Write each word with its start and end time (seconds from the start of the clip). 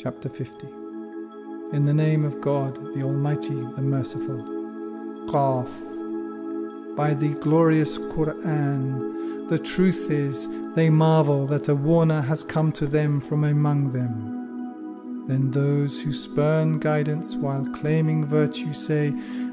Chapter 0.00 0.28
50 0.28 0.68
In 1.72 1.84
the 1.84 1.92
name 1.92 2.24
of 2.24 2.40
God, 2.40 2.76
the 2.94 3.02
Almighty, 3.02 3.48
the 3.48 3.82
Merciful. 3.82 4.44
Qaf. 5.26 5.66
By 6.94 7.14
the 7.14 7.30
glorious 7.40 7.98
Quran, 7.98 9.48
the 9.48 9.58
truth 9.58 10.08
is, 10.08 10.48
they 10.76 10.88
marvel 10.88 11.48
that 11.48 11.66
a 11.66 11.74
warner 11.74 12.20
has 12.20 12.44
come 12.44 12.70
to 12.72 12.86
them 12.86 13.20
from 13.20 13.42
among 13.42 13.90
them. 13.90 15.26
Then 15.26 15.50
those 15.50 16.00
who 16.00 16.12
spurn 16.12 16.78
guidance 16.78 17.34
while 17.34 17.66
claiming 17.74 18.24
virtue 18.24 18.72
say, 18.72 19.12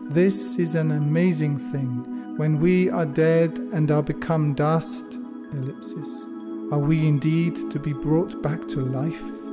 This 0.10 0.60
is 0.60 0.76
an 0.76 0.92
amazing 0.92 1.58
thing. 1.58 2.38
When 2.38 2.60
we 2.60 2.92
are 2.92 3.08
dead 3.08 3.58
and 3.74 3.90
are 3.90 4.04
become 4.04 4.54
dust, 4.54 5.18
ellipsis, 5.54 6.26
are 6.72 6.78
we 6.78 7.08
indeed 7.08 7.72
to 7.72 7.80
be 7.80 7.94
brought 7.94 8.44
back 8.44 8.68
to 8.68 8.86
life? 8.86 9.45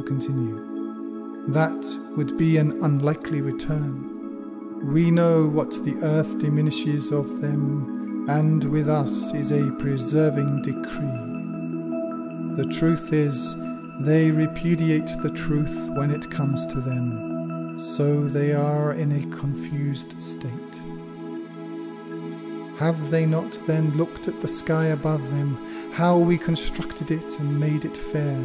To 0.00 0.06
continue. 0.06 1.44
That 1.48 1.84
would 2.16 2.38
be 2.38 2.56
an 2.56 2.82
unlikely 2.82 3.42
return. 3.42 4.90
We 4.92 5.10
know 5.10 5.46
what 5.46 5.72
the 5.84 5.96
earth 6.02 6.38
diminishes 6.38 7.12
of 7.12 7.42
them, 7.42 8.26
and 8.26 8.64
with 8.64 8.88
us 8.88 9.34
is 9.34 9.52
a 9.52 9.70
preserving 9.72 10.62
decree. 10.62 11.26
The 12.56 12.70
truth 12.72 13.12
is, 13.12 13.54
they 14.00 14.30
repudiate 14.30 15.10
the 15.20 15.30
truth 15.30 15.90
when 15.90 16.10
it 16.10 16.30
comes 16.30 16.66
to 16.68 16.80
them, 16.80 17.78
so 17.78 18.24
they 18.24 18.54
are 18.54 18.94
in 18.94 19.12
a 19.12 19.36
confused 19.36 20.14
state. 20.22 20.80
Have 22.78 23.10
they 23.10 23.26
not 23.26 23.52
then 23.66 23.94
looked 23.98 24.28
at 24.28 24.40
the 24.40 24.48
sky 24.48 24.86
above 24.86 25.28
them, 25.30 25.92
how 25.92 26.16
we 26.16 26.38
constructed 26.38 27.10
it 27.10 27.38
and 27.38 27.60
made 27.60 27.84
it 27.84 27.96
fair, 27.96 28.40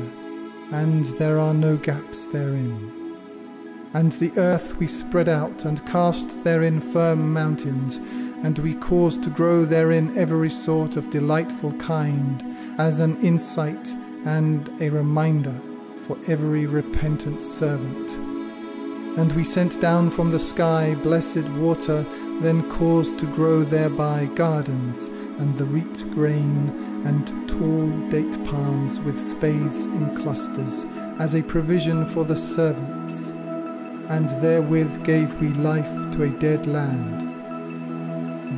and 0.72 1.05
there 1.18 1.40
are 1.40 1.54
no 1.54 1.78
gaps 1.78 2.26
therein? 2.26 3.18
And 3.94 4.12
the 4.14 4.32
earth 4.38 4.76
we 4.77 4.88
spread 4.88 5.30
out 5.30 5.63
and 5.63 5.85
cast 5.85 6.44
therein 6.44 6.82
firm 6.82 7.32
mountains, 7.32 7.98
and 8.44 8.60
we 8.60 8.74
caused 8.74 9.24
to 9.24 9.30
grow 9.30 9.63
therein 9.63 10.18
every 10.18 10.49
sort 10.49 10.98
of 10.98 11.10
delightful 11.10 11.71
kind, 11.74 12.43
as 12.77 12.99
an 12.99 13.20
insight 13.21 13.88
and 14.26 14.70
a 14.82 14.90
reminder 14.90 15.60
for 16.05 16.18
every 16.27 16.66
repentant 16.66 17.41
servant. 17.41 18.12
And 19.18 19.32
we 19.32 19.46
sent 19.46 19.80
down 19.80 20.12
from 20.12 20.30
the 20.30 20.40
sky 20.41 20.93
blessed 20.96 21.48
water, 21.52 22.05
then 22.41 22.70
caused 22.70 23.18
to 23.20 23.26
grow 23.27 23.63
thereby 23.63 24.26
gardens, 24.36 25.08
and 25.40 25.58
the 25.58 25.63
reaped 25.66 26.12
grain, 26.12 26.95
and 27.06 27.48
tall 27.48 27.88
date 28.10 28.44
palms 28.46 29.00
with 29.00 29.20
spathes 29.20 29.88
in 29.88 30.16
clusters, 30.16 30.86
as 31.20 31.36
a 31.36 31.44
provision 31.44 32.06
for 32.06 32.26
the 32.26 32.36
servants. 32.36 33.30
And 34.10 34.30
therewith 34.42 35.04
gave 35.04 35.34
we 35.40 35.50
life 35.54 36.12
to 36.12 36.24
a 36.24 36.30
dead 36.30 36.68
land. 36.68 37.22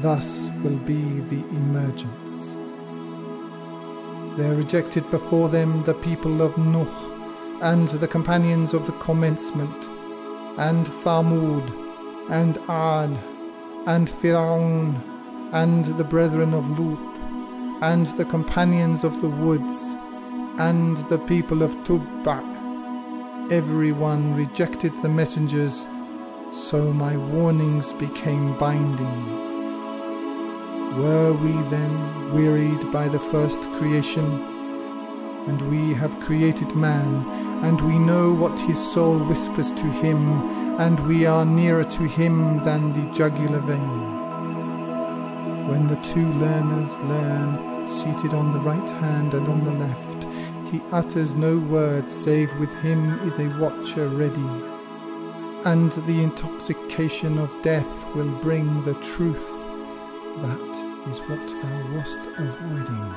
Thus 0.01 0.49
will 0.63 0.77
be 0.79 1.19
the 1.21 1.45
emergence. 1.49 2.55
There 4.37 4.55
rejected 4.55 5.09
before 5.09 5.49
them 5.49 5.83
the 5.83 5.95
people 5.95 6.41
of 6.41 6.57
Nuh, 6.57 6.85
and 7.61 7.87
the 7.87 8.07
companions 8.07 8.73
of 8.73 8.85
the 8.85 8.91
commencement, 8.93 9.89
and 10.57 10.85
Thamud, 10.85 11.65
and 12.29 12.57
Ad, 12.69 13.17
and 13.87 14.07
Firaun, 14.07 15.01
and 15.53 15.85
the 15.97 16.03
brethren 16.03 16.53
of 16.53 16.79
Lut, 16.79 17.16
and 17.81 18.07
the 18.17 18.25
companions 18.25 19.03
of 19.03 19.21
the 19.21 19.29
woods, 19.29 19.95
and 20.59 20.97
the 21.09 21.19
people 21.19 21.61
of 21.61 21.75
Tubba. 21.83 22.41
Every 23.51 23.91
one 23.91 24.33
rejected 24.33 24.97
the 24.97 25.09
messengers, 25.09 25.87
so 26.51 26.91
my 26.91 27.15
warnings 27.15 27.93
became 27.93 28.57
binding. 28.57 29.45
Were 30.97 31.33
we 31.33 31.51
then 31.69 32.33
wearied 32.33 32.91
by 32.91 33.07
the 33.07 33.19
first 33.19 33.61
creation? 33.73 34.25
And 35.47 35.61
we 35.69 35.93
have 35.93 36.19
created 36.19 36.75
man, 36.75 37.25
and 37.63 37.79
we 37.81 37.99
know 37.99 38.33
what 38.33 38.59
his 38.59 38.79
soul 38.93 39.19
whispers 39.19 39.71
to 39.73 39.85
him, 39.85 40.77
and 40.79 40.99
we 41.07 41.25
are 41.25 41.45
nearer 41.45 41.83
to 41.83 42.03
him 42.03 42.57
than 42.65 42.93
the 42.93 43.05
jugular 43.13 43.59
vein. 43.59 44.17
When 45.69 45.87
the 45.87 45.97
two 45.97 46.27
learners 46.33 46.97
learn, 46.99 47.66
seated 47.87 48.33
on 48.33 48.51
the 48.51 48.59
right 48.59 48.89
hand 48.89 49.33
and 49.33 49.47
on 49.47 49.63
the 49.63 49.71
left, 49.71 50.27
he 50.71 50.81
utters 50.91 51.35
no 51.35 51.57
word 51.57 52.09
save 52.09 52.53
with 52.59 52.73
him 52.81 53.19
is 53.25 53.39
a 53.39 53.47
watcher 53.59 54.09
ready. 54.09 54.49
And 55.65 55.91
the 55.91 56.21
intoxication 56.21 57.37
of 57.37 57.61
death 57.61 57.89
will 58.13 58.29
bring 58.41 58.83
the 58.83 58.93
truth. 58.95 59.65
That 60.41 61.07
is 61.09 61.19
what 61.21 61.47
thou 61.47 61.95
wast 61.95 62.19
avoiding. 62.37 63.15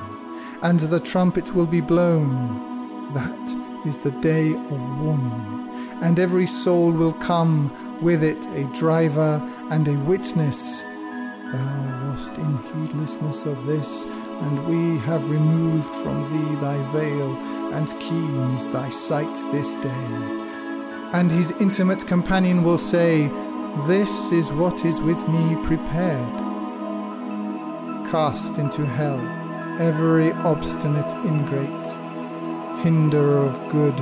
And 0.61 0.79
the 0.79 0.99
trumpet 0.99 1.53
will 1.53 1.65
be 1.65 1.81
blown. 1.81 3.11
That 3.13 3.85
is 3.85 3.97
the 3.97 4.11
day 4.11 4.53
of 4.53 4.99
warning. 5.01 5.69
And 6.01 6.19
every 6.19 6.47
soul 6.47 6.91
will 6.91 7.13
come 7.13 7.99
with 8.01 8.23
it 8.23 8.45
a 8.55 8.63
driver 8.73 9.41
and 9.69 9.87
a 9.87 9.97
witness. 9.99 10.81
Thou 11.51 12.09
wast 12.09 12.37
in 12.37 12.57
heedlessness 12.73 13.45
of 13.45 13.65
this, 13.65 14.05
and 14.41 14.65
we 14.67 14.97
have 15.05 15.29
removed 15.29 15.95
from 15.97 16.23
thee 16.25 16.55
thy 16.55 16.77
veil, 16.91 17.35
and 17.73 17.87
keen 17.99 18.55
is 18.55 18.67
thy 18.67 18.89
sight 18.89 19.33
this 19.51 19.75
day. 19.75 20.05
And 21.13 21.31
his 21.31 21.51
intimate 21.59 22.07
companion 22.07 22.63
will 22.63 22.77
say, 22.77 23.27
This 23.87 24.31
is 24.31 24.51
what 24.51 24.85
is 24.85 25.01
with 25.01 25.27
me 25.27 25.55
prepared. 25.63 26.37
Cast 28.11 28.57
into 28.57 28.85
hell 28.85 29.19
every 29.79 30.31
obstinate 30.33 31.13
ingrate, 31.25 31.87
hinderer 32.83 33.45
of 33.45 33.69
good, 33.69 33.97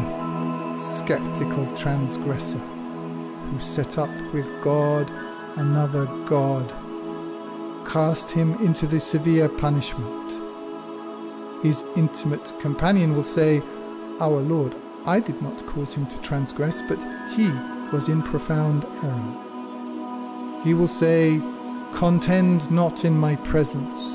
skeptical 0.77 1.65
transgressor, 1.75 2.57
who 2.57 3.59
set 3.59 3.97
up 3.97 4.09
with 4.33 4.49
God 4.61 5.11
another 5.57 6.05
God 6.25 6.73
cast 7.89 8.29
him 8.29 8.53
into 8.63 8.85
the 8.85 8.99
severe 8.99 9.49
punishment. 9.49 10.18
His 11.61 11.83
intimate 11.95 12.53
companion 12.59 13.15
will 13.15 13.23
say, 13.23 13.61
Our 14.19 14.39
Lord, 14.39 14.75
I 15.05 15.19
did 15.19 15.41
not 15.41 15.65
cause 15.65 15.93
him 15.93 16.05
to 16.07 16.17
transgress, 16.19 16.81
but 16.81 17.03
he 17.35 17.49
was 17.91 18.07
in 18.07 18.23
profound 18.23 18.85
error. 19.03 20.61
He 20.63 20.73
will 20.73 20.87
say, 20.87 21.41
Contend 21.93 22.69
not 22.71 23.03
in 23.03 23.17
my 23.17 23.35
presence 23.37 24.13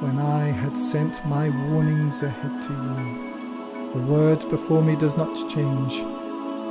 when 0.00 0.18
I 0.18 0.46
had 0.46 0.76
sent 0.76 1.24
my 1.26 1.50
warnings 1.68 2.22
ahead 2.22 2.62
to 2.62 2.72
you. 2.72 3.92
The 3.92 4.12
word 4.12 4.48
before 4.48 4.82
me 4.82 4.96
does 4.96 5.16
not 5.16 5.34
change, 5.48 5.98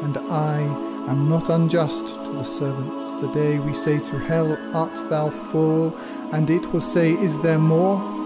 and 0.04 0.18
I 0.18 0.60
am 1.08 1.30
not 1.30 1.50
unjust 1.50 2.08
to 2.08 2.32
the 2.32 2.44
servants. 2.44 3.14
The 3.16 3.32
day 3.32 3.60
we 3.60 3.74
say 3.74 4.00
to 4.00 4.20
hell, 4.20 4.58
Art 4.74 5.10
thou 5.10 5.30
full? 5.30 5.96
And 6.32 6.50
it 6.50 6.74
will 6.74 6.82
say, 6.82 7.12
Is 7.14 7.40
there 7.40 7.60
more? 7.60 8.19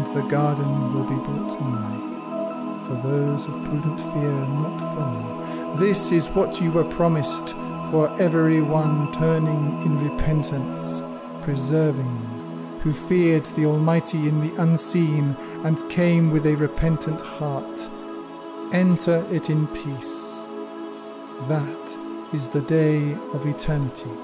And 0.00 0.16
the 0.16 0.22
garden 0.22 0.94
will 0.94 1.04
be 1.04 1.14
brought 1.14 1.60
nigh. 1.60 2.86
For 2.88 3.06
those 3.06 3.46
of 3.46 3.64
prudent 3.66 4.00
fear, 4.00 4.32
not 4.32 4.78
far. 4.78 5.76
This 5.76 6.10
is 6.10 6.26
what 6.30 6.58
you 6.58 6.70
were 6.72 6.84
promised 6.84 7.50
for 7.90 8.10
every 8.18 8.62
one 8.62 9.12
turning 9.12 9.82
in 9.82 10.08
repentance, 10.08 11.02
preserving, 11.42 12.80
who 12.82 12.94
feared 12.94 13.44
the 13.44 13.66
Almighty 13.66 14.26
in 14.26 14.40
the 14.40 14.62
unseen 14.62 15.36
and 15.64 15.90
came 15.90 16.30
with 16.30 16.46
a 16.46 16.56
repentant 16.56 17.20
heart. 17.20 17.90
Enter 18.72 19.26
it 19.30 19.50
in 19.50 19.66
peace. 19.66 20.48
That 21.46 21.98
is 22.32 22.48
the 22.48 22.62
day 22.62 23.12
of 23.34 23.44
eternity. 23.44 24.16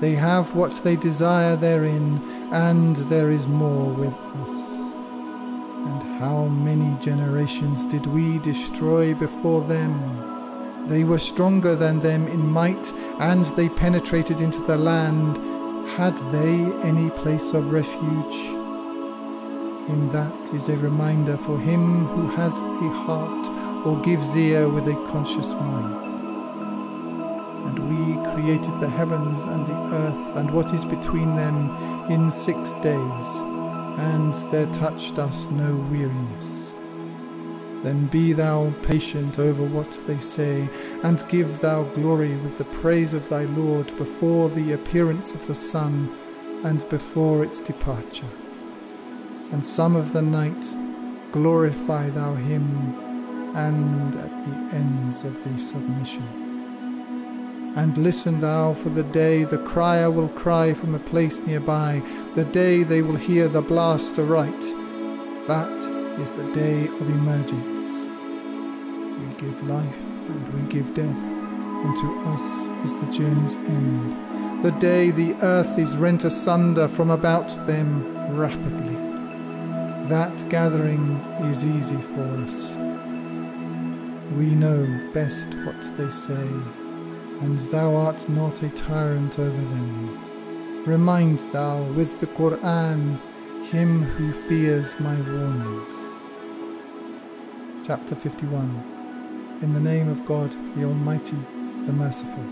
They 0.00 0.14
have 0.14 0.54
what 0.54 0.72
they 0.82 0.96
desire 0.96 1.56
therein, 1.56 2.22
and 2.52 2.96
there 2.96 3.30
is 3.30 3.46
more 3.46 3.92
with 3.92 4.14
us. 4.14 4.67
How 6.18 6.46
many 6.46 6.98
generations 7.00 7.84
did 7.84 8.04
we 8.04 8.40
destroy 8.40 9.14
before 9.14 9.60
them? 9.62 10.88
They 10.88 11.04
were 11.04 11.20
stronger 11.20 11.76
than 11.76 12.00
them 12.00 12.26
in 12.26 12.44
might, 12.44 12.92
and 13.20 13.44
they 13.54 13.68
penetrated 13.68 14.40
into 14.40 14.58
the 14.62 14.76
land. 14.76 15.36
Had 15.90 16.18
they 16.32 16.54
any 16.82 17.10
place 17.10 17.52
of 17.54 17.70
refuge? 17.70 18.36
In 19.88 20.08
that 20.10 20.52
is 20.52 20.68
a 20.68 20.76
reminder 20.76 21.36
for 21.36 21.56
him 21.56 22.06
who 22.06 22.26
has 22.30 22.60
a 22.62 22.90
heart 23.06 23.86
or 23.86 24.02
gives 24.02 24.36
ear 24.36 24.68
with 24.68 24.88
a 24.88 24.94
conscious 25.06 25.52
mind 25.54 26.08
and 27.68 27.78
we 27.90 28.32
created 28.32 28.80
the 28.80 28.88
heavens 28.88 29.42
and 29.42 29.66
the 29.66 29.94
earth 29.94 30.36
and 30.36 30.50
what 30.50 30.72
is 30.72 30.84
between 30.84 31.36
them 31.36 31.70
in 32.10 32.30
six 32.30 32.76
days, 32.76 33.57
and 33.98 34.34
there 34.52 34.72
touched 34.74 35.18
us 35.18 35.46
no 35.50 35.76
weariness. 35.90 36.72
Then 37.82 38.06
be 38.06 38.32
thou 38.32 38.72
patient 38.82 39.38
over 39.38 39.62
what 39.62 39.90
they 40.06 40.20
say, 40.20 40.68
and 41.02 41.28
give 41.28 41.60
thou 41.60 41.82
glory 41.82 42.36
with 42.36 42.58
the 42.58 42.64
praise 42.64 43.12
of 43.12 43.28
thy 43.28 43.44
Lord 43.44 43.96
before 43.96 44.48
the 44.48 44.72
appearance 44.72 45.32
of 45.32 45.46
the 45.46 45.54
sun 45.54 46.16
and 46.64 46.88
before 46.88 47.44
its 47.44 47.60
departure. 47.60 48.32
And 49.52 49.64
some 49.64 49.94
of 49.94 50.12
the 50.12 50.22
night 50.22 50.76
glorify 51.32 52.10
thou 52.10 52.34
him, 52.34 52.94
and 53.54 54.14
at 54.14 54.30
the 54.44 54.76
ends 54.76 55.24
of 55.24 55.42
the 55.44 55.58
submission. 55.58 56.47
And 57.76 57.96
listen 57.96 58.40
thou 58.40 58.74
for 58.74 58.88
the 58.88 59.04
day 59.04 59.44
the 59.44 59.58
crier 59.58 60.10
will 60.10 60.28
cry 60.30 60.74
from 60.74 60.94
a 60.94 60.98
place 60.98 61.38
nearby, 61.40 62.02
the 62.34 62.44
day 62.44 62.82
they 62.82 63.02
will 63.02 63.16
hear 63.16 63.48
the 63.48 63.62
blast 63.62 64.18
aright. 64.18 64.60
That 65.46 65.72
is 66.18 66.30
the 66.32 66.50
day 66.52 66.86
of 66.86 67.08
emergence. 67.08 68.08
We 69.20 69.34
give 69.40 69.62
life 69.68 70.00
and 70.28 70.54
we 70.54 70.68
give 70.72 70.92
death, 70.94 71.42
and 71.84 71.96
to 71.96 72.18
us 72.30 72.66
is 72.84 72.96
the 72.96 73.12
journey's 73.12 73.56
end. 73.56 74.64
The 74.64 74.72
day 74.72 75.10
the 75.10 75.34
earth 75.42 75.78
is 75.78 75.96
rent 75.96 76.24
asunder 76.24 76.88
from 76.88 77.10
about 77.10 77.48
them 77.66 78.36
rapidly. 78.36 78.96
That 80.08 80.48
gathering 80.48 81.16
is 81.50 81.64
easy 81.64 82.00
for 82.00 82.22
us. 82.42 82.74
We 84.36 84.54
know 84.54 85.10
best 85.14 85.48
what 85.64 85.96
they 85.96 86.10
say, 86.10 86.48
and 87.40 87.58
thou 87.70 87.94
art 87.94 88.28
not 88.28 88.62
a 88.62 88.68
tyrant 88.70 89.38
over 89.38 89.64
them. 89.74 90.84
Remind 90.84 91.40
thou 91.52 91.82
with 91.82 92.20
the 92.20 92.26
Quran 92.26 93.20
him 93.70 94.02
who 94.02 94.32
fears 94.32 94.98
my 94.98 95.14
warnings. 95.14 96.24
Chapter 97.86 98.14
51 98.14 99.58
In 99.60 99.74
the 99.74 99.80
name 99.80 100.08
of 100.08 100.24
God, 100.24 100.52
the 100.74 100.84
Almighty, 100.84 101.36
the 101.84 101.92
Merciful. 101.92 102.44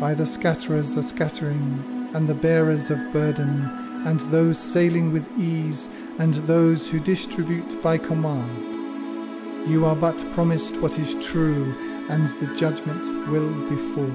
By 0.00 0.14
the 0.14 0.24
scatterers 0.24 0.96
are 0.96 1.02
scattering, 1.02 2.10
and 2.14 2.26
the 2.26 2.34
bearers 2.34 2.90
of 2.90 3.12
burden, 3.12 3.68
and 4.06 4.20
those 4.20 4.58
sailing 4.58 5.12
with 5.12 5.38
ease, 5.38 5.90
and 6.18 6.34
those 6.34 6.88
who 6.88 6.98
distribute 6.98 7.82
by 7.82 7.98
command. 7.98 9.68
You 9.70 9.84
are 9.84 9.96
but 9.96 10.18
promised 10.32 10.80
what 10.80 10.98
is 10.98 11.14
true, 11.16 11.95
and 12.08 12.28
the 12.40 12.54
judgment 12.54 13.28
will 13.28 13.52
befall. 13.68 14.10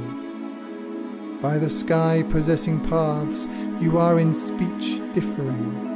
By 1.41 1.57
the 1.57 1.69
sky 1.69 2.23
possessing 2.29 2.79
paths, 2.79 3.47
you 3.81 3.97
are 3.97 4.19
in 4.19 4.33
speech 4.33 5.01
differing 5.13 5.91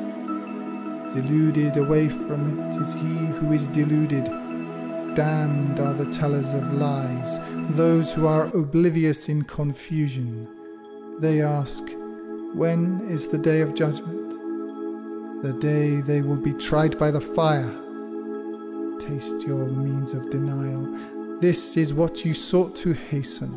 Deluded 1.15 1.77
away 1.77 2.09
from 2.09 2.59
it 2.59 2.75
is 2.75 2.93
he 2.93 2.99
who 3.37 3.53
is 3.53 3.69
deluded. 3.69 4.25
Damned 5.15 5.79
are 5.79 5.93
the 5.93 6.11
tellers 6.11 6.51
of 6.51 6.73
lies, 6.73 7.39
those 7.73 8.11
who 8.11 8.27
are 8.27 8.47
oblivious 8.47 9.29
in 9.29 9.43
confusion. 9.43 10.45
They 11.21 11.41
ask, 11.41 11.85
When 12.53 13.07
is 13.09 13.29
the 13.29 13.37
day 13.37 13.61
of 13.61 13.75
judgment? 13.75 15.41
The 15.41 15.53
day 15.53 16.01
they 16.01 16.21
will 16.21 16.35
be 16.35 16.51
tried 16.51 16.99
by 16.99 17.11
the 17.11 17.21
fire. 17.21 17.73
Taste 18.99 19.47
your 19.47 19.67
means 19.67 20.11
of 20.11 20.29
denial. 20.29 21.14
This 21.45 21.77
is 21.77 21.93
what 21.93 22.25
you 22.25 22.33
sought 22.33 22.75
to 22.77 22.93
hasten. 22.93 23.51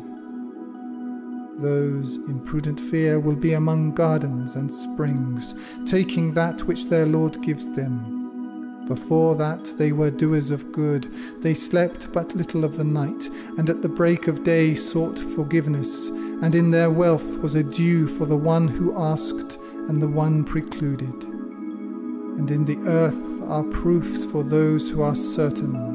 Those 1.57 2.17
in 2.17 2.39
prudent 2.41 2.79
fear 2.79 3.19
will 3.19 3.35
be 3.35 3.53
among 3.53 3.95
gardens 3.95 4.53
and 4.53 4.71
springs, 4.71 5.55
taking 5.87 6.35
that 6.35 6.67
which 6.67 6.85
their 6.85 7.07
Lord 7.07 7.41
gives 7.41 7.67
them. 7.67 8.85
Before 8.87 9.33
that 9.37 9.73
they 9.79 9.91
were 9.91 10.11
doers 10.11 10.51
of 10.51 10.71
good, 10.71 11.11
they 11.41 11.55
slept 11.55 12.11
but 12.11 12.35
little 12.35 12.63
of 12.63 12.77
the 12.77 12.83
night, 12.83 13.27
and 13.57 13.67
at 13.71 13.81
the 13.81 13.89
break 13.89 14.27
of 14.27 14.43
day 14.43 14.75
sought 14.75 15.17
forgiveness, 15.17 16.09
and 16.43 16.53
in 16.53 16.69
their 16.69 16.91
wealth 16.91 17.37
was 17.39 17.55
a 17.55 17.63
due 17.63 18.07
for 18.07 18.27
the 18.27 18.37
one 18.37 18.67
who 18.67 18.95
asked 18.95 19.57
and 19.87 19.99
the 19.99 20.07
one 20.07 20.43
precluded. 20.43 21.23
And 21.23 22.51
in 22.51 22.65
the 22.65 22.77
earth 22.87 23.41
are 23.49 23.63
proofs 23.63 24.25
for 24.25 24.43
those 24.43 24.91
who 24.91 25.01
are 25.01 25.15
certain, 25.15 25.88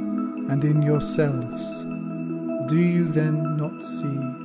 and 0.51 0.65
in 0.65 0.83
yourselves. 0.83 1.85
Do 2.69 2.77
you 2.77 3.09
then 3.09 3.57
not 3.57 3.83
see? 3.83 4.45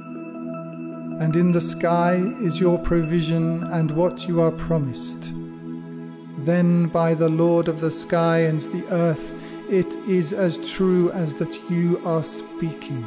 and 1.20 1.36
in 1.36 1.52
the 1.52 1.62
sky 1.62 2.16
is 2.42 2.62
your 2.62 2.80
provision 2.80 3.64
and 3.74 3.92
what 3.92 4.26
you 4.26 4.42
are 4.42 4.52
promised. 4.52 5.34
Then 6.40 6.88
by 6.88 7.14
the 7.14 7.28
Lord 7.28 7.68
of 7.68 7.82
the 7.82 7.92
sky 7.92 8.40
and 8.40 8.62
the 8.62 8.88
earth, 8.90 9.36
it 9.70 9.94
is 10.08 10.32
as 10.32 10.74
true 10.74 11.12
as 11.12 11.34
that 11.36 11.70
you 11.70 12.02
are 12.06 12.24
speaking. 12.24 13.04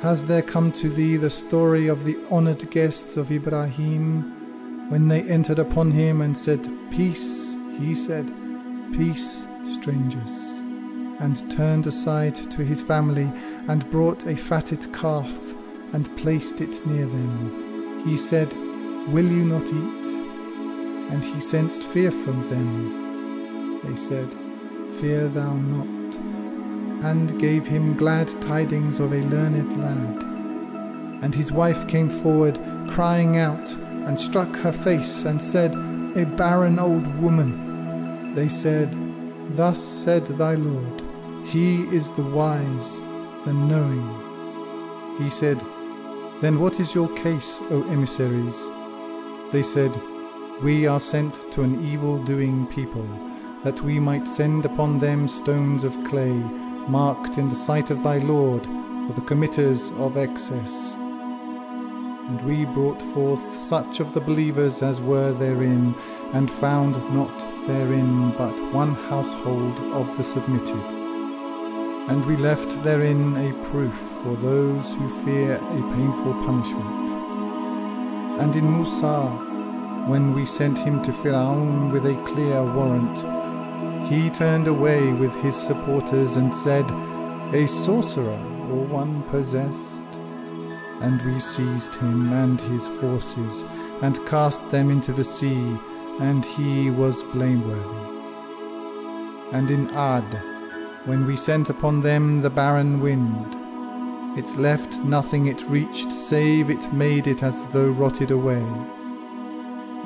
Has 0.00 0.24
there 0.24 0.40
come 0.40 0.72
to 0.72 0.88
thee 0.88 1.18
the 1.18 1.28
story 1.28 1.88
of 1.88 2.04
the 2.04 2.16
honoured 2.30 2.70
guests 2.70 3.18
of 3.18 3.30
Ibrahim? 3.30 4.88
When 4.88 5.08
they 5.08 5.22
entered 5.24 5.58
upon 5.58 5.90
him 5.90 6.22
and 6.22 6.36
said, 6.36 6.66
Peace, 6.90 7.54
he 7.78 7.94
said, 7.94 8.34
Peace, 8.92 9.46
strangers, 9.70 10.59
and 11.20 11.50
turned 11.50 11.86
aside 11.86 12.34
to 12.34 12.64
his 12.64 12.82
family 12.82 13.30
and 13.68 13.88
brought 13.90 14.26
a 14.26 14.36
fatted 14.36 14.92
calf 14.92 15.30
and 15.92 16.16
placed 16.16 16.60
it 16.60 16.84
near 16.86 17.06
them. 17.06 18.02
He 18.04 18.16
said, 18.16 18.52
Will 19.08 19.26
you 19.26 19.44
not 19.44 19.66
eat? 19.66 20.06
And 21.12 21.24
he 21.24 21.40
sensed 21.40 21.82
fear 21.82 22.10
from 22.10 22.44
them. 22.44 23.80
They 23.84 23.96
said, 23.96 24.34
Fear 25.00 25.28
thou 25.28 25.54
not, 25.54 26.14
and 27.04 27.38
gave 27.38 27.66
him 27.66 27.96
glad 27.96 28.28
tidings 28.42 29.00
of 29.00 29.12
a 29.12 29.22
learned 29.22 29.76
lad. 29.78 30.24
And 31.22 31.34
his 31.34 31.52
wife 31.52 31.86
came 31.86 32.08
forward, 32.08 32.58
crying 32.88 33.36
out, 33.36 33.70
and 34.06 34.20
struck 34.20 34.54
her 34.56 34.72
face, 34.72 35.24
and 35.24 35.42
said, 35.42 35.74
A 35.74 36.24
barren 36.24 36.78
old 36.78 37.06
woman. 37.20 38.34
They 38.34 38.48
said, 38.48 38.96
Thus 39.50 39.82
said 39.82 40.26
thy 40.26 40.54
Lord, 40.54 40.99
He 41.44 41.82
is 41.94 42.10
the 42.12 42.22
wise, 42.22 43.00
the 43.44 43.52
knowing. 43.52 45.16
He 45.18 45.30
said, 45.30 45.62
then 46.40 46.58
what 46.58 46.80
is 46.80 46.94
your 46.94 47.08
case, 47.16 47.60
O 47.70 47.82
emissaries? 47.90 48.66
They 49.52 49.62
said, 49.62 49.92
We 50.62 50.86
are 50.86 50.98
sent 50.98 51.52
to 51.52 51.62
an 51.62 51.84
evil 51.84 52.16
doing 52.22 52.66
people, 52.66 53.06
that 53.62 53.82
we 53.82 54.00
might 54.00 54.26
send 54.26 54.64
upon 54.64 54.98
them 54.98 55.28
stones 55.28 55.84
of 55.84 56.02
clay, 56.04 56.32
marked 56.88 57.36
in 57.36 57.48
the 57.50 57.54
sight 57.54 57.90
of 57.90 58.02
thy 58.02 58.18
Lord, 58.18 58.64
for 58.64 59.12
the 59.12 59.26
committers 59.26 59.90
of 59.98 60.16
excess. 60.16 60.94
And 60.94 62.40
we 62.46 62.64
brought 62.64 63.02
forth 63.12 63.60
such 63.60 64.00
of 64.00 64.14
the 64.14 64.20
believers 64.22 64.80
as 64.80 64.98
were 64.98 65.32
therein, 65.32 65.94
and 66.32 66.50
found 66.50 66.94
not 67.14 67.38
therein 67.66 68.30
but 68.30 68.58
one 68.72 68.94
household 68.94 69.78
of 69.92 70.16
the 70.16 70.24
submitted 70.24 70.99
and 72.08 72.24
we 72.26 72.36
left 72.36 72.82
therein 72.82 73.36
a 73.36 73.52
proof 73.68 73.94
for 74.22 74.36
those 74.36 74.94
who 74.94 75.24
fear 75.24 75.54
a 75.56 75.94
painful 75.94 76.34
punishment. 76.44 77.10
And 78.40 78.56
in 78.56 78.72
Musa, 78.72 79.28
when 80.08 80.32
we 80.32 80.46
sent 80.46 80.78
him 80.78 81.02
to 81.02 81.12
Firaun 81.12 81.92
with 81.92 82.06
a 82.06 82.22
clear 82.24 82.64
warrant, 82.64 83.18
he 84.10 84.30
turned 84.30 84.66
away 84.66 85.12
with 85.12 85.34
his 85.36 85.54
supporters 85.54 86.36
and 86.36 86.54
said, 86.54 86.90
A 87.54 87.68
sorcerer 87.68 88.42
or 88.70 88.84
one 88.86 89.22
possessed. 89.24 90.04
And 91.00 91.22
we 91.24 91.38
seized 91.38 91.94
him 91.96 92.32
and 92.32 92.60
his 92.60 92.88
forces 92.88 93.64
and 94.02 94.26
cast 94.26 94.68
them 94.70 94.90
into 94.90 95.12
the 95.12 95.24
sea, 95.24 95.78
and 96.18 96.44
he 96.44 96.90
was 96.90 97.22
blameworthy. 97.24 98.06
And 99.52 99.70
in 99.70 99.90
Ad, 99.90 100.49
when 101.06 101.26
we 101.26 101.36
sent 101.36 101.70
upon 101.70 102.00
them 102.00 102.42
the 102.42 102.50
barren 102.50 103.00
wind. 103.00 103.56
It 104.38 104.58
left 104.58 104.98
nothing 104.98 105.46
it 105.46 105.68
reached, 105.68 106.12
save 106.12 106.70
it 106.70 106.92
made 106.92 107.26
it 107.26 107.42
as 107.42 107.68
though 107.68 107.88
rotted 107.88 108.30
away. 108.30 108.64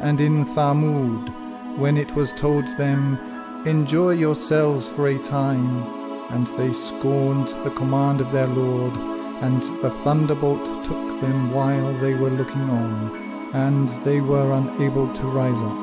And 0.01 0.21
in 0.21 0.45
Thamud, 0.45 1.79
when 1.79 1.97
it 1.97 2.15
was 2.15 2.33
told 2.33 2.67
them, 2.79 3.19
Enjoy 3.67 4.11
yourselves 4.11 4.89
for 4.89 5.09
a 5.09 5.19
time, 5.19 5.83
and 6.31 6.47
they 6.59 6.73
scorned 6.73 7.49
the 7.65 7.71
command 7.71 8.21
of 8.21 8.31
their 8.31 8.47
Lord, 8.47 8.95
and 9.43 9.63
the 9.83 9.91
thunderbolt 9.91 10.85
took 10.85 11.21
them 11.21 11.53
while 11.53 11.93
they 11.95 12.15
were 12.15 12.31
looking 12.31 12.69
on, 12.71 13.51
and 13.55 13.89
they 14.05 14.21
were 14.21 14.53
unable 14.53 15.13
to 15.13 15.27
rise 15.27 15.59
up, 15.59 15.79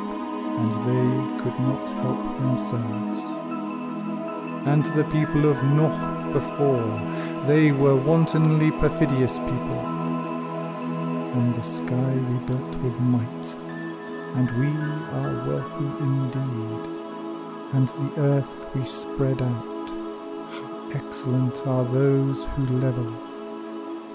and 0.60 0.72
they 0.88 1.44
could 1.44 1.60
not 1.60 1.90
help 2.02 2.40
themselves 2.40 3.31
and 4.66 4.86
the 4.96 5.04
people 5.06 5.50
of 5.50 5.64
Nuh 5.64 6.32
before. 6.34 7.46
They 7.48 7.72
were 7.72 7.96
wantonly 7.96 8.72
perfidious 8.72 9.38
people. 9.40 9.80
And 11.34 11.56
the 11.56 11.64
sky 11.64 12.14
we 12.30 12.38
built 12.46 12.76
with 12.84 13.00
might, 13.00 13.56
and 14.36 14.50
we 14.60 14.68
are 15.18 15.48
wealthy 15.48 15.90
indeed. 16.04 17.02
and 17.74 17.88
the 17.88 18.22
earth 18.22 18.68
we 18.76 18.86
spread 18.86 19.42
out. 19.42 19.90
How 20.52 20.90
excellent 20.94 21.66
are 21.66 21.86
those 21.86 22.44
who 22.44 22.80
level. 22.80 23.14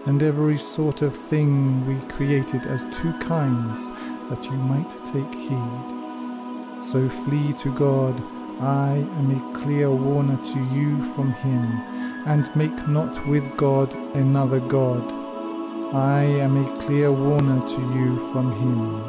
And 0.05 0.23
every 0.23 0.59
sort 0.59 1.03
of 1.03 1.17
thing 1.17 1.87
we 1.87 1.99
created 2.09 2.67
as 2.67 2.85
two 2.93 3.13
kinds, 3.15 3.91
that 4.29 4.45
you 4.45 4.53
might 4.53 4.91
take 5.07 5.35
heed. 5.35 6.85
So 6.85 7.09
flee 7.09 7.53
to 7.55 7.73
God, 7.73 8.15
I 8.61 9.07
am 9.19 9.31
a 9.37 9.53
clear 9.53 9.91
warner 9.91 10.39
to 10.43 10.59
you 10.75 11.03
from 11.13 11.35
him, 11.35 11.63
and 12.27 12.49
make 12.57 12.89
not 12.89 13.27
with 13.29 13.55
God 13.59 13.95
another 14.15 14.61
God. 14.61 15.13
I 15.95 16.23
am 16.23 16.65
a 16.65 16.77
clear 16.83 17.13
warner 17.13 17.61
to 17.69 17.81
you 17.95 18.19
from 18.33 18.53
him. 18.59 19.03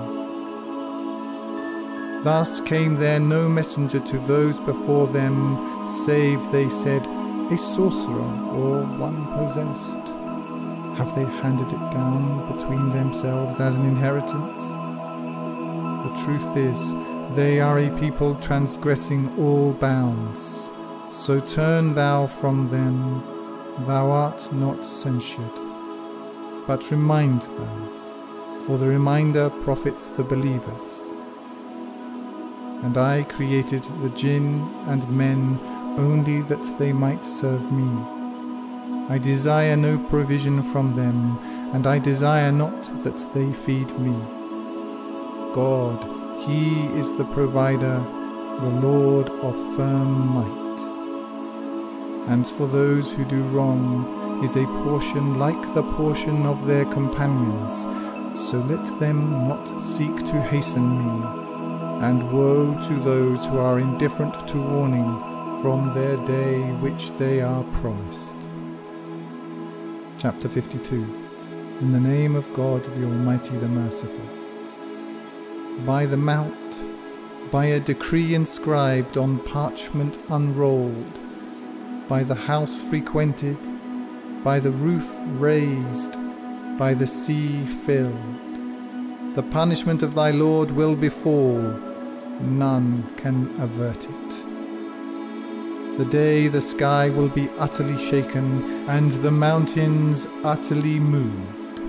Thus 2.23 2.59
came 2.59 2.97
there 2.97 3.21
no 3.21 3.47
messenger 3.47 4.01
to 4.01 4.19
those 4.19 4.59
before 4.59 5.07
them, 5.07 5.87
save 6.05 6.51
they 6.51 6.67
said, 6.67 7.07
A 7.49 7.57
sorcerer 7.57 8.29
or 8.51 8.83
one 8.83 9.27
possessed. 9.27 10.11
Have 10.97 11.15
they 11.15 11.23
handed 11.41 11.71
it 11.71 11.91
down 11.91 12.51
between 12.53 12.89
themselves 12.89 13.61
as 13.61 13.77
an 13.77 13.85
inheritance? 13.85 14.59
The 16.03 16.13
truth 16.25 16.57
is, 16.57 16.91
they 17.35 17.59
are 17.59 17.79
a 17.79 17.99
people 17.99 18.35
transgressing 18.35 19.37
all 19.37 19.73
bounds. 19.73 20.69
So 21.11 21.39
turn 21.39 21.93
thou 21.93 22.27
from 22.27 22.67
them, 22.67 23.23
thou 23.85 24.11
art 24.11 24.51
not 24.53 24.85
censured. 24.85 25.59
But 26.67 26.91
remind 26.91 27.41
them, 27.41 28.63
for 28.65 28.77
the 28.77 28.87
reminder 28.87 29.49
profits 29.49 30.09
the 30.09 30.23
believers 30.23 31.05
and 32.83 32.97
I 32.97 33.23
created 33.23 33.83
the 34.01 34.09
jinn 34.09 34.69
and 34.87 35.09
men 35.09 35.59
only 35.97 36.41
that 36.43 36.77
they 36.77 36.93
might 36.93 37.25
serve 37.25 37.71
me. 37.71 37.89
I 39.09 39.17
desire 39.17 39.75
no 39.75 39.97
provision 39.97 40.61
from 40.61 40.95
them, 40.95 41.39
and 41.73 41.87
I 41.87 41.97
desire 41.97 42.51
not 42.51 43.03
that 43.03 43.17
they 43.33 43.51
feed 43.51 43.97
me. 43.97 44.15
God, 45.53 46.16
He 46.45 46.85
is 46.99 47.11
the 47.17 47.25
provider, 47.25 47.99
the 48.61 48.69
Lord 48.69 49.29
of 49.29 49.55
firm 49.75 50.27
might. 50.27 50.79
And 52.31 52.47
for 52.47 52.67
those 52.67 53.11
who 53.11 53.25
do 53.25 53.41
wrong 53.43 54.43
is 54.43 54.55
a 54.55 54.65
portion 54.83 55.39
like 55.39 55.73
the 55.73 55.83
portion 55.83 56.45
of 56.45 56.65
their 56.65 56.85
companions, 56.85 57.73
so 58.49 58.59
let 58.59 58.99
them 58.99 59.47
not 59.47 59.79
seek 59.79 60.15
to 60.25 60.41
hasten 60.41 60.99
me 60.99 61.47
and 62.05 62.31
woe 62.31 62.75
to 62.87 62.99
those 62.99 63.45
who 63.47 63.57
are 63.57 63.79
indifferent 63.79 64.47
to 64.47 64.61
warning 64.61 65.17
from 65.61 65.91
their 65.95 66.17
day 66.27 66.61
which 66.73 67.11
they 67.13 67.41
are 67.41 67.63
promised. 67.81 68.35
Chapter 70.19 70.47
52 70.47 70.95
In 71.81 71.91
the 71.91 71.99
name 71.99 72.35
of 72.35 72.53
God 72.53 72.83
the 72.83 73.05
Almighty, 73.05 73.57
the 73.57 73.67
Merciful. 73.67 74.26
By 75.85 76.05
the 76.05 76.17
mount, 76.17 77.51
by 77.51 77.65
a 77.65 77.79
decree 77.79 78.33
inscribed 78.35 79.17
on 79.17 79.39
parchment 79.39 80.17
unrolled, 80.29 81.19
by 82.09 82.23
the 82.23 82.35
house 82.35 82.81
frequented, 82.81 83.57
by 84.43 84.59
the 84.59 84.71
roof 84.71 85.13
raised, 85.39 86.13
by 86.77 86.93
the 86.93 87.07
sea 87.07 87.65
filled. 87.65 89.35
The 89.35 89.43
punishment 89.43 90.03
of 90.03 90.15
thy 90.15 90.31
Lord 90.31 90.71
will 90.71 90.95
befall 90.95 91.59
none 92.41 93.07
can 93.17 93.49
avert 93.59 94.05
it. 94.05 94.29
The 95.97 96.05
day 96.05 96.47
the 96.47 96.61
sky 96.61 97.09
will 97.09 97.29
be 97.29 97.49
utterly 97.57 97.97
shaken 97.97 98.87
and 98.89 99.11
the 99.11 99.31
mountains 99.31 100.27
utterly 100.43 100.99
moved. 100.99 101.81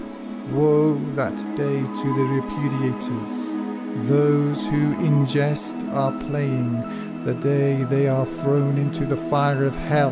Woe 0.52 0.94
that 1.12 1.36
day 1.56 1.82
to 1.82 2.14
the 2.16 2.24
repudiators, 2.38 3.57
those 4.06 4.66
who 4.68 4.92
in 5.04 5.26
jest 5.26 5.76
are 5.92 6.12
playing, 6.28 7.24
the 7.24 7.34
day 7.34 7.84
they 7.84 8.08
are 8.08 8.26
thrown 8.26 8.78
into 8.78 9.04
the 9.04 9.16
fire 9.16 9.64
of 9.64 9.74
hell. 9.74 10.10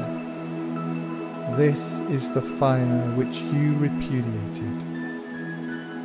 This 1.57 2.01
is 2.11 2.31
the 2.31 2.43
fire 2.43 3.13
which 3.15 3.43
you 3.43 3.77
repudiated. 3.77 4.85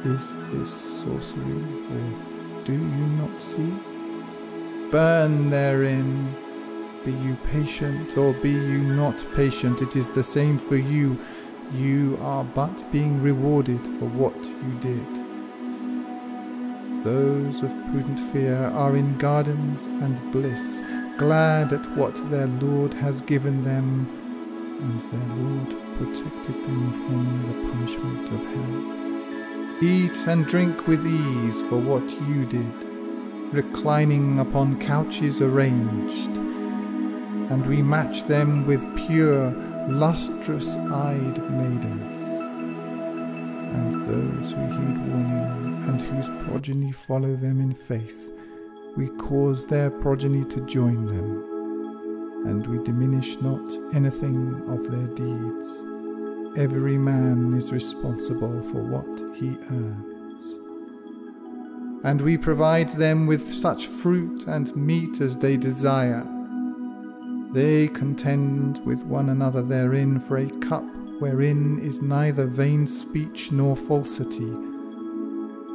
Is 0.06 0.36
this 0.52 0.72
sorcery, 1.02 1.64
or 1.92 2.64
do 2.66 2.74
you 2.74 3.08
not 3.20 3.40
see? 3.40 3.92
burn 4.92 5.50
therein. 5.50 6.36
Be 7.06 7.14
you 7.14 7.36
patient 7.50 8.18
or 8.18 8.34
be 8.34 8.52
you 8.52 8.84
not 8.84 9.26
patient, 9.34 9.82
it 9.82 9.96
is 9.96 10.10
the 10.10 10.22
same 10.22 10.60
for 10.60 10.76
you. 10.76 11.18
You 11.74 12.20
are 12.22 12.44
but 12.44 12.92
being 12.92 13.22
rewarded 13.22 13.84
for 13.98 14.06
what 14.06 14.36
you 14.44 14.78
did. 14.82 15.21
Those 17.03 17.63
of 17.63 17.72
prudent 17.88 18.20
fear 18.20 18.55
are 18.55 18.96
in 18.96 19.17
gardens 19.17 19.86
and 19.86 20.31
bliss, 20.31 20.81
glad 21.17 21.74
at 21.74 21.89
what 21.98 22.15
their 22.29 22.48
Lord 22.48 22.93
has 22.96 23.22
given 23.22 23.63
them, 23.63 24.08
and 24.81 25.01
their 25.12 25.36
Lord 25.36 25.70
protected 25.98 26.63
them 26.63 26.93
from 26.93 27.41
the 27.43 27.70
punishment 27.72 28.29
of 28.29 28.41
hell. 28.53 29.84
Eat 29.84 30.27
and 30.27 30.46
drink 30.46 30.88
with 30.88 31.05
ease 31.05 31.62
for 31.63 31.77
what 31.77 32.10
you 32.27 32.46
did 32.46 32.91
reclining 33.51 34.39
upon 34.39 34.79
couches 34.79 35.41
arranged, 35.41 36.38
and 36.38 37.65
we 37.65 37.81
match 37.81 38.24
them 38.24 38.65
with 38.65 38.81
pure, 38.96 39.51
lustrous 39.89 40.75
eyed 40.75 41.38
maidens. 41.51 42.17
And 43.75 44.05
those 44.05 44.51
who 44.53 44.62
heed 44.62 44.98
warning 45.10 45.31
and 45.88 46.02
whose 46.02 46.30
progeny 46.46 46.92
follow 46.92 47.36
them 47.36 47.60
in 47.62 47.74
faith, 47.74 48.32
we 48.96 49.08
cause 49.18 49.68
their 49.68 49.90
progeny 49.90 50.44
to 50.46 50.66
join 50.66 51.06
them, 51.06 52.48
and 52.48 52.66
we 52.68 52.84
diminish 52.84 53.38
not 53.42 53.96
anything 53.96 54.62
of 54.68 54.90
their 54.92 55.08
deeds. 55.16 55.84
Every 56.58 56.98
man 56.98 57.54
is 57.54 57.72
responsible 57.72 58.62
for 58.64 58.82
what 58.82 59.38
he 59.38 59.58
earns 59.70 60.12
and 62.04 62.20
we 62.22 62.38
provide 62.38 62.90
them 62.92 63.28
with 63.28 63.42
such 63.42 63.88
fruit 63.88 64.48
and 64.48 64.76
meat 64.76 65.22
as 65.22 65.38
they 65.38 65.56
desire. 65.56 66.26
They 67.52 67.90
contend 67.90 68.84
with 68.86 69.04
one 69.04 69.30
another 69.30 69.62
therein 69.62 70.20
for 70.20 70.38
a 70.38 70.50
cup 70.60 70.86
wherein 71.20 71.80
is 71.80 72.02
neither 72.02 72.48
vain 72.48 72.88
speech 72.88 73.52
nor 73.52 73.76
falsity, 73.76 74.52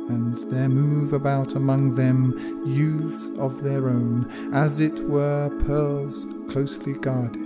and 0.09 0.39
there 0.51 0.69
move 0.69 1.13
about 1.13 1.55
among 1.55 1.95
them 1.95 2.63
youths 2.67 3.29
of 3.39 3.63
their 3.63 3.89
own, 3.89 4.51
as 4.53 4.81
it 4.81 5.01
were 5.01 5.51
pearls 5.65 6.27
closely 6.49 6.95
guarded. 6.95 7.43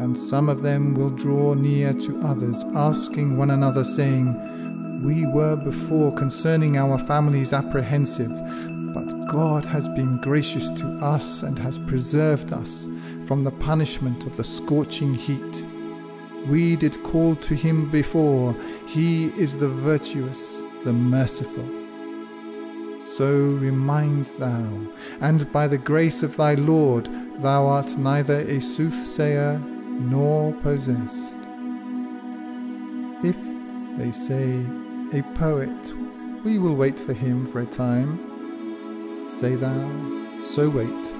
And 0.00 0.18
some 0.18 0.48
of 0.48 0.62
them 0.62 0.94
will 0.94 1.10
draw 1.10 1.54
near 1.54 1.92
to 1.92 2.20
others, 2.22 2.64
asking 2.74 3.36
one 3.36 3.50
another, 3.50 3.84
saying, 3.84 4.50
we 5.04 5.26
were 5.26 5.56
before 5.56 6.12
concerning 6.14 6.76
our 6.76 6.96
families 6.96 7.52
apprehensive, 7.52 8.32
but 8.94 9.26
God 9.26 9.64
has 9.64 9.88
been 9.88 10.20
gracious 10.20 10.70
to 10.70 10.86
us 11.04 11.42
and 11.42 11.58
has 11.58 11.78
preserved 11.78 12.52
us 12.52 12.88
from 13.26 13.42
the 13.42 13.50
punishment 13.50 14.26
of 14.26 14.36
the 14.36 14.44
scorching 14.44 15.14
heat. 15.14 15.64
We 16.46 16.76
did 16.76 17.02
call 17.02 17.34
to 17.36 17.54
him 17.54 17.90
before, 17.90 18.54
he 18.86 19.26
is 19.40 19.56
the 19.56 19.68
virtuous, 19.68 20.62
the 20.84 20.92
merciful. 20.92 21.68
So 23.00 23.30
remind 23.30 24.26
thou, 24.38 24.88
and 25.20 25.50
by 25.52 25.68
the 25.68 25.78
grace 25.78 26.22
of 26.22 26.36
thy 26.36 26.54
Lord, 26.54 27.08
thou 27.40 27.66
art 27.66 27.96
neither 27.98 28.40
a 28.40 28.60
soothsayer 28.60 29.58
nor 29.58 30.52
possessed. 30.54 31.36
If, 33.22 33.36
they 33.98 34.12
say, 34.12 34.64
a 35.12 35.22
poet, 35.34 35.92
we 36.44 36.58
will 36.58 36.74
wait 36.74 36.98
for 36.98 37.12
him 37.12 37.46
for 37.46 37.60
a 37.60 37.66
time. 37.66 39.28
Say 39.28 39.54
thou, 39.54 40.40
so 40.42 40.68
wait. 40.70 41.12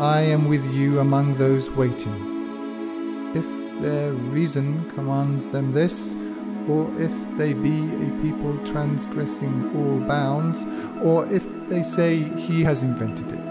I 0.00 0.20
am 0.20 0.48
with 0.48 0.66
you 0.72 1.00
among 1.00 1.34
those 1.34 1.70
waiting. 1.70 3.32
If 3.34 3.82
their 3.82 4.12
reason 4.12 4.90
commands 4.90 5.50
them 5.50 5.72
this, 5.72 6.16
or 6.68 6.90
if 7.00 7.12
they 7.36 7.52
be 7.52 7.78
a 7.78 8.22
people 8.22 8.58
transgressing 8.64 9.74
all 9.76 10.00
bounds, 10.06 10.66
or 11.02 11.26
if 11.32 11.44
they 11.68 11.82
say 11.82 12.22
he 12.38 12.62
has 12.64 12.82
invented 12.82 13.30
it. 13.32 13.48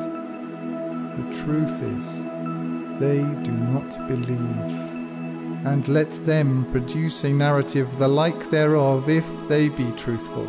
The 1.17 1.43
truth 1.43 1.81
is, 1.81 2.23
they 2.99 3.21
do 3.43 3.51
not 3.51 4.07
believe 4.07 4.95
and 5.65 5.87
let 5.87 6.11
them 6.25 6.65
produce 6.71 7.23
a 7.23 7.33
narrative 7.33 7.97
the 7.97 8.07
like 8.07 8.51
thereof 8.51 9.09
if 9.09 9.25
they 9.47 9.67
be 9.67 9.91
truthful. 9.93 10.47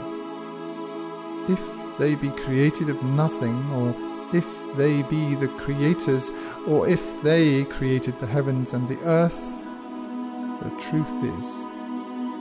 If 1.48 1.60
they 1.98 2.14
be 2.14 2.30
created 2.30 2.90
of 2.90 3.02
nothing, 3.02 3.70
or 3.70 3.94
if 4.36 4.46
they 4.76 5.02
be 5.02 5.34
the 5.34 5.48
creators, 5.56 6.30
or 6.66 6.86
if 6.86 7.02
they 7.22 7.64
created 7.64 8.18
the 8.18 8.26
heavens 8.26 8.74
and 8.74 8.86
the 8.86 9.00
earth, 9.04 9.56
the 10.62 10.70
truth 10.78 11.24
is, 11.38 11.66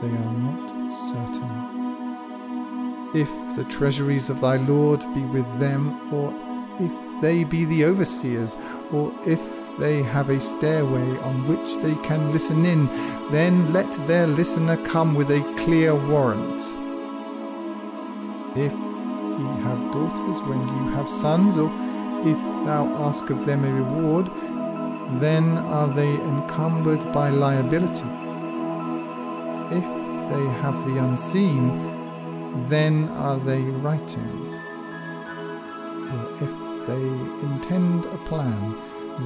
they 0.02 0.08
are 0.08 0.32
not 0.32 0.90
certain. 0.90 1.76
If 3.14 3.30
the 3.56 3.64
treasuries 3.64 4.28
of 4.28 4.40
thy 4.40 4.56
Lord 4.56 5.00
be 5.14 5.22
with 5.22 5.58
them, 5.58 6.12
or 6.12 6.34
if 6.78 7.20
they 7.22 7.44
be 7.44 7.64
the 7.64 7.84
overseers, 7.84 8.56
or 8.92 9.12
if 9.26 9.40
they 9.78 10.02
have 10.02 10.28
a 10.30 10.40
stairway 10.40 11.18
on 11.18 11.46
which 11.48 11.76
they 11.82 11.94
can 12.06 12.32
listen 12.32 12.66
in, 12.66 12.86
then 13.30 13.72
let 13.72 13.90
their 14.06 14.26
listener 14.26 14.76
come 14.84 15.14
with 15.14 15.30
a 15.30 15.42
clear 15.64 15.94
warrant. 15.94 16.60
If 18.56 18.72
ye 18.72 19.46
have 19.62 19.92
daughters 19.92 20.42
when 20.42 20.60
you 20.60 20.90
have 20.94 21.08
sons, 21.08 21.56
or 21.56 21.70
if 22.26 22.38
thou 22.66 22.86
ask 23.06 23.30
of 23.30 23.46
them 23.46 23.64
a 23.64 23.72
reward, 23.72 24.30
then 25.20 25.56
are 25.58 25.88
they 25.88 26.14
encumbered 26.14 27.12
by 27.12 27.30
liability. 27.30 28.25
If 29.70 29.82
they 30.30 30.46
have 30.62 30.86
the 30.86 30.98
unseen, 30.98 31.96
then 32.68 33.08
are 33.10 33.38
they 33.38 33.62
writing. 33.62 34.54
Or 36.12 36.30
if 36.40 36.86
they 36.86 37.06
intend 37.46 38.04
a 38.04 38.18
plan, 38.26 38.76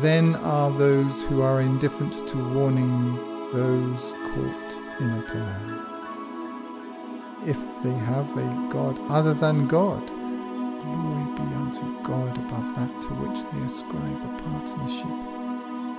then 0.01 0.37
are 0.37 0.71
those 0.71 1.23
who 1.25 1.43
are 1.43 1.61
indifferent 1.61 2.27
to 2.29 2.55
warning 2.55 3.17
those 3.53 4.13
caught 4.33 5.01
in 5.01 5.11
a 5.11 5.23
plan. 5.31 5.87
If 7.47 7.59
they 7.83 7.93
have 7.93 8.31
a 8.37 8.69
God 8.71 8.99
other 9.11 9.35
than 9.35 9.67
God, 9.67 10.07
glory 10.07 11.25
be 11.37 11.55
unto 11.55 12.03
God 12.03 12.39
above 12.39 12.77
that 12.77 13.03
to 13.03 13.09
which 13.15 13.45
they 13.53 13.61
ascribe 13.67 14.23
a 14.25 14.43
partnership. 14.43 15.41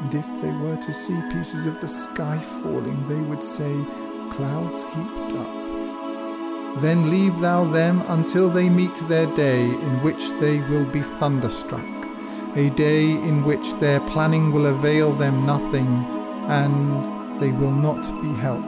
And 0.02 0.16
if 0.16 0.42
they 0.42 0.52
were 0.52 0.78
to 0.78 0.94
see 0.94 1.20
pieces 1.32 1.66
of 1.68 1.80
the 1.80 1.88
sky 1.88 2.40
falling, 2.40 3.08
they 3.08 3.22
would 3.30 3.44
say, 3.44 3.72
Clouds 4.32 4.80
heaped 4.96 5.38
up. 5.38 6.82
Then 6.82 7.10
leave 7.10 7.40
thou 7.40 7.66
them 7.66 8.04
until 8.08 8.50
they 8.50 8.70
meet 8.70 8.96
their 9.08 9.28
day, 9.36 9.64
in 9.66 10.02
which 10.02 10.30
they 10.40 10.60
will 10.62 10.86
be 10.86 11.02
thunderstruck 11.02 12.02
a 12.56 12.70
day 12.72 13.12
in 13.12 13.46
which 13.46 13.74
their 13.76 14.02
planning 14.02 14.52
will 14.52 14.66
avail 14.66 15.14
them 15.14 15.46
nothing 15.46 15.88
and 16.50 17.42
they 17.42 17.52
will 17.52 17.72
not 17.72 18.02
be 18.22 18.34
helped. 18.34 18.68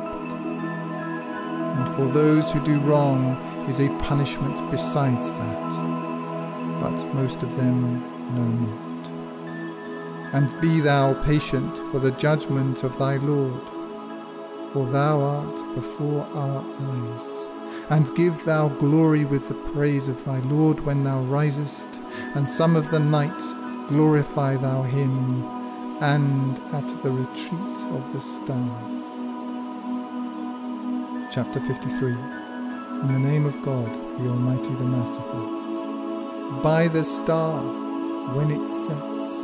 And 1.78 1.96
for 1.96 2.08
those 2.08 2.50
who 2.52 2.64
do 2.64 2.80
wrong 2.80 3.36
is 3.68 3.82
a 3.82 3.90
punishment 4.00 4.72
besides 4.72 5.32
that, 5.32 5.70
but 6.82 7.14
most 7.14 7.44
of 7.44 7.58
them 7.58 8.00
know 8.36 8.48
not. 8.70 10.34
And 10.34 10.62
be 10.62 10.80
thou 10.80 11.14
patient 11.24 11.78
for 11.92 12.00
the 12.00 12.12
judgment 12.12 12.84
of 12.84 12.98
thy 12.98 13.18
Lord, 13.18 13.73
for 14.74 14.88
thou 14.88 15.22
art 15.22 15.76
before 15.76 16.26
our 16.34 16.66
eyes. 16.82 17.48
And 17.90 18.14
give 18.16 18.44
thou 18.44 18.70
glory 18.70 19.24
with 19.24 19.48
the 19.48 19.72
praise 19.74 20.08
of 20.08 20.26
thy 20.26 20.40
Lord 20.40 20.80
when 20.80 21.04
thou 21.04 21.22
risest, 21.22 22.00
and 22.34 22.50
some 22.50 22.76
of 22.76 22.90
the 22.90 23.00
night 23.00 23.42
glorify 23.88 24.58
thou 24.58 24.82
him, 24.82 25.44
and 26.02 26.58
at 26.74 26.88
the 27.04 27.12
retreat 27.12 27.78
of 27.92 28.14
the 28.14 28.22
stars. 28.22 29.04
Chapter 31.32 31.60
53 31.60 32.12
In 32.12 33.14
the 33.14 33.20
name 33.20 33.46
of 33.46 33.62
God, 33.62 33.92
the 34.18 34.30
Almighty, 34.30 34.74
the 34.74 34.84
Merciful. 34.84 36.62
By 36.62 36.88
the 36.88 37.04
star, 37.04 37.62
when 38.36 38.50
it 38.52 38.68
sets, 38.68 39.44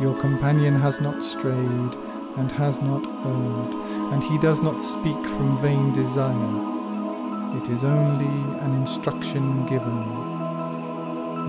your 0.00 0.18
companion 0.20 0.74
has 0.76 1.00
not 1.00 1.22
strayed 1.22 1.94
and 2.36 2.50
has 2.52 2.80
not 2.80 3.06
erred, 3.26 3.89
and 4.10 4.22
he 4.24 4.38
does 4.38 4.60
not 4.60 4.82
speak 4.82 5.24
from 5.24 5.60
vain 5.60 5.92
desire. 5.92 7.56
It 7.58 7.68
is 7.68 7.84
only 7.84 8.60
an 8.60 8.74
instruction 8.74 9.66
given 9.66 10.30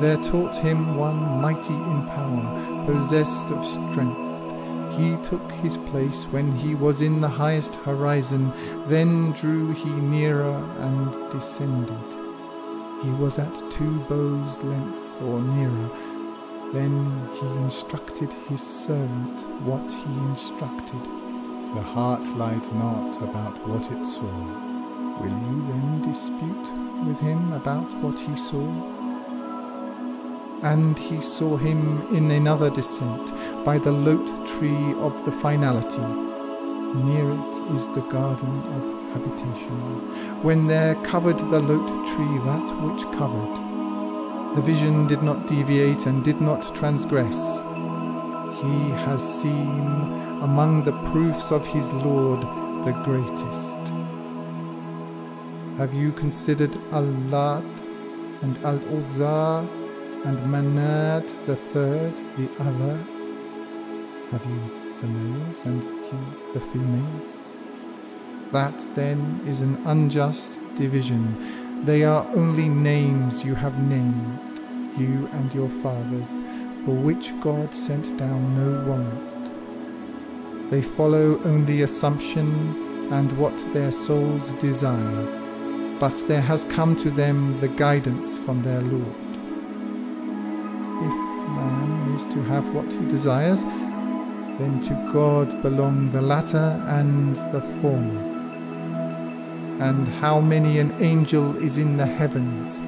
there 0.01 0.17
taught 0.17 0.55
him 0.55 0.97
one 0.97 1.39
mighty 1.39 1.75
in 1.75 2.07
power, 2.07 2.85
possessed 2.87 3.51
of 3.51 3.63
strength. 3.63 4.51
He 4.97 5.15
took 5.17 5.51
his 5.51 5.77
place 5.77 6.23
when 6.25 6.55
he 6.57 6.73
was 6.73 7.01
in 7.01 7.21
the 7.21 7.29
highest 7.29 7.75
horizon, 7.75 8.51
then 8.87 9.31
drew 9.33 9.73
he 9.73 9.91
nearer 9.91 10.57
and 10.79 11.31
descended. 11.31 12.17
He 13.03 13.11
was 13.11 13.37
at 13.37 13.53
two 13.69 13.99
bows' 14.09 14.63
length 14.63 15.21
or 15.21 15.39
nearer. 15.39 15.89
Then 16.73 17.29
he 17.39 17.45
instructed 17.61 18.33
his 18.49 18.65
servant 18.65 19.41
what 19.61 19.87
he 19.91 20.13
instructed. 20.29 21.20
The 21.73 21.81
heart 21.81 22.23
lied 22.37 22.73
not 22.73 23.21
about 23.21 23.67
what 23.67 23.91
it 23.91 24.05
saw. 24.05 24.35
Will 25.21 25.37
you 25.47 25.57
then 25.67 26.01
dispute 26.01 27.07
with 27.07 27.19
him 27.19 27.53
about 27.53 27.93
what 28.03 28.19
he 28.19 28.35
saw? 28.35 29.01
and 30.63 30.97
he 30.99 31.19
saw 31.19 31.57
him 31.57 32.05
in 32.15 32.29
another 32.31 32.69
descent 32.69 33.31
by 33.65 33.79
the 33.79 33.91
lote 33.91 34.45
tree 34.45 34.93
of 34.99 35.25
the 35.25 35.31
finality. 35.31 36.01
Near 36.93 37.31
it 37.31 37.75
is 37.75 37.89
the 37.89 38.05
garden 38.09 38.61
of 38.75 39.13
habitation. 39.13 40.43
When 40.43 40.67
there 40.67 40.95
covered 41.03 41.39
the 41.39 41.59
lote 41.59 42.07
tree 42.07 42.37
that 42.45 42.67
which 42.83 43.03
covered, 43.17 44.55
the 44.55 44.61
vision 44.61 45.07
did 45.07 45.23
not 45.23 45.47
deviate 45.47 46.05
and 46.05 46.23
did 46.23 46.41
not 46.41 46.75
transgress. 46.75 47.61
He 48.61 48.89
has 49.05 49.41
seen 49.41 50.30
among 50.41 50.83
the 50.83 50.97
proofs 51.11 51.51
of 51.51 51.65
his 51.67 51.91
Lord 51.91 52.41
the 52.85 52.93
greatest. 53.03 53.77
Have 55.77 55.93
you 55.93 56.11
considered 56.11 56.75
Al-Lat 56.91 57.63
and 58.41 58.57
Al-Uzza 58.65 59.67
and 60.23 60.39
Manat 60.51 61.27
the 61.47 61.55
third, 61.55 62.15
the 62.37 62.49
other. 62.59 62.97
Have 64.31 64.45
you 64.45 64.61
the 64.99 65.07
males 65.07 65.61
and 65.65 65.81
he 65.81 66.53
the 66.53 66.59
females? 66.59 67.39
That 68.51 68.95
then 68.95 69.41
is 69.47 69.61
an 69.61 69.81
unjust 69.85 70.59
division. 70.75 71.83
They 71.83 72.03
are 72.03 72.27
only 72.35 72.69
names 72.69 73.43
you 73.43 73.55
have 73.55 73.81
named, 73.81 74.39
you 74.97 75.27
and 75.33 75.51
your 75.53 75.69
fathers, 75.69 76.31
for 76.85 76.93
which 76.93 77.31
God 77.39 77.73
sent 77.73 78.15
down 78.17 78.55
no 78.55 78.87
warrant. 78.87 79.30
They 80.71 80.81
follow 80.81 81.37
only 81.43 81.81
assumption 81.81 83.11
and 83.11 83.37
what 83.37 83.57
their 83.73 83.91
souls 83.91 84.53
desire, 84.53 85.25
but 85.99 86.15
there 86.29 86.39
has 86.39 86.63
come 86.63 86.95
to 86.95 87.11
them 87.11 87.59
the 87.59 87.67
guidance 87.67 88.39
from 88.39 88.61
their 88.61 88.79
Lord 88.79 89.31
If 91.03 91.17
man 91.57 92.15
is 92.15 92.25
to 92.33 92.41
have 92.43 92.73
what 92.73 92.89
he 92.89 93.05
desires, 93.09 93.65
then 93.65 94.79
to 94.83 94.93
God 95.11 95.61
belong 95.61 96.09
the 96.09 96.21
latter 96.21 96.81
and 96.87 97.35
the 97.35 97.61
former. 97.81 98.21
And 99.81 100.07
how 100.07 100.39
many 100.39 100.79
an 100.79 100.93
angel 101.01 101.57
is 101.57 101.77
in 101.77 101.97
the 101.97 102.05
heavens, 102.05 102.81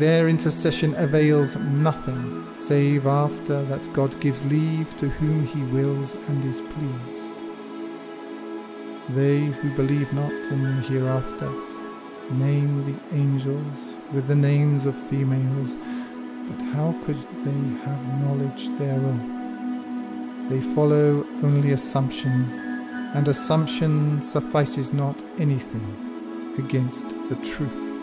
their 0.00 0.28
intercession 0.28 0.94
avails 0.96 1.54
nothing, 1.56 2.52
save 2.54 3.06
after 3.06 3.62
that 3.66 3.92
God 3.92 4.18
gives 4.20 4.44
leave 4.44 4.96
to 4.96 5.08
whom 5.08 5.46
he 5.46 5.62
wills 5.62 6.14
and 6.14 6.44
is 6.44 6.60
pleased. 6.60 7.34
They 9.10 9.44
who 9.44 9.76
believe 9.76 10.12
not 10.12 10.32
in 10.32 10.62
the 10.64 10.82
hereafter 10.88 11.52
name 12.32 12.84
the 12.86 13.16
angels 13.16 13.96
with 14.12 14.28
the 14.28 14.36
names 14.36 14.86
of 14.86 14.96
females 14.96 15.76
but 16.50 16.64
how 16.74 16.94
could 17.04 17.18
they 17.44 17.84
have 17.84 18.20
knowledge 18.22 18.68
thereof? 18.78 19.20
They 20.50 20.60
follow 20.74 21.24
only 21.44 21.72
assumption, 21.72 22.50
and 23.14 23.28
assumption 23.28 24.20
suffices 24.20 24.92
not 24.92 25.22
anything 25.38 26.54
against 26.58 27.08
the 27.28 27.36
truth. 27.36 27.99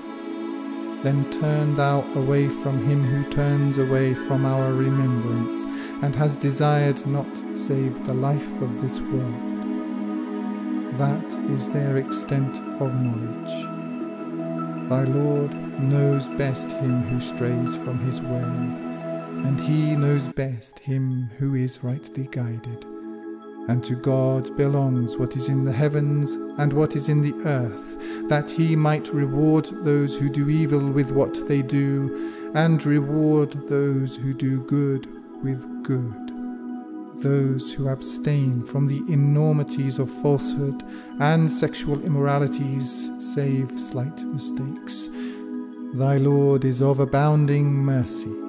Then 1.04 1.30
turn 1.30 1.76
thou 1.76 2.02
away 2.16 2.50
from 2.50 2.84
him 2.86 3.04
who 3.04 3.30
turns 3.30 3.78
away 3.78 4.16
from 4.16 4.46
our 4.46 4.74
remembrance, 4.74 5.66
and 6.02 6.16
has 6.16 6.36
desired 6.36 7.06
not 7.06 7.28
save 7.54 8.06
the 8.06 8.16
life 8.16 8.62
of 8.62 8.82
this 8.82 9.00
world. 9.00 9.58
That 10.98 11.52
is 11.52 11.70
their 11.70 11.98
extent 11.98 12.60
of 12.82 13.00
knowledge. 13.00 14.90
Thy 14.90 15.04
Lord 15.04 15.54
knows 15.80 16.30
best 16.30 16.72
him 16.72 17.04
who 17.04 17.22
strays 17.22 17.78
from 17.78 18.00
his 18.00 18.20
way, 18.20 18.42
and 19.46 19.60
he 19.60 19.96
knows 19.96 20.30
best 20.30 20.80
him 20.80 21.30
who 21.38 21.54
is 21.54 21.84
rightly 21.84 22.28
guided. 22.32 22.97
And 23.68 23.84
to 23.84 23.96
God 23.96 24.56
belongs 24.56 25.18
what 25.18 25.36
is 25.36 25.50
in 25.50 25.66
the 25.66 25.74
heavens 25.74 26.34
and 26.58 26.72
what 26.72 26.96
is 26.96 27.10
in 27.10 27.22
the 27.22 27.36
earth, 27.46 27.98
that 28.30 28.50
he 28.50 28.76
might 28.76 29.10
reward 29.10 29.66
those 29.84 30.18
who 30.18 30.30
do 30.30 30.50
evil 30.50 30.90
with 30.90 31.12
what 31.12 31.48
they 31.48 31.62
do, 31.62 32.52
and 32.56 32.84
reward 32.86 33.52
those 33.68 34.16
who 34.16 34.34
do 34.34 34.64
good 34.64 35.06
with 35.44 35.84
good, 35.84 36.14
those 37.22 37.74
who 37.74 37.90
abstain 37.90 38.64
from 38.64 38.88
the 38.88 39.04
enormities 39.12 40.00
of 40.00 40.10
falsehood 40.22 40.84
and 41.20 41.52
sexual 41.52 42.02
immoralities, 42.04 43.10
save 43.20 43.80
slight 43.80 44.24
mistakes. 44.24 45.10
Thy 45.94 46.18
Lord 46.18 46.64
is 46.64 46.82
of 46.82 47.00
abounding 47.00 47.74
mercy. 47.74 48.47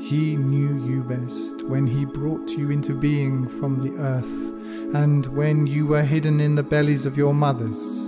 He 0.00 0.36
knew 0.36 0.84
you 0.86 1.02
best 1.02 1.62
when 1.62 1.86
he 1.86 2.04
brought 2.04 2.50
you 2.50 2.70
into 2.70 2.94
being 2.94 3.48
from 3.48 3.78
the 3.78 3.96
earth, 4.00 4.54
and 4.94 5.26
when 5.26 5.66
you 5.66 5.86
were 5.86 6.02
hidden 6.02 6.40
in 6.40 6.54
the 6.54 6.62
bellies 6.62 7.06
of 7.06 7.16
your 7.16 7.34
mothers. 7.34 8.06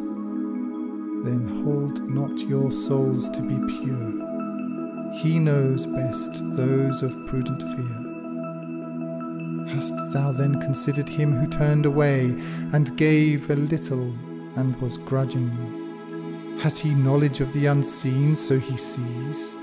Then 1.24 1.62
hold 1.64 2.08
not 2.08 2.38
your 2.40 2.72
souls 2.72 3.28
to 3.30 3.42
be 3.42 3.56
pure 3.82 4.30
he 5.12 5.38
knows 5.38 5.86
best 5.86 6.30
those 6.56 7.02
of 7.02 7.26
prudent 7.26 7.60
fear. 7.62 7.96
Hast 9.74 9.94
thou 10.12 10.32
then 10.32 10.60
considered 10.60 11.08
him 11.08 11.32
who 11.36 11.46
turned 11.46 11.84
away 11.84 12.30
and 12.72 12.96
gave 12.96 13.50
a 13.50 13.56
little 13.56 14.14
and 14.56 14.80
was 14.80 14.98
grudging? 14.98 16.58
Has 16.60 16.78
he 16.78 16.94
knowledge 16.94 17.40
of 17.40 17.52
the 17.52 17.66
unseen, 17.66 18.36
so 18.36 18.58
he 18.58 18.76
sees? 18.76 19.56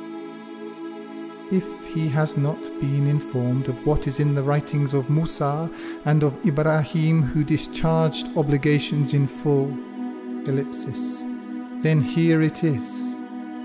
If 1.50 1.94
he 1.94 2.10
has 2.10 2.36
not 2.36 2.62
been 2.82 3.08
informed 3.08 3.70
of 3.70 3.86
what 3.86 4.06
is 4.06 4.20
in 4.20 4.36
the 4.36 4.44
writings 4.44 4.94
of 4.94 5.10
Musa 5.10 5.72
and 6.04 6.22
of 6.24 6.46
Ibrahim 6.46 7.24
who 7.24 7.44
discharged 7.46 8.36
obligations 8.36 9.14
in 9.14 9.28
full, 9.28 9.70
ellipsis, 10.46 11.22
then 11.82 12.02
here 12.02 12.42
it 12.42 12.66
is 12.66 13.16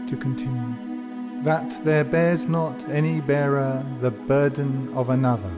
to 0.07 0.17
continue 0.17 0.93
that 1.43 1.85
there 1.85 2.05
bears 2.05 2.47
not 2.47 2.89
any 2.89 3.21
bearer 3.21 3.85
the 4.01 4.13
burden 4.13 4.89
of 4.95 5.11
another, 5.11 5.53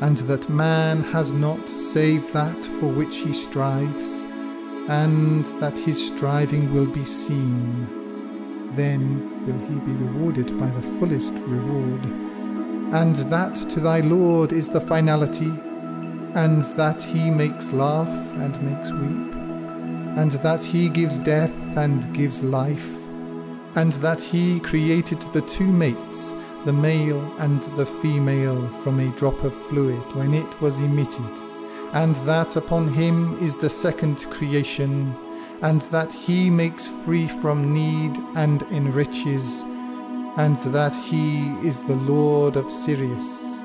and 0.00 0.16
that 0.18 0.48
man 0.48 1.02
has 1.02 1.32
not 1.32 1.68
save 1.68 2.32
that 2.32 2.64
for 2.64 2.86
which 2.86 3.16
he 3.16 3.32
strives, 3.32 4.22
and 4.88 5.44
that 5.60 5.76
his 5.76 6.06
striving 6.06 6.72
will 6.72 6.86
be 6.86 7.04
seen. 7.04 7.88
Then 8.74 9.37
will 9.52 9.66
he 9.68 9.74
be 9.74 9.92
rewarded 9.92 10.58
by 10.58 10.68
the 10.68 10.82
fullest 10.98 11.34
reward, 11.34 12.04
and 12.94 13.16
that 13.30 13.56
to 13.70 13.80
thy 13.80 14.00
Lord 14.00 14.52
is 14.52 14.68
the 14.68 14.80
finality, 14.80 15.52
and 16.34 16.62
that 16.76 17.02
he 17.02 17.30
makes 17.30 17.72
laugh 17.72 18.08
and 18.34 18.60
makes 18.62 18.92
weep, 18.92 19.34
and 20.18 20.32
that 20.42 20.62
he 20.62 20.88
gives 20.88 21.18
death 21.18 21.76
and 21.76 22.12
gives 22.14 22.42
life 22.42 22.98
and 23.74 23.92
that 23.92 24.20
he 24.20 24.60
created 24.60 25.20
the 25.32 25.42
two 25.42 25.66
mates, 25.66 26.34
the 26.64 26.72
male 26.72 27.22
and 27.38 27.62
the 27.76 27.86
female, 27.86 28.68
from 28.82 28.98
a 28.98 29.16
drop 29.16 29.44
of 29.44 29.54
fluid 29.68 30.02
when 30.16 30.34
it 30.34 30.60
was 30.60 30.78
emitted, 30.78 31.40
and 31.92 32.16
that 32.16 32.56
upon 32.56 32.88
him 32.88 33.38
is 33.40 33.56
the 33.56 33.70
second 33.70 34.18
creation, 34.30 35.14
and 35.62 35.82
that 35.82 36.12
he 36.12 36.50
makes 36.50 36.88
free 36.88 37.26
from 37.26 37.72
need 37.72 38.16
and 38.36 38.62
enriches, 38.70 39.62
and 40.36 40.56
that 40.72 40.94
he 40.94 41.48
is 41.66 41.80
the 41.80 41.96
Lord 41.96 42.56
of 42.56 42.70
Sirius, 42.70 43.60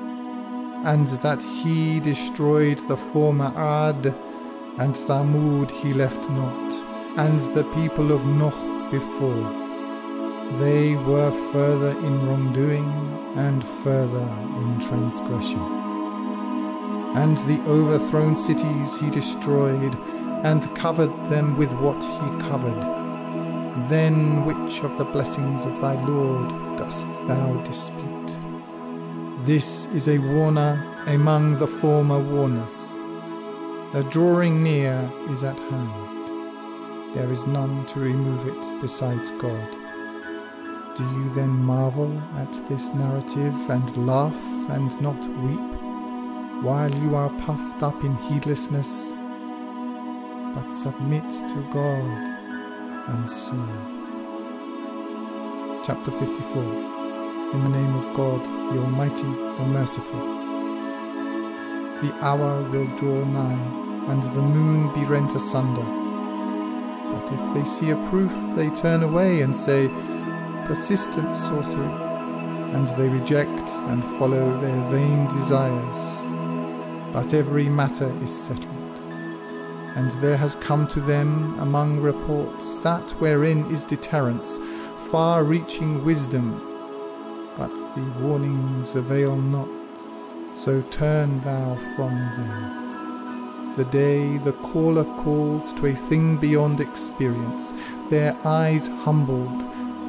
and 0.84 1.06
that 1.22 1.40
he 1.40 2.00
destroyed 2.00 2.78
the 2.88 2.96
former 2.96 3.52
Ad, 3.56 4.06
and 4.78 4.94
Thamud 4.94 5.70
he 5.70 5.92
left 5.94 6.28
not, 6.30 6.72
and 7.16 7.38
the 7.54 7.64
people 7.74 8.10
of 8.10 8.26
Noah 8.26 8.88
before. 8.90 9.62
They 10.58 10.96
were 10.96 11.30
further 11.52 11.90
in 11.90 12.26
wrongdoing 12.26 12.90
and 13.36 13.64
further 13.84 14.28
in 14.62 14.80
transgression. 14.80 15.62
And 17.16 17.38
the 17.38 17.60
overthrown 17.68 18.36
cities 18.36 18.96
he 18.96 19.10
destroyed 19.10 19.96
and 20.44 20.76
covered 20.76 21.12
them 21.30 21.56
with 21.56 21.72
what 21.72 22.00
he 22.02 22.48
covered. 22.48 22.80
Then 23.88 24.44
which 24.44 24.84
of 24.84 24.98
the 24.98 25.04
blessings 25.04 25.64
of 25.64 25.80
thy 25.80 25.94
Lord 26.04 26.50
dost 26.76 27.08
thou 27.26 27.60
dispute? 27.64 28.14
This 29.44 29.86
is 29.86 30.06
a 30.08 30.18
warner 30.18 31.02
among 31.06 31.58
the 31.58 31.66
former 31.66 32.18
warners. 32.18 32.90
The 33.94 34.06
drawing 34.10 34.62
near 34.62 35.10
is 35.30 35.44
at 35.44 35.58
hand. 35.58 37.16
There 37.16 37.32
is 37.32 37.46
none 37.46 37.86
to 37.86 38.00
remove 38.00 38.46
it 38.46 38.80
besides 38.82 39.30
God. 39.30 39.70
Do 40.94 41.04
you 41.04 41.30
then 41.30 41.50
marvel 41.50 42.22
at 42.36 42.52
this 42.68 42.90
narrative 42.90 43.54
and 43.70 44.06
laugh 44.06 44.44
and 44.70 45.00
not 45.00 45.18
weep, 45.42 46.62
while 46.62 46.94
you 46.94 47.16
are 47.16 47.30
puffed 47.40 47.82
up 47.82 48.04
in 48.04 48.14
heedlessness? 48.16 49.14
But 50.54 50.70
submit 50.70 51.28
to 51.28 51.68
God 51.72 52.04
and 53.08 53.28
serve. 53.28 53.94
Chapter 55.84 56.10
54 56.10 56.62
In 57.54 57.64
the 57.64 57.70
name 57.70 57.94
of 57.96 58.14
God, 58.14 58.42
the 58.72 58.80
Almighty, 58.80 59.22
the 59.22 59.64
Merciful. 59.66 60.20
The 62.00 62.14
hour 62.20 62.62
will 62.70 62.86
draw 62.96 63.24
nigh, 63.24 64.10
and 64.10 64.22
the 64.22 64.42
moon 64.42 64.92
be 64.94 65.04
rent 65.04 65.34
asunder. 65.34 65.82
But 67.12 67.32
if 67.32 67.54
they 67.54 67.64
see 67.64 67.90
a 67.90 68.08
proof, 68.08 68.32
they 68.56 68.70
turn 68.70 69.02
away 69.02 69.42
and 69.42 69.54
say, 69.54 69.88
persistent 70.66 71.32
sorcery, 71.32 71.84
and 72.74 72.88
they 72.96 73.08
reject 73.08 73.70
and 73.90 74.04
follow 74.18 74.58
their 74.58 74.90
vain 74.90 75.26
desires. 75.28 76.22
But 77.12 77.34
every 77.34 77.68
matter 77.68 78.12
is 78.22 78.34
settled, 78.34 78.73
and 79.94 80.10
there 80.20 80.36
has 80.36 80.56
come 80.56 80.86
to 80.88 81.00
them 81.00 81.58
among 81.60 82.00
reports 82.00 82.78
that 82.78 83.10
wherein 83.20 83.70
is 83.70 83.84
deterrence, 83.84 84.58
far 85.10 85.44
reaching 85.44 86.04
wisdom, 86.04 86.60
but 87.56 87.74
the 87.94 88.02
warnings 88.20 88.96
avail 88.96 89.36
not, 89.36 89.68
so 90.56 90.82
turn 90.90 91.40
thou 91.42 91.76
from 91.94 92.14
them. 92.36 93.74
The 93.76 93.84
day 93.84 94.38
the 94.38 94.52
caller 94.54 95.04
calls 95.22 95.72
to 95.74 95.86
a 95.86 95.94
thing 95.94 96.36
beyond 96.36 96.80
experience, 96.80 97.72
their 98.10 98.36
eyes 98.44 98.86
humbled, 98.86 99.64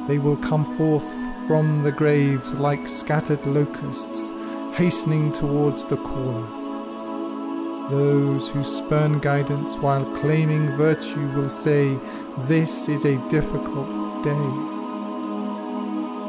they 0.08 0.18
will 0.18 0.36
come 0.36 0.64
forth 0.64 1.08
from 1.46 1.82
the 1.82 1.92
graves 1.92 2.54
like 2.54 2.88
scattered 2.88 3.44
locusts, 3.46 4.30
hastening 4.74 5.32
towards 5.32 5.84
the 5.84 5.96
caller. 5.96 6.65
Those 7.88 8.48
who 8.48 8.64
spurn 8.64 9.20
guidance 9.20 9.76
while 9.76 10.04
claiming 10.16 10.76
virtue 10.76 11.28
will 11.36 11.48
say, 11.48 11.96
This 12.38 12.88
is 12.88 13.04
a 13.04 13.16
difficult 13.28 13.88
day. 14.24 14.48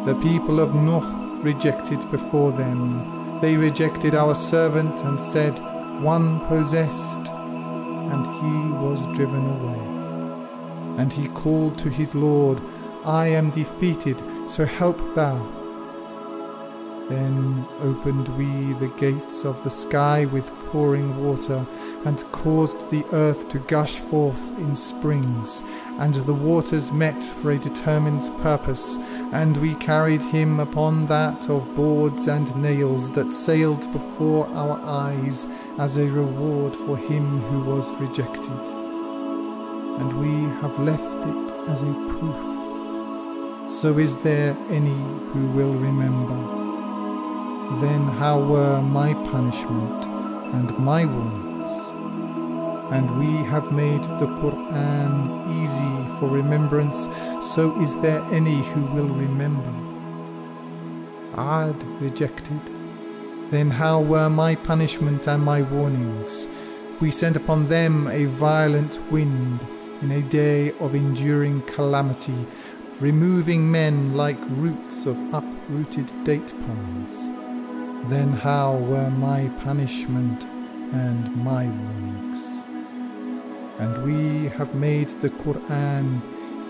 The 0.06 0.20
people 0.22 0.60
of 0.60 0.76
Nuh 0.76 1.42
rejected 1.42 2.12
before 2.12 2.52
them. 2.52 3.40
They 3.42 3.56
rejected 3.56 4.14
our 4.14 4.36
servant 4.36 5.02
and 5.02 5.20
said, 5.20 5.58
One 6.04 6.46
possessed, 6.48 7.28
and 7.32 8.28
he 8.28 8.74
was 8.86 9.02
driven 9.18 9.48
away. 9.48 11.02
And 11.02 11.12
he 11.12 11.28
called 11.28 11.80
to 11.80 11.90
his 11.90 12.14
Lord, 12.14 12.62
I 13.04 13.30
am 13.30 13.50
defeated, 13.50 14.22
so 14.48 14.64
help 14.64 15.16
thou. 15.16 15.57
Then 17.10 17.66
opened 17.80 18.28
we 18.38 18.74
the 18.74 18.94
gates 18.98 19.46
of 19.46 19.64
the 19.64 19.70
sky 19.70 20.26
with 20.26 20.52
pouring 20.72 21.26
water, 21.26 21.66
and 22.04 22.32
caused 22.32 22.92
the 22.92 23.06
earth 23.14 23.48
to 23.50 23.60
gush 23.60 24.00
forth 24.00 24.52
in 24.60 24.76
springs, 24.76 25.64
and 26.00 26.14
the 26.14 26.34
waters 26.34 26.92
met 26.92 27.24
for 27.24 27.52
a 27.52 27.58
determined 27.58 28.26
purpose, 28.42 28.98
and 29.32 29.56
we 29.58 29.76
carried 29.76 30.22
him 30.22 30.60
upon 30.60 31.06
that 31.06 31.50
of 31.50 31.74
boards 31.76 32.28
and 32.28 32.54
nails 32.56 33.12
that 33.12 33.32
sailed 33.32 33.92
before 33.94 34.48
our 34.50 34.80
eyes 34.84 35.48
as 35.78 35.96
a 35.96 36.10
reward 36.10 36.76
for 36.76 36.98
him 36.98 37.42
who 37.44 37.62
was 37.62 37.92
rejected. 38.02 38.68
And 40.00 40.14
we 40.20 40.50
have 40.62 40.78
left 40.80 41.28
it 41.28 41.70
as 41.70 41.82
a 41.82 41.94
proof 42.10 42.58
so 43.70 43.98
is 44.00 44.18
there 44.20 44.58
any 44.70 44.98
who 45.34 45.52
will 45.54 45.74
remember? 45.74 46.57
Then 47.76 48.08
how 48.08 48.40
were 48.40 48.82
my 48.82 49.14
punishment 49.14 50.06
and 50.56 50.78
my 50.80 51.06
warnings? 51.06 51.72
And 52.92 53.20
we 53.20 53.44
have 53.50 53.72
made 53.72 54.04
the 54.04 54.28
Quran 54.40 55.62
easy 55.62 56.18
for 56.18 56.30
remembrance, 56.30 57.08
so 57.42 57.80
is 57.82 58.00
there 58.02 58.24
any 58.32 58.64
who 58.64 58.82
will 58.86 59.10
remember? 59.10 59.74
Ad 61.38 61.84
rejected. 62.02 62.62
Then 63.52 63.70
how 63.70 64.02
were 64.02 64.30
my 64.30 64.56
punishment 64.56 65.28
and 65.28 65.44
my 65.44 65.62
warnings? 65.62 66.48
We 67.02 67.12
sent 67.12 67.36
upon 67.36 67.68
them 67.68 68.08
a 68.08 68.26
violent 68.26 69.00
wind 69.12 69.68
in 70.02 70.12
a 70.12 70.22
day 70.22 70.72
of 70.80 70.96
enduring 70.96 71.64
calamity 71.64 72.48
removing 73.00 73.70
men 73.70 74.16
like 74.16 74.40
roots 74.50 75.06
of 75.06 75.18
uprooted 75.32 76.12
date 76.24 76.52
palms. 76.66 77.37
Then 78.10 78.32
how 78.32 78.78
were 78.78 79.10
my 79.10 79.50
punishment 79.66 80.46
and 80.94 81.36
my 81.36 81.66
warnings? 81.66 82.64
And 83.80 84.04
we 84.06 84.48
have 84.58 84.74
made 84.74 85.10
the 85.20 85.30
Quran 85.30 86.22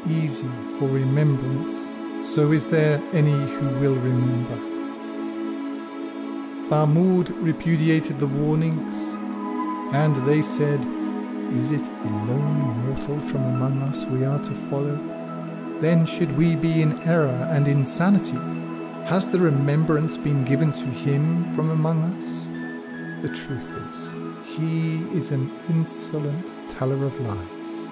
easy 0.10 0.50
for 0.80 0.88
remembrance, 0.88 1.88
so 2.28 2.52
is 2.52 2.66
there 2.66 3.00
any 3.14 3.38
who 3.56 3.68
will 3.80 3.94
remember? 3.94 4.58
Thamud 6.70 7.30
repudiated 7.44 8.18
the 8.18 8.26
warnings, 8.26 8.96
and 9.94 10.16
they 10.28 10.42
said, 10.42 10.80
Is 11.54 11.72
it 11.72 11.88
a 11.88 12.10
lone 12.26 12.84
mortal 12.84 13.20
from 13.30 13.44
among 13.44 13.84
us 13.84 14.06
we 14.06 14.26
are 14.26 14.44
to 14.44 14.56
follow? 14.70 14.98
Then 15.82 16.08
should 16.08 16.36
we 16.36 16.56
be 16.56 16.82
in 16.82 17.00
error 17.04 17.48
and 17.52 17.68
insanity? 17.68 18.67
Has 19.08 19.30
the 19.30 19.40
remembrance 19.40 20.18
been 20.18 20.44
given 20.44 20.74
to 20.74 20.86
him 20.86 21.46
from 21.54 21.70
among 21.70 22.04
us? 22.18 22.50
The 23.22 23.34
truth 23.34 23.74
is, 23.90 24.58
he 24.58 24.98
is 25.18 25.32
an 25.32 25.50
insolent 25.70 26.52
teller 26.70 27.06
of 27.06 27.18
lies. 27.22 27.90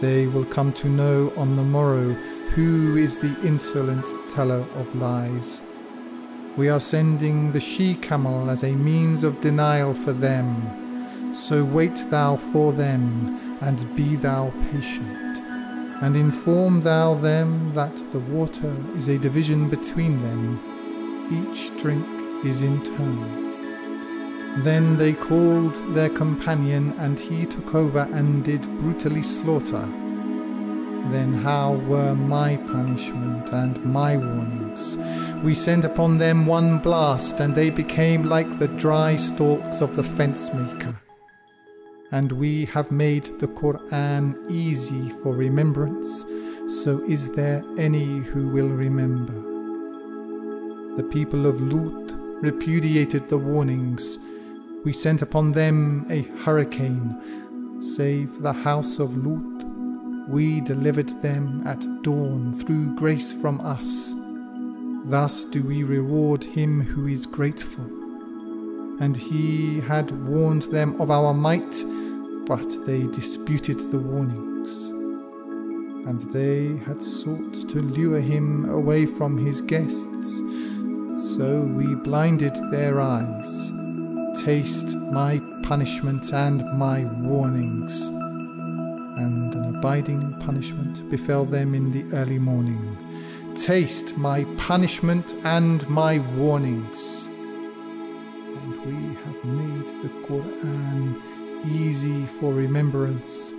They 0.00 0.28
will 0.28 0.44
come 0.44 0.72
to 0.74 0.88
know 0.88 1.32
on 1.36 1.56
the 1.56 1.64
morrow 1.64 2.12
who 2.54 2.96
is 2.96 3.18
the 3.18 3.36
insolent 3.42 4.06
teller 4.30 4.64
of 4.76 4.94
lies. 4.94 5.60
We 6.56 6.68
are 6.68 6.78
sending 6.78 7.50
the 7.50 7.58
she 7.58 7.96
camel 7.96 8.50
as 8.50 8.62
a 8.62 8.76
means 8.76 9.24
of 9.24 9.40
denial 9.40 9.92
for 9.92 10.12
them. 10.12 11.34
So 11.34 11.64
wait 11.64 11.96
thou 12.10 12.36
for 12.36 12.72
them, 12.72 13.58
and 13.60 13.96
be 13.96 14.14
thou 14.14 14.52
patient. 14.70 15.33
And 16.02 16.16
inform 16.16 16.80
thou 16.80 17.14
them 17.14 17.72
that 17.74 17.96
the 18.10 18.18
water 18.18 18.74
is 18.96 19.08
a 19.08 19.18
division 19.18 19.68
between 19.68 20.22
them, 20.22 20.60
each 21.30 21.76
drink 21.78 22.06
is 22.44 22.62
in 22.62 22.82
turn. 22.82 24.62
Then 24.62 24.96
they 24.96 25.14
called 25.14 25.74
their 25.94 26.10
companion, 26.10 26.94
and 26.98 27.18
he 27.18 27.46
took 27.46 27.74
over 27.74 28.08
and 28.12 28.44
did 28.44 28.62
brutally 28.78 29.22
slaughter. 29.22 29.88
Then 31.10 31.34
how 31.42 31.74
were 31.86 32.14
my 32.14 32.56
punishment 32.56 33.50
and 33.50 33.84
my 33.84 34.16
warnings? 34.16 34.96
We 35.42 35.54
sent 35.54 35.84
upon 35.84 36.18
them 36.18 36.46
one 36.46 36.78
blast, 36.78 37.40
and 37.40 37.54
they 37.54 37.70
became 37.70 38.28
like 38.28 38.58
the 38.58 38.68
dry 38.68 39.16
stalks 39.16 39.80
of 39.80 39.96
the 39.96 40.04
fence 40.04 40.52
maker. 40.52 40.96
And 42.14 42.30
we 42.30 42.66
have 42.66 42.92
made 42.92 43.40
the 43.40 43.48
Quran 43.48 44.36
easy 44.48 45.10
for 45.20 45.34
remembrance, 45.34 46.24
so 46.68 47.02
is 47.08 47.32
there 47.32 47.64
any 47.76 48.20
who 48.20 48.50
will 48.50 48.68
remember? 48.68 49.34
The 50.96 51.02
people 51.02 51.44
of 51.44 51.60
Lut 51.60 52.12
repudiated 52.40 53.28
the 53.28 53.36
warnings. 53.36 54.20
We 54.84 54.92
sent 54.92 55.22
upon 55.22 55.50
them 55.50 56.06
a 56.08 56.22
hurricane, 56.44 57.80
save 57.80 58.42
the 58.42 58.52
house 58.52 59.00
of 59.00 59.16
Lut. 59.16 59.64
We 60.28 60.60
delivered 60.60 61.20
them 61.20 61.66
at 61.66 61.84
dawn 62.04 62.54
through 62.54 62.94
grace 62.94 63.32
from 63.32 63.60
us. 63.60 64.14
Thus 65.06 65.44
do 65.46 65.64
we 65.64 65.82
reward 65.82 66.44
him 66.44 66.80
who 66.80 67.08
is 67.08 67.26
grateful. 67.26 67.86
And 69.00 69.16
he 69.16 69.80
had 69.80 70.12
warned 70.28 70.62
them 70.70 71.00
of 71.00 71.10
our 71.10 71.34
might, 71.34 71.74
but 72.46 72.86
they 72.86 73.06
disputed 73.06 73.78
the 73.90 73.98
warnings. 73.98 74.88
And 76.08 76.20
they 76.32 76.76
had 76.84 77.02
sought 77.02 77.68
to 77.70 77.80
lure 77.80 78.20
him 78.20 78.68
away 78.68 79.06
from 79.06 79.38
his 79.38 79.60
guests. 79.60 80.36
So 81.36 81.62
we 81.62 81.94
blinded 81.94 82.54
their 82.70 83.00
eyes. 83.00 83.72
Taste 84.44 84.94
my 84.96 85.40
punishment 85.62 86.32
and 86.32 86.62
my 86.78 87.04
warnings. 87.22 88.08
And 88.08 89.54
an 89.54 89.76
abiding 89.76 90.38
punishment 90.40 91.08
befell 91.10 91.44
them 91.44 91.74
in 91.74 91.92
the 91.92 92.16
early 92.16 92.38
morning 92.38 92.98
taste 93.56 94.16
my 94.16 94.44
punishment 94.56 95.34
and 95.44 95.88
my 95.88 96.18
warnings. 96.36 97.26
And 97.26 98.84
we 98.84 99.14
have 99.22 99.44
made 99.44 99.88
the 100.02 100.08
Quran 100.26 100.73
easy 101.66 102.26
for 102.26 102.52
remembrance, 102.52 103.52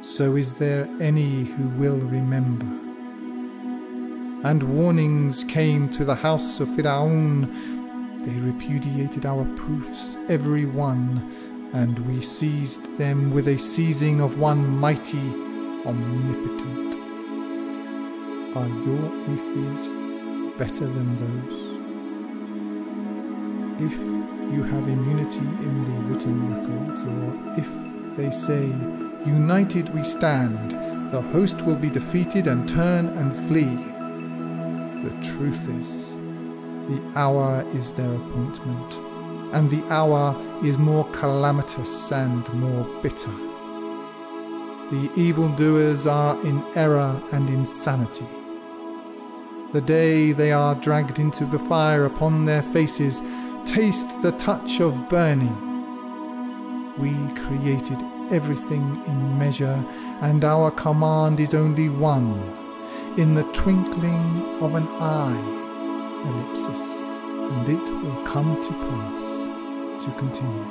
so 0.00 0.36
is 0.36 0.52
there 0.54 0.88
any 1.00 1.44
who 1.44 1.68
will 1.68 1.98
remember. 1.98 2.66
And 4.48 4.62
warnings 4.62 5.44
came 5.44 5.88
to 5.90 6.04
the 6.04 6.14
house 6.14 6.60
of 6.60 6.68
Fir'aun. 6.68 8.24
They 8.24 8.38
repudiated 8.38 9.24
our 9.26 9.44
proofs, 9.56 10.16
every 10.28 10.66
one, 10.66 11.70
and 11.72 11.98
we 12.06 12.20
seized 12.20 12.98
them 12.98 13.30
with 13.32 13.48
a 13.48 13.58
seizing 13.58 14.20
of 14.20 14.38
one 14.38 14.66
mighty, 14.66 15.28
omnipotent. 15.86 16.94
Are 18.56 18.68
your 18.68 19.10
atheists 19.32 20.24
better 20.58 20.86
than 20.86 21.16
those? 21.16 21.74
If 23.80 24.23
you 24.54 24.62
have 24.62 24.88
immunity 24.88 25.38
in 25.38 25.84
the 25.84 25.90
written 26.08 26.54
records, 26.54 27.02
or 27.02 27.58
if 27.58 28.16
they 28.16 28.30
say, 28.30 28.66
United 29.26 29.88
we 29.92 30.04
stand, 30.04 30.70
the 31.12 31.20
host 31.20 31.62
will 31.62 31.74
be 31.74 31.90
defeated 31.90 32.46
and 32.46 32.68
turn 32.68 33.08
and 33.18 33.34
flee. 33.48 33.76
The 35.02 35.14
truth 35.22 35.68
is, 35.80 36.14
the 36.88 37.02
hour 37.16 37.64
is 37.74 37.94
their 37.94 38.14
appointment, 38.14 38.94
and 39.52 39.68
the 39.68 39.84
hour 39.92 40.36
is 40.64 40.78
more 40.78 41.08
calamitous 41.10 42.12
and 42.12 42.48
more 42.54 42.84
bitter. 43.02 43.34
The 44.90 45.10
evildoers 45.16 46.06
are 46.06 46.40
in 46.46 46.64
error 46.76 47.20
and 47.32 47.50
insanity 47.50 48.26
the 49.74 49.80
day 49.80 50.30
they 50.30 50.52
are 50.52 50.76
dragged 50.76 51.18
into 51.18 51.44
the 51.44 51.58
fire 51.58 52.04
upon 52.04 52.44
their 52.44 52.62
faces, 52.62 53.20
taste 53.66 54.22
the 54.22 54.32
touch 54.32 54.80
of 54.80 55.08
burning. 55.08 55.56
We 56.98 57.12
created 57.34 58.02
everything 58.30 59.02
in 59.06 59.38
measure, 59.38 59.84
and 60.20 60.44
our 60.44 60.70
command 60.70 61.40
is 61.40 61.54
only 61.54 61.88
one 61.88 62.32
in 63.16 63.34
the 63.34 63.44
twinkling 63.52 64.60
of 64.60 64.74
an 64.74 64.88
eye, 65.00 65.44
ellipsis, 66.24 66.80
and 66.80 67.68
it 67.68 67.90
will 68.02 68.22
come 68.24 68.62
to 68.62 68.70
pass 68.70 70.04
to 70.04 70.10
continue. 70.18 70.68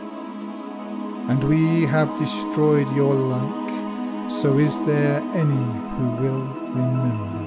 And 1.30 1.44
we 1.44 1.86
have 1.86 2.18
destroyed 2.20 2.90
your 2.96 3.16
like, 3.16 4.32
so 4.32 4.58
is 4.58 4.84
there 4.86 5.20
any 5.34 5.66
who 5.96 6.08
will 6.22 6.44
remember? 6.74 7.44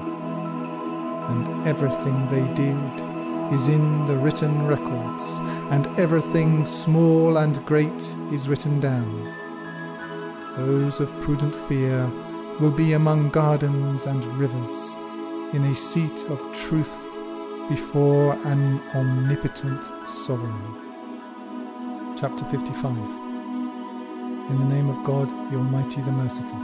and 1.27 1.67
everything 1.67 2.27
they 2.29 2.47
did 2.53 3.53
is 3.53 3.67
in 3.67 4.05
the 4.05 4.15
written 4.15 4.65
and 5.71 5.87
everything 5.99 6.65
small 6.65 7.37
and 7.37 7.65
great 7.65 8.15
is 8.31 8.49
written 8.49 8.79
down. 8.79 9.33
Those 10.55 10.99
of 10.99 11.11
prudent 11.21 11.53
fear 11.53 12.09
will 12.59 12.71
be 12.71 12.93
among 12.93 13.29
gardens 13.29 14.05
and 14.05 14.25
rivers, 14.37 14.95
in 15.53 15.65
a 15.65 15.75
seat 15.75 16.25
of 16.29 16.51
truth 16.53 17.19
before 17.69 18.33
an 18.47 18.81
omnipotent 18.95 19.83
sovereign. 20.07 20.75
Chapter 22.19 22.45
55 22.45 22.97
In 24.49 24.57
the 24.59 24.65
name 24.65 24.89
of 24.89 25.03
God, 25.03 25.29
the 25.51 25.57
Almighty, 25.57 26.01
the 26.01 26.11
Merciful. 26.11 26.59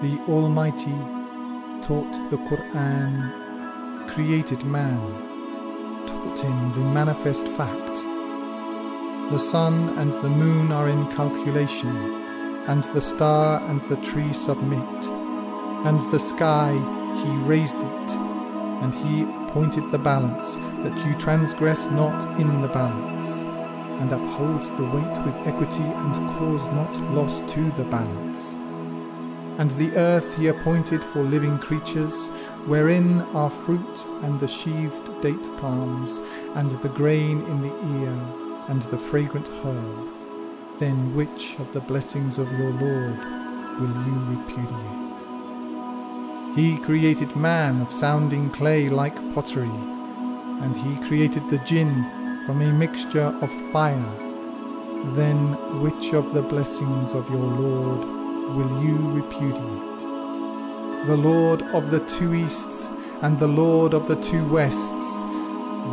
The 0.00 0.18
Almighty 0.28 0.96
taught 1.82 2.12
the 2.30 2.38
Quran, 2.38 4.08
created 4.08 4.64
man, 4.64 5.23
taught 6.06 6.38
him 6.38 6.72
the 6.72 6.80
manifest 6.80 7.46
fact. 7.48 7.96
The 9.30 9.38
sun 9.38 9.98
and 9.98 10.12
the 10.12 10.28
moon 10.28 10.72
are 10.72 10.88
in 10.88 11.06
calculation, 11.12 11.96
and 12.66 12.84
the 12.84 13.00
star 13.00 13.62
and 13.64 13.80
the 13.82 13.96
tree 13.96 14.32
submit, 14.32 15.08
and 15.86 16.00
the 16.10 16.18
sky 16.18 16.72
he 17.22 17.30
raised 17.48 17.80
it, 17.80 18.10
and 18.82 18.94
he 18.94 19.22
appointed 19.22 19.90
the 19.90 19.98
balance, 19.98 20.56
that 20.82 21.06
you 21.06 21.14
transgress 21.14 21.90
not 21.90 22.24
in 22.40 22.62
the 22.62 22.68
balance, 22.68 23.40
and 24.00 24.12
uphold 24.12 24.62
the 24.76 24.84
weight 24.84 25.24
with 25.24 25.46
equity, 25.46 25.82
and 25.82 26.14
cause 26.38 26.66
not 26.72 26.96
loss 27.12 27.40
to 27.52 27.70
the 27.72 27.84
balance 27.84 28.56
and 29.58 29.70
the 29.72 29.92
earth 29.96 30.36
he 30.36 30.48
appointed 30.48 31.04
for 31.04 31.22
living 31.22 31.58
creatures, 31.58 32.28
wherein 32.66 33.20
are 33.34 33.50
fruit 33.50 34.04
and 34.22 34.40
the 34.40 34.48
sheathed 34.48 35.08
date 35.20 35.56
palms, 35.58 36.20
and 36.54 36.70
the 36.70 36.88
grain 36.88 37.42
in 37.46 37.60
the 37.60 37.74
ear, 38.00 38.12
and 38.68 38.82
the 38.82 38.98
fragrant 38.98 39.48
herb. 39.48 40.08
Then 40.80 41.14
which 41.14 41.54
of 41.60 41.72
the 41.72 41.80
blessings 41.80 42.38
of 42.38 42.50
your 42.58 42.72
Lord 42.72 43.18
will 43.78 43.94
you 44.06 44.16
repudiate? 44.36 45.04
He 46.56 46.78
created 46.78 47.36
man 47.36 47.80
of 47.80 47.92
sounding 47.92 48.50
clay 48.50 48.88
like 48.88 49.14
pottery, 49.34 49.68
and 49.68 50.76
he 50.76 51.06
created 51.06 51.48
the 51.48 51.58
jinn 51.58 52.42
from 52.46 52.60
a 52.60 52.72
mixture 52.72 53.36
of 53.40 53.50
fire. 53.72 54.12
Then 55.14 55.54
which 55.80 56.12
of 56.12 56.32
the 56.32 56.42
blessings 56.42 57.12
of 57.12 57.28
your 57.30 57.38
Lord 57.38 58.23
will 58.54 58.82
you 58.82 58.96
repudiate? 59.10 59.98
The 61.06 61.16
Lord 61.16 61.62
of 61.74 61.90
the 61.90 62.00
two 62.00 62.34
easts 62.34 62.86
and 63.22 63.38
the 63.38 63.48
Lord 63.48 63.94
of 63.94 64.06
the 64.06 64.16
two 64.16 64.46
wests, 64.48 65.20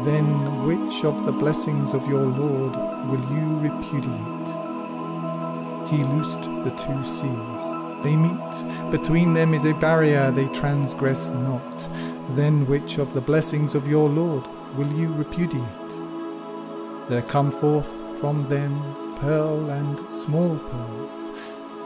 then 0.06 0.63
which 0.65 1.04
of 1.04 1.26
the 1.26 1.32
blessings 1.32 1.93
of 1.93 2.08
your 2.08 2.26
Lord 2.26 2.76
will 3.10 3.26
you 3.34 3.58
repudiate? 3.60 4.47
He 5.89 6.04
loosed 6.04 6.43
the 6.43 6.74
two 6.78 7.04
seas. 7.04 8.04
They 8.04 8.15
meet. 8.15 8.91
Between 8.91 9.34
them 9.34 9.54
is 9.54 9.65
a 9.65 9.74
barrier 9.74 10.32
they 10.32 10.47
transgress 10.50 11.30
not. 11.30 11.89
Then 12.36 12.67
which 12.67 13.00
of 13.00 13.13
the 13.13 13.21
blessings 13.21 13.74
of 13.74 13.88
your 13.88 14.08
Lord 14.08 14.47
will 14.76 14.91
you 14.91 15.12
repudiate? 15.12 15.65
There 17.10 17.24
come 17.24 17.52
forth 17.52 18.02
from 18.19 18.43
them 18.43 19.15
pearl 19.17 19.69
and 19.69 20.00
small 20.10 20.58
pearls. 20.58 21.30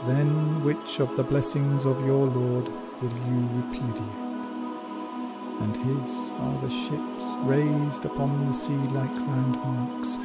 Then 0.03 0.63
which 0.63 0.99
of 0.99 1.15
the 1.17 1.23
blessings 1.23 1.86
of 1.86 2.05
your 2.05 2.27
Lord 2.27 2.67
will 3.01 3.17
you 3.27 3.49
repudiate? 3.60 4.25
And 5.62 5.75
his 5.77 6.31
are 6.31 6.58
the 6.62 6.69
ships 6.69 7.25
raised 7.43 8.05
upon 8.05 8.45
the 8.45 8.53
sea 8.53 8.84
like 8.93 9.15
landmarks. 9.15 10.17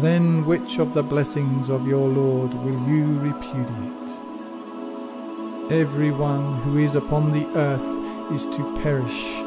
Then 0.00 0.46
which 0.46 0.78
of 0.78 0.94
the 0.94 1.02
blessings 1.02 1.68
of 1.68 1.86
your 1.86 2.08
Lord 2.08 2.54
will 2.54 2.88
you 2.88 3.18
repudiate? 3.18 3.96
Everyone 5.70 6.62
who 6.62 6.78
is 6.78 6.94
upon 6.94 7.32
the 7.32 7.46
earth 7.58 8.32
is 8.32 8.46
to 8.46 8.80
perish, 8.80 9.40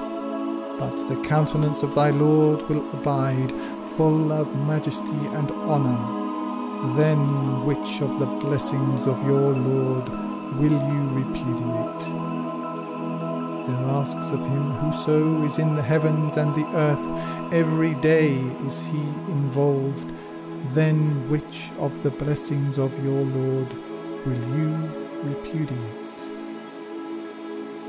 but 0.77 1.07
the 1.07 1.19
countenance 1.27 1.81
of 1.81 1.95
thy 1.95 2.09
Lord 2.09 2.61
will 2.69 2.87
abide, 2.91 3.53
full 3.95 4.31
of 4.31 4.53
majesty 4.67 5.25
and 5.33 5.49
honour. 5.51 6.18
Then 6.79 7.65
which 7.65 8.01
of 8.01 8.19
the 8.19 8.25
blessings 8.25 9.05
of 9.05 9.21
your 9.27 9.51
Lord 9.51 10.07
will 10.57 10.71
you 10.71 11.09
repudiate? 11.11 12.05
There 13.67 13.85
asks 13.89 14.31
of 14.31 14.39
him 14.39 14.71
whoso 14.75 15.43
is 15.43 15.59
in 15.59 15.75
the 15.75 15.81
heavens 15.81 16.37
and 16.37 16.55
the 16.55 16.65
earth, 16.77 17.53
every 17.53 17.95
day 17.95 18.35
is 18.65 18.79
he 18.79 19.01
involved. 19.27 20.09
Then 20.73 21.29
which 21.29 21.69
of 21.79 22.01
the 22.01 22.11
blessings 22.11 22.77
of 22.77 22.93
your 23.03 23.25
Lord 23.25 23.67
will 24.25 24.57
you 24.57 24.73
repudiate? 25.21 26.19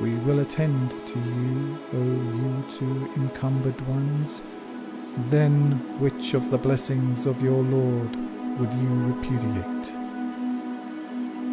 We 0.00 0.16
will 0.16 0.40
attend 0.40 0.90
to 0.90 1.18
you, 1.20 1.78
O 1.94 2.02
you 2.40 2.64
two 2.68 3.08
encumbered 3.14 3.80
ones. 3.86 4.42
Then 5.16 5.78
which 6.00 6.34
of 6.34 6.50
the 6.50 6.58
blessings 6.58 7.24
of 7.24 7.40
your 7.40 7.62
Lord 7.62 8.16
would 8.60 8.72
you 8.74 8.88
repudiate? 9.12 9.92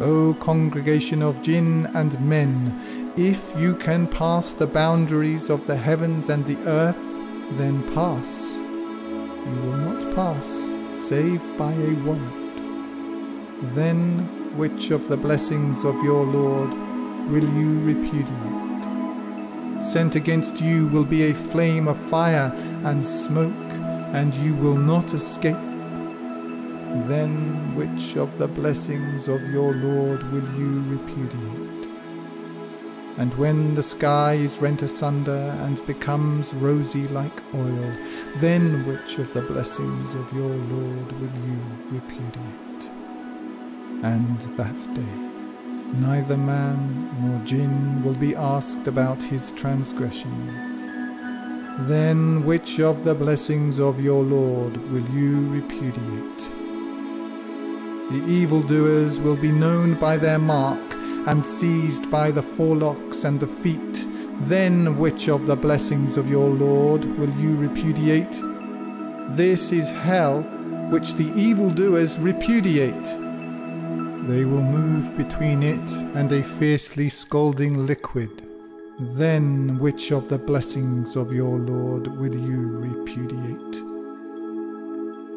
O 0.02 0.36
congregation 0.38 1.22
of 1.22 1.40
jinn 1.40 1.86
and 1.94 2.20
men, 2.20 3.12
if 3.16 3.52
you 3.56 3.74
can 3.74 4.06
pass 4.06 4.52
the 4.52 4.66
boundaries 4.66 5.48
of 5.48 5.66
the 5.66 5.76
heavens 5.76 6.28
and 6.28 6.44
the 6.46 6.58
earth, 6.68 7.18
then 7.52 7.82
pass. 7.94 8.58
You 8.58 9.60
will 9.62 9.78
not 9.78 10.14
pass 10.14 10.46
save 10.98 11.42
by 11.56 11.72
a 11.72 11.94
word. 12.04 12.60
Then 13.72 14.56
which 14.58 14.90
of 14.90 15.08
the 15.08 15.16
blessings 15.16 15.84
of 15.84 15.94
your 16.02 16.26
Lord 16.26 16.74
will 17.30 17.48
you 17.56 17.80
repudiate. 17.80 18.84
Sent 19.82 20.14
against 20.14 20.60
you 20.60 20.88
will 20.88 21.04
be 21.06 21.22
a 21.30 21.34
flame 21.34 21.88
of 21.88 21.96
fire 21.96 22.52
and 22.84 23.02
smoke, 23.04 23.72
and 24.12 24.34
you 24.34 24.54
will 24.54 24.76
not 24.76 25.14
escape. 25.14 25.67
Then 27.08 27.74
which 27.74 28.16
of 28.16 28.38
the 28.38 28.48
blessings 28.48 29.28
of 29.28 29.42
your 29.50 29.74
Lord 29.74 30.22
will 30.32 30.48
you 30.58 30.82
repudiate? 30.96 31.88
And 33.18 33.34
when 33.34 33.74
the 33.74 33.82
sky 33.82 34.34
is 34.34 34.60
rent 34.60 34.82
asunder 34.82 35.56
and 35.60 35.84
becomes 35.86 36.54
rosy 36.54 37.08
like 37.08 37.42
oil, 37.54 37.92
then 38.36 38.86
which 38.86 39.18
of 39.18 39.32
the 39.32 39.42
blessings 39.42 40.14
of 40.14 40.32
your 40.32 40.54
Lord 40.54 41.12
will 41.20 41.34
you 41.46 41.60
repudiate? 41.90 42.90
And 44.02 44.40
that 44.56 44.94
day 44.94 45.28
Neither 45.94 46.36
man 46.36 47.10
nor 47.22 47.42
jinn 47.46 48.02
will 48.04 48.14
be 48.14 48.36
asked 48.36 48.86
about 48.86 49.22
his 49.22 49.52
transgression. 49.52 50.52
Then 51.80 52.44
which 52.44 52.78
of 52.78 53.04
the 53.04 53.14
blessings 53.14 53.78
of 53.78 53.98
your 54.00 54.22
Lord 54.22 54.76
will 54.92 55.08
you 55.10 55.48
repudiate? 55.48 56.57
The 58.10 58.24
evildoers 58.24 59.20
will 59.20 59.36
be 59.36 59.52
known 59.52 59.94
by 59.94 60.16
their 60.16 60.38
mark 60.38 60.94
and 61.26 61.44
seized 61.44 62.10
by 62.10 62.30
the 62.30 62.42
forelocks 62.42 63.24
and 63.24 63.38
the 63.38 63.46
feet. 63.46 64.06
Then 64.40 64.96
which 64.96 65.28
of 65.28 65.46
the 65.46 65.56
blessings 65.56 66.16
of 66.16 66.30
your 66.30 66.48
Lord 66.48 67.04
will 67.18 67.30
you 67.32 67.54
repudiate? 67.54 68.40
This 69.36 69.72
is 69.72 69.90
hell 69.90 70.40
which 70.90 71.14
the 71.14 71.30
evildoers 71.34 72.18
repudiate. 72.18 73.04
They 74.26 74.46
will 74.46 74.62
move 74.62 75.14
between 75.18 75.62
it 75.62 75.90
and 76.16 76.32
a 76.32 76.42
fiercely 76.42 77.10
scalding 77.10 77.84
liquid. 77.84 78.42
Then 78.98 79.78
which 79.78 80.12
of 80.12 80.30
the 80.30 80.38
blessings 80.38 81.14
of 81.14 81.30
your 81.30 81.58
Lord 81.58 82.06
will 82.06 82.34
you 82.34 82.78
repudiate? 82.78 83.87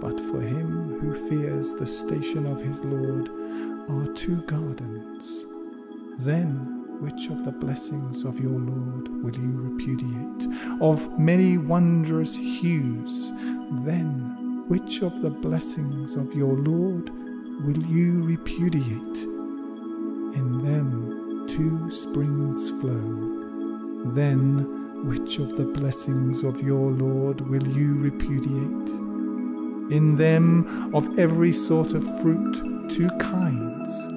But 0.02 0.20
for 0.20 0.42
him 0.42 1.00
who 1.00 1.14
fears 1.30 1.76
the 1.76 1.86
station 1.86 2.48
of 2.48 2.60
his 2.62 2.84
Lord 2.84 3.30
are 3.88 4.12
two 4.14 4.42
gardens. 4.48 5.46
Then 6.18 6.98
which 7.00 7.30
of 7.30 7.46
the 7.46 7.52
blessings 7.52 8.24
of 8.24 8.40
your 8.40 8.60
Lord 8.60 9.24
will 9.24 9.36
you 9.36 9.52
repudiate? 9.54 10.48
Of 10.82 11.20
many 11.20 11.58
wondrous 11.58 12.36
hues, 12.36 13.32
then 13.86 14.64
which 14.68 15.04
of 15.04 15.22
the 15.22 15.30
blessings 15.30 16.16
of 16.16 16.34
your 16.34 16.56
Lord 16.56 17.12
will 17.64 17.84
you 17.86 18.24
repudiate? 18.24 19.24
In 20.34 20.62
them 20.64 21.46
two 21.48 21.92
springs 21.92 22.72
flow. 22.82 24.12
Then 24.14 25.06
which 25.06 25.38
of 25.38 25.58
the 25.58 25.66
blessings 25.66 26.44
of 26.44 26.62
your 26.62 26.90
Lord 26.92 27.42
will 27.42 27.68
you 27.68 28.00
repudiate? 28.00 29.11
In 29.92 30.16
them 30.16 30.96
of 30.96 31.20
every 31.20 31.52
sort 31.52 31.94
of 31.94 32.04
fruit 32.22 32.90
two 32.90 33.10
kinds. 33.20 34.08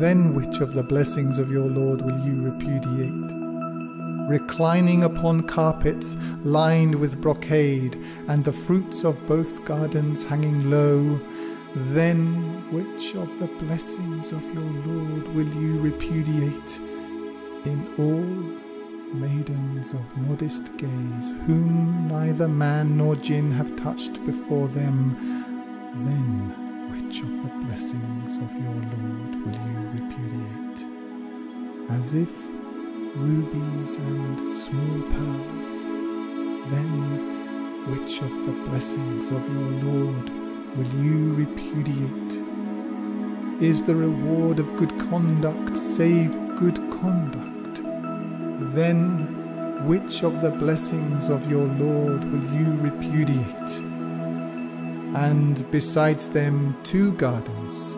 Then 0.00 0.34
which 0.34 0.60
of 0.60 0.74
the 0.74 0.82
blessings 0.82 1.38
of 1.38 1.50
your 1.50 1.68
Lord 1.68 2.02
will 2.02 2.18
you 2.26 2.42
repudiate? 2.42 3.42
reclining 4.28 5.04
upon 5.04 5.42
carpets 5.46 6.16
lined 6.44 6.94
with 6.94 7.20
brocade, 7.20 7.96
and 8.28 8.44
the 8.44 8.52
fruits 8.52 9.04
of 9.04 9.26
both 9.26 9.64
gardens 9.64 10.22
hanging 10.22 10.70
low, 10.70 11.20
then 11.74 12.64
which 12.70 13.14
of 13.14 13.38
the 13.38 13.46
blessings 13.64 14.32
of 14.32 14.42
your 14.54 14.70
Lord 14.86 15.28
will 15.34 15.48
you 15.62 15.78
repudiate? 15.80 16.78
In 17.64 17.86
all 17.98 18.61
maidens 19.14 19.92
of 19.92 20.16
modest 20.16 20.76
gaze, 20.76 21.32
whom 21.46 22.08
neither 22.08 22.48
man 22.48 22.96
nor 22.96 23.14
jinn 23.16 23.52
have 23.52 23.76
touched 23.76 24.24
before 24.24 24.68
them, 24.68 25.16
then 25.94 26.54
which 26.90 27.20
of 27.20 27.42
the 27.42 27.48
blessings 27.64 28.36
of 28.36 28.52
your 28.52 28.74
Lord 28.74 29.32
will 29.44 29.58
you 29.68 29.78
repudiate? 29.96 30.86
As 31.90 32.14
if 32.14 32.32
rubies 33.14 33.96
and 33.96 34.54
small 34.54 35.02
pearls, 35.12 35.66
then 36.70 37.32
which 37.90 38.22
of 38.22 38.46
the 38.46 38.52
blessings 38.70 39.30
of 39.30 39.42
your 39.52 39.70
Lord 39.92 40.30
will 40.76 41.04
you 41.04 41.34
repudiate? 41.34 42.42
Is 43.62 43.82
the 43.82 43.94
reward 43.94 44.58
of 44.58 44.76
good 44.76 44.98
conduct 45.10 45.76
save 45.76 46.32
good 46.56 46.76
conduct? 46.90 47.51
Then 48.70 49.86
which 49.86 50.22
of 50.22 50.40
the 50.40 50.50
blessings 50.50 51.28
of 51.28 51.50
your 51.50 51.66
Lord 51.66 52.24
will 52.24 52.54
you 52.54 52.72
repudiate? 52.76 53.70
And 55.14 55.68
besides 55.70 56.30
them 56.30 56.76
two 56.84 57.12
gardens, 57.14 57.94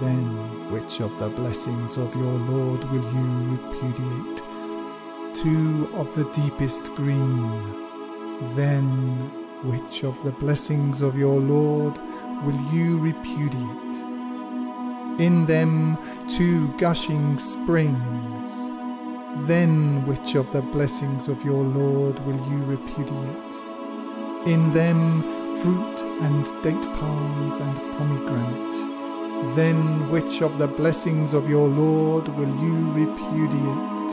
then 0.00 0.70
which 0.70 1.00
of 1.00 1.18
the 1.18 1.30
blessings 1.30 1.96
of 1.96 2.14
your 2.14 2.32
Lord 2.32 2.84
will 2.84 3.02
you 3.14 3.56
repudiate? 3.56 4.42
Two 5.34 5.90
of 5.94 6.14
the 6.14 6.30
deepest 6.32 6.94
green, 6.94 7.86
then 8.54 9.30
which 9.64 10.04
of 10.04 10.22
the 10.22 10.32
blessings 10.32 11.00
of 11.00 11.16
your 11.16 11.40
Lord 11.40 11.98
will 12.44 12.60
you 12.72 12.98
repudiate? 12.98 13.96
In 15.18 15.46
them 15.46 15.98
two 16.28 16.68
gushing 16.74 17.38
springs, 17.38 18.67
then 19.46 20.04
which 20.06 20.34
of 20.34 20.50
the 20.52 20.62
blessings 20.62 21.28
of 21.28 21.44
your 21.44 21.62
Lord 21.62 22.18
will 22.26 22.40
you 22.50 22.64
repudiate? 22.64 23.54
In 24.46 24.72
them 24.72 25.22
fruit 25.62 26.00
and 26.22 26.44
date 26.62 26.82
palms 26.94 27.60
and 27.60 27.76
pomegranate. 27.96 29.56
Then 29.56 30.10
which 30.10 30.42
of 30.42 30.58
the 30.58 30.66
blessings 30.66 31.34
of 31.34 31.48
your 31.48 31.68
Lord 31.68 32.28
will 32.28 32.54
you 32.62 32.90
repudiate? 32.92 34.10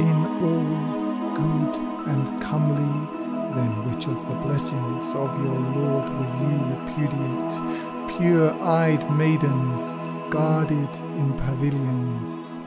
In 0.00 0.18
all 0.42 1.34
good 1.34 1.76
and 2.06 2.40
comely, 2.40 3.18
then 3.54 3.90
which 3.90 4.06
of 4.06 4.28
the 4.28 4.34
blessings 4.36 5.12
of 5.14 5.36
your 5.44 5.58
Lord 5.58 6.08
will 6.10 6.34
you 6.42 6.54
repudiate? 6.74 8.18
Pure 8.18 8.62
eyed 8.62 9.10
maidens, 9.10 9.82
guarded 10.30 10.96
in 11.16 11.32
pavilions. 11.36 12.58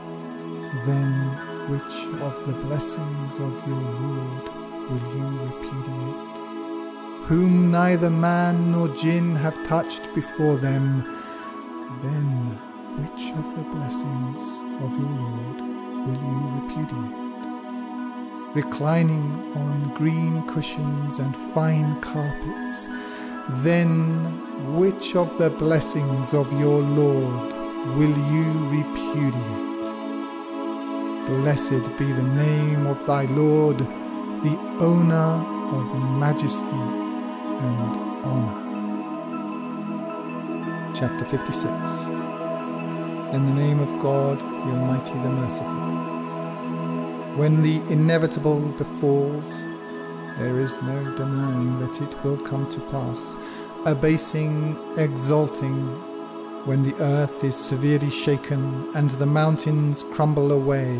Then 0.86 1.51
which 1.68 2.06
of 2.20 2.46
the 2.46 2.52
blessings 2.64 3.34
of 3.34 3.68
your 3.68 3.80
Lord 3.80 4.44
will 4.90 5.06
you 5.14 5.26
repudiate? 5.46 6.38
Whom 7.28 7.70
neither 7.70 8.10
man 8.10 8.72
nor 8.72 8.88
jinn 8.88 9.36
have 9.36 9.62
touched 9.64 10.12
before 10.14 10.56
them, 10.56 11.02
then 12.02 12.58
which 12.98 13.30
of 13.32 13.56
the 13.56 13.62
blessings 13.74 14.42
of 14.82 14.90
your 14.98 15.16
Lord 15.24 15.60
will 16.04 16.20
you 16.30 16.38
repudiate? 16.60 17.22
Reclining 18.56 19.52
on 19.54 19.94
green 19.94 20.42
cushions 20.48 21.20
and 21.20 21.36
fine 21.54 22.00
carpets, 22.00 22.88
then 23.62 24.76
which 24.76 25.14
of 25.14 25.38
the 25.38 25.50
blessings 25.50 26.34
of 26.34 26.52
your 26.58 26.80
Lord 26.82 27.52
will 27.96 28.18
you 28.32 28.68
repudiate? 28.68 29.71
Blessed 31.26 31.84
be 31.98 32.10
the 32.12 32.22
name 32.22 32.84
of 32.88 33.06
thy 33.06 33.26
Lord, 33.26 33.78
the 33.78 34.58
owner 34.80 35.46
of 35.72 36.18
majesty 36.18 36.66
and 36.66 37.96
honor. 38.26 38.58
Chapter 40.96 41.24
56 41.24 41.70
In 43.34 43.46
the 43.46 43.52
name 43.52 43.78
of 43.78 44.02
God, 44.02 44.40
the 44.40 44.72
Almighty, 44.74 45.12
the 45.12 45.28
Merciful. 45.28 45.92
When 47.36 47.62
the 47.62 47.76
inevitable 47.92 48.58
befalls, 48.58 49.62
there 50.40 50.58
is 50.58 50.82
no 50.82 51.04
denying 51.14 51.78
that 51.78 52.02
it 52.02 52.24
will 52.24 52.38
come 52.38 52.68
to 52.70 52.80
pass, 52.90 53.36
abasing, 53.86 54.76
exalting, 54.96 56.02
when 56.64 56.84
the 56.84 56.94
earth 57.02 57.42
is 57.42 57.56
severely 57.56 58.10
shaken 58.10 58.88
and 58.94 59.10
the 59.10 59.26
mountains 59.26 60.04
crumble 60.12 60.52
away, 60.52 60.96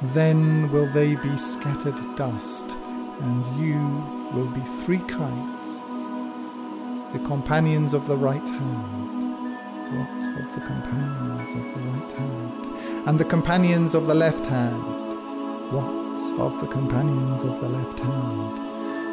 then 0.00 0.70
will 0.72 0.90
they 0.92 1.14
be 1.16 1.36
scattered 1.36 2.16
dust, 2.16 2.70
and 3.20 3.44
you 3.60 3.78
will 4.32 4.46
be 4.46 4.62
three 4.62 5.00
kinds. 5.00 5.80
The 7.12 7.18
companions 7.26 7.92
of 7.92 8.06
the 8.06 8.16
right 8.16 8.48
hand. 8.48 9.58
What 9.90 10.42
of 10.42 10.54
the 10.54 10.60
companions 10.66 11.50
of 11.54 11.74
the 11.74 11.80
right 11.90 12.12
hand? 12.12 13.08
And 13.08 13.20
the 13.20 13.24
companions 13.26 13.94
of 13.94 14.06
the 14.06 14.14
left 14.14 14.46
hand. 14.46 14.82
What 15.70 16.40
of 16.40 16.60
the 16.60 16.66
companions 16.66 17.42
of 17.42 17.60
the 17.60 17.68
left 17.68 17.98
hand? 17.98 18.58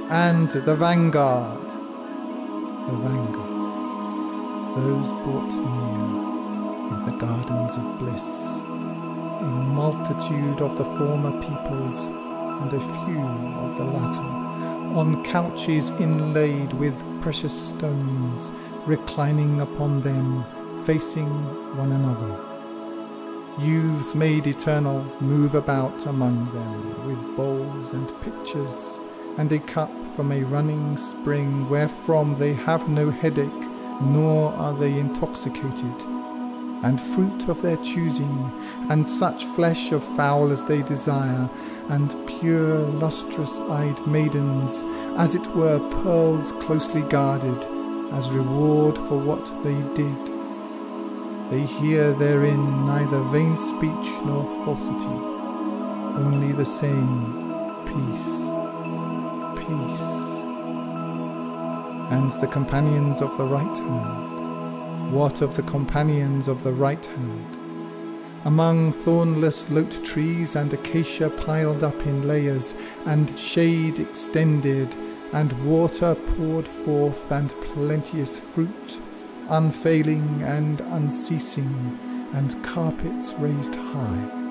And 0.09 0.49
the 0.49 0.75
vanguard. 0.75 1.69
The 1.69 2.97
vanguard 2.97 3.54
those 4.75 5.07
brought 5.23 5.53
near 5.53 6.97
in 6.97 7.05
the 7.05 7.17
gardens 7.17 7.77
of 7.77 7.97
bliss, 7.99 8.57
a 8.59 9.45
multitude 9.73 10.61
of 10.61 10.77
the 10.77 10.83
former 10.83 11.31
peoples 11.39 12.07
and 12.07 12.73
a 12.73 12.79
few 12.79 13.21
of 13.63 13.77
the 13.77 13.85
latter, 13.85 14.21
on 14.99 15.23
couches 15.23 15.91
inlaid 15.91 16.73
with 16.73 17.05
precious 17.21 17.69
stones, 17.69 18.51
reclining 18.85 19.61
upon 19.61 20.01
them, 20.01 20.43
facing 20.83 21.29
one 21.77 21.93
another. 21.93 22.37
Youths 23.57 24.13
made 24.13 24.45
eternal 24.45 25.05
move 25.21 25.55
about 25.55 26.05
among 26.05 26.51
them 26.53 27.07
with 27.07 27.37
bowls 27.37 27.93
and 27.93 28.11
pitchers, 28.21 28.99
and 29.37 29.49
a 29.53 29.59
cup 29.59 29.91
from 30.17 30.33
a 30.33 30.43
running 30.43 30.97
spring 30.97 31.69
wherefrom 31.69 32.35
they 32.35 32.53
have 32.53 32.89
no 32.89 33.09
headache 33.09 33.51
nor 34.01 34.53
are 34.53 34.73
they 34.73 34.99
intoxicated, 34.99 36.03
and 36.83 36.99
fruit 36.99 37.47
of 37.47 37.61
their 37.61 37.77
choosing, 37.77 38.51
and 38.89 39.09
such 39.09 39.45
flesh 39.45 39.91
of 39.91 40.03
fowl 40.03 40.51
as 40.51 40.65
they 40.65 40.81
desire, 40.83 41.49
and 41.89 42.15
pure 42.27 42.79
lustrous 42.79 43.59
eyed 43.59 44.05
maidens, 44.05 44.83
as 45.17 45.35
it 45.35 45.47
were 45.55 45.79
pearls 46.03 46.51
closely 46.53 47.01
guarded, 47.01 47.65
as 48.13 48.31
reward 48.31 48.97
for 48.97 49.17
what 49.17 49.45
they 49.63 49.81
did. 49.93 50.31
They 51.49 51.65
hear 51.65 52.11
therein 52.13 52.85
neither 52.85 53.21
vain 53.23 53.55
speech 53.55 54.09
nor 54.25 54.43
falsity, 54.65 55.05
only 56.17 56.51
the 56.51 56.65
same 56.65 57.43
peace, 57.85 58.49
peace 59.55 60.34
and 62.11 62.31
the 62.41 62.47
companions 62.47 63.21
of 63.21 63.37
the 63.37 63.45
right 63.45 63.77
hand? 63.77 65.13
What 65.13 65.41
of 65.41 65.55
the 65.55 65.63
companions 65.63 66.47
of 66.47 66.63
the 66.63 66.73
right 66.73 67.05
hand? 67.05 67.57
Among 68.45 68.91
thornless 68.91 69.69
lote 69.71 70.03
trees 70.03 70.55
and 70.55 70.71
acacia 70.71 71.29
piled 71.29 71.83
up 71.83 71.99
in 72.05 72.27
layers, 72.27 72.75
and 73.05 73.37
shade 73.39 73.99
extended, 73.99 74.95
and 75.33 75.51
water 75.65 76.13
poured 76.13 76.67
forth, 76.67 77.31
and 77.31 77.49
plenteous 77.73 78.39
fruit, 78.39 78.99
unfailing 79.49 80.43
and 80.43 80.81
unceasing, 80.81 81.99
and 82.33 82.63
carpets 82.63 83.33
raised 83.39 83.75
high. 83.75 84.41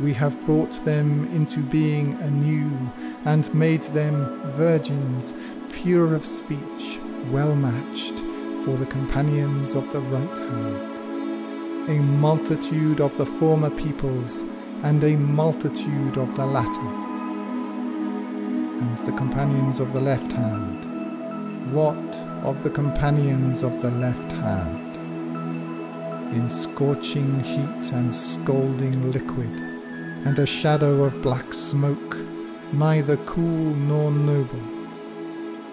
We 0.00 0.12
have 0.14 0.44
brought 0.44 0.84
them 0.84 1.28
into 1.32 1.60
being 1.60 2.20
anew, 2.20 2.90
and 3.24 3.54
made 3.54 3.84
them 3.84 4.42
virgins, 4.52 5.32
pure 5.74 6.14
of 6.14 6.24
speech, 6.24 7.00
well 7.30 7.54
matched 7.54 8.18
for 8.64 8.76
the 8.76 8.86
companions 8.86 9.74
of 9.74 9.92
the 9.92 10.00
right 10.00 10.38
hand, 10.38 11.88
a 11.90 12.00
multitude 12.00 13.00
of 13.00 13.16
the 13.18 13.26
former 13.26 13.70
peoples, 13.70 14.44
and 14.82 15.02
a 15.02 15.16
multitude 15.16 16.16
of 16.16 16.34
the 16.36 16.46
latter, 16.46 16.90
and 18.80 18.98
the 18.98 19.12
companions 19.12 19.80
of 19.80 19.92
the 19.92 20.00
left 20.00 20.32
hand. 20.32 21.72
What 21.72 22.16
of 22.44 22.62
the 22.62 22.70
companions 22.70 23.62
of 23.62 23.82
the 23.82 23.90
left 23.90 24.30
hand? 24.32 24.96
In 26.34 26.48
scorching 26.48 27.40
heat 27.40 27.92
and 27.92 28.14
scalding 28.14 29.10
liquid, 29.10 29.52
and 30.24 30.38
a 30.38 30.46
shadow 30.46 31.02
of 31.02 31.20
black 31.20 31.52
smoke, 31.52 32.16
neither 32.72 33.16
cool 33.18 33.74
nor 33.74 34.10
noble 34.10 34.73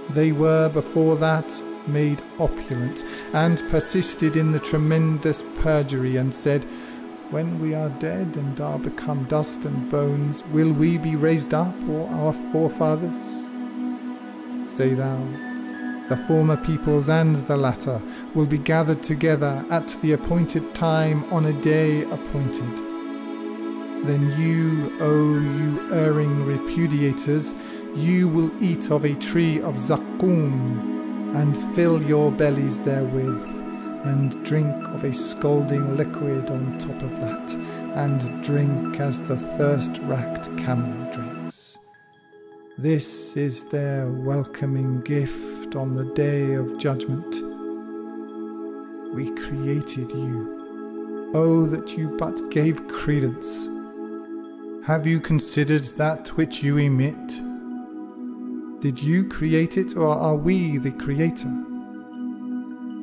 they 0.09 0.31
were 0.31 0.69
before 0.69 1.15
that 1.17 1.61
made 1.87 2.21
opulent, 2.39 3.03
and 3.33 3.61
persisted 3.69 4.35
in 4.35 4.51
the 4.51 4.59
tremendous 4.59 5.43
perjury, 5.55 6.17
and 6.17 6.33
said, 6.33 6.65
When 7.29 7.59
we 7.59 7.73
are 7.73 7.89
dead 7.89 8.35
and 8.35 8.59
are 8.59 8.79
become 8.79 9.25
dust 9.25 9.65
and 9.65 9.89
bones, 9.89 10.43
will 10.51 10.71
we 10.71 10.97
be 10.97 11.15
raised 11.15 11.53
up, 11.53 11.75
or 11.87 12.09
our 12.09 12.33
forefathers? 12.51 13.49
Say 14.69 14.93
thou, 14.93 15.17
the 16.09 16.17
former 16.27 16.57
peoples 16.57 17.07
and 17.07 17.35
the 17.47 17.55
latter 17.55 18.01
will 18.33 18.45
be 18.45 18.57
gathered 18.57 19.01
together 19.01 19.65
at 19.69 19.87
the 20.01 20.11
appointed 20.11 20.75
time 20.75 21.23
on 21.33 21.45
a 21.45 21.61
day 21.61 22.03
appointed. 22.03 22.91
Then 24.05 24.33
you, 24.37 24.91
O 24.99 25.39
you 25.39 25.93
erring 25.93 26.43
repudiators, 26.43 27.53
you 27.95 28.27
will 28.27 28.51
eat 28.63 28.89
of 28.91 29.05
a 29.05 29.15
tree 29.15 29.61
of 29.61 29.75
zaqqum, 29.75 31.35
and 31.35 31.75
fill 31.75 32.01
your 32.01 32.31
bellies 32.31 32.81
therewith, 32.81 33.43
and 34.05 34.43
drink 34.45 34.87
of 34.89 35.03
a 35.03 35.13
scalding 35.13 35.95
liquid 35.97 36.49
on 36.49 36.77
top 36.79 37.01
of 37.01 37.11
that, 37.19 37.53
and 37.95 38.43
drink 38.43 38.99
as 38.99 39.21
the 39.21 39.37
thirst 39.37 39.99
racked 40.03 40.55
camel 40.57 41.11
drinks. 41.11 41.77
This 42.77 43.37
is 43.37 43.65
their 43.65 44.09
welcoming 44.09 45.01
gift 45.01 45.75
on 45.75 45.95
the 45.95 46.05
day 46.13 46.53
of 46.53 46.77
judgment. 46.77 47.35
We 49.13 49.29
created 49.35 50.11
you. 50.11 51.31
Oh, 51.33 51.65
that 51.67 51.97
you 51.97 52.15
but 52.17 52.49
gave 52.49 52.87
credence. 52.87 53.67
Have 54.85 55.05
you 55.05 55.19
considered 55.19 55.83
that 55.97 56.29
which 56.37 56.63
you 56.63 56.77
emit? 56.77 57.50
Did 58.81 58.99
you 58.99 59.27
create 59.27 59.77
it, 59.77 59.95
or 59.95 60.07
are 60.07 60.35
we 60.35 60.79
the 60.79 60.91
creator? 60.91 61.53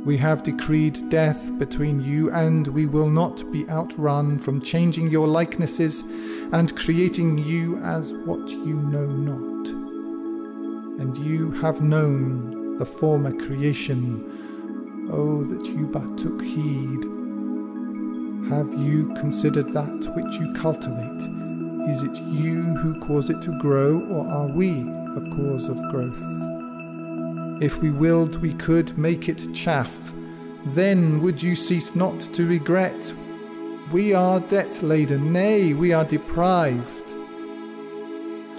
We 0.04 0.16
have 0.16 0.42
decreed 0.42 1.08
death 1.08 1.56
between 1.56 2.00
you, 2.00 2.32
and 2.32 2.66
we 2.66 2.86
will 2.86 3.08
not 3.08 3.48
be 3.52 3.68
outrun 3.68 4.40
from 4.40 4.60
changing 4.60 5.06
your 5.08 5.28
likenesses 5.28 6.02
and 6.50 6.74
creating 6.74 7.38
you 7.38 7.78
as 7.78 8.12
what 8.12 8.50
you 8.50 8.74
know 8.74 9.06
not. 9.06 9.68
And 11.00 11.16
you 11.16 11.52
have 11.60 11.80
known 11.80 12.76
the 12.78 12.86
former 12.86 13.30
creation. 13.30 15.08
Oh, 15.12 15.44
that 15.44 15.64
you 15.66 15.86
but 15.86 16.18
took 16.18 16.42
heed. 16.42 17.04
Have 18.50 18.74
you 18.74 19.14
considered 19.14 19.72
that 19.74 20.12
which 20.16 20.40
you 20.40 20.52
cultivate? 20.54 21.37
Is 21.88 22.02
it 22.02 22.20
you 22.22 22.62
who 22.62 23.00
cause 23.00 23.30
it 23.30 23.40
to 23.40 23.58
grow, 23.58 24.00
or 24.10 24.28
are 24.28 24.46
we 24.46 24.82
the 25.14 25.32
cause 25.34 25.70
of 25.70 25.76
growth? 25.90 26.22
If 27.62 27.80
we 27.80 27.90
willed, 27.90 28.36
we 28.42 28.52
could 28.52 28.98
make 28.98 29.28
it 29.28 29.54
chaff. 29.54 30.12
Then 30.66 31.22
would 31.22 31.42
you 31.42 31.54
cease 31.54 31.94
not 31.94 32.20
to 32.20 32.46
regret. 32.46 33.14
We 33.90 34.12
are 34.12 34.38
debt 34.38 34.82
laden, 34.82 35.32
nay, 35.32 35.72
we 35.72 35.94
are 35.94 36.04
deprived. 36.04 37.10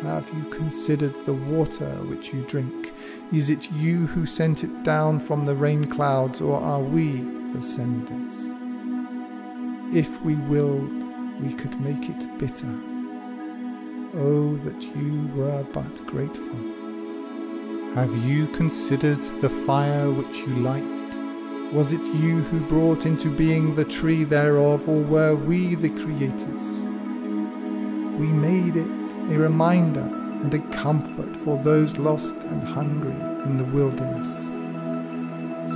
Have 0.01 0.27
you 0.33 0.43
considered 0.49 1.13
the 1.25 1.33
water 1.33 1.91
which 2.05 2.33
you 2.33 2.41
drink? 2.47 2.91
Is 3.31 3.51
it 3.51 3.71
you 3.73 4.07
who 4.07 4.25
sent 4.25 4.63
it 4.63 4.83
down 4.83 5.19
from 5.19 5.43
the 5.45 5.55
rain 5.55 5.83
clouds, 5.83 6.41
or 6.41 6.59
are 6.59 6.81
we 6.81 7.21
the 7.53 7.61
senders? 7.61 8.53
If 9.95 10.19
we 10.23 10.33
willed, 10.33 10.91
we 11.43 11.53
could 11.53 11.79
make 11.79 12.09
it 12.09 12.39
bitter. 12.39 12.88
Oh, 14.15 14.55
that 14.63 14.81
you 14.95 15.29
were 15.35 15.63
but 15.71 16.07
grateful. 16.07 16.57
Have 17.93 18.15
you 18.25 18.47
considered 18.47 19.21
the 19.39 19.51
fire 19.67 20.09
which 20.09 20.35
you 20.39 20.55
light? 20.55 21.73
Was 21.73 21.93
it 21.93 22.03
you 22.15 22.41
who 22.41 22.59
brought 22.61 23.05
into 23.05 23.29
being 23.29 23.75
the 23.75 23.85
tree 23.85 24.23
thereof, 24.23 24.89
or 24.89 25.03
were 25.03 25.35
we 25.35 25.75
the 25.75 25.91
creators? 25.91 26.83
We 28.17 28.25
made 28.25 28.77
it 28.77 29.13
a 29.31 29.37
reminder 29.37 30.01
and 30.41 30.51
a 30.55 30.75
comfort 30.75 31.37
for 31.37 31.59
those 31.59 31.99
lost 31.99 32.33
and 32.35 32.63
hungry 32.63 33.11
in 33.45 33.57
the 33.57 33.65
wilderness. 33.65 34.47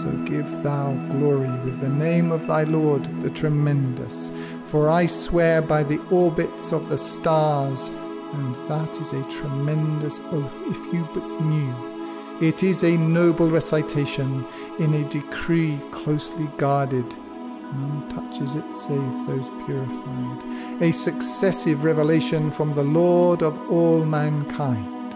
So 0.01 0.11
give 0.25 0.63
thou 0.63 0.93
glory 1.11 1.51
with 1.59 1.81
the 1.81 1.89
name 1.89 2.31
of 2.31 2.47
thy 2.47 2.63
Lord, 2.63 3.21
the 3.21 3.29
tremendous. 3.29 4.31
For 4.65 4.89
I 4.89 5.05
swear 5.05 5.61
by 5.61 5.83
the 5.83 5.99
orbits 6.09 6.73
of 6.73 6.89
the 6.89 6.97
stars, 6.97 7.91
and 8.33 8.55
that 8.69 8.95
is 9.01 9.13
a 9.13 9.23
tremendous 9.29 10.19
oath 10.31 10.57
if 10.67 10.93
you 10.93 11.07
but 11.13 11.41
knew 11.41 11.93
it 12.41 12.63
is 12.63 12.83
a 12.83 12.97
noble 12.97 13.49
recitation 13.49 14.45
in 14.79 14.95
a 14.95 15.09
decree 15.09 15.77
closely 15.91 16.47
guarded. 16.57 17.05
None 17.09 18.09
touches 18.09 18.55
it 18.55 18.73
save 18.73 19.27
those 19.27 19.49
purified. 19.65 20.81
A 20.81 20.91
successive 20.91 21.83
revelation 21.83 22.49
from 22.49 22.71
the 22.71 22.83
Lord 22.83 23.43
of 23.43 23.55
all 23.71 24.03
mankind. 24.03 25.13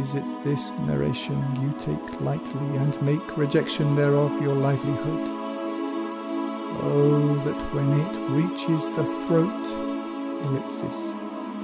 Is 0.00 0.14
it 0.14 0.44
this 0.44 0.70
narration 0.86 1.36
you 1.60 1.74
take 1.78 2.20
lightly 2.20 2.76
and 2.76 3.00
make 3.02 3.36
rejection 3.36 3.96
thereof 3.96 4.40
your 4.40 4.54
livelihood? 4.54 5.28
Oh, 6.80 7.34
that 7.44 7.74
when 7.74 8.00
it 8.00 8.16
reaches 8.30 8.86
the 8.96 9.04
throat, 9.26 9.66
ellipsis, 10.46 11.14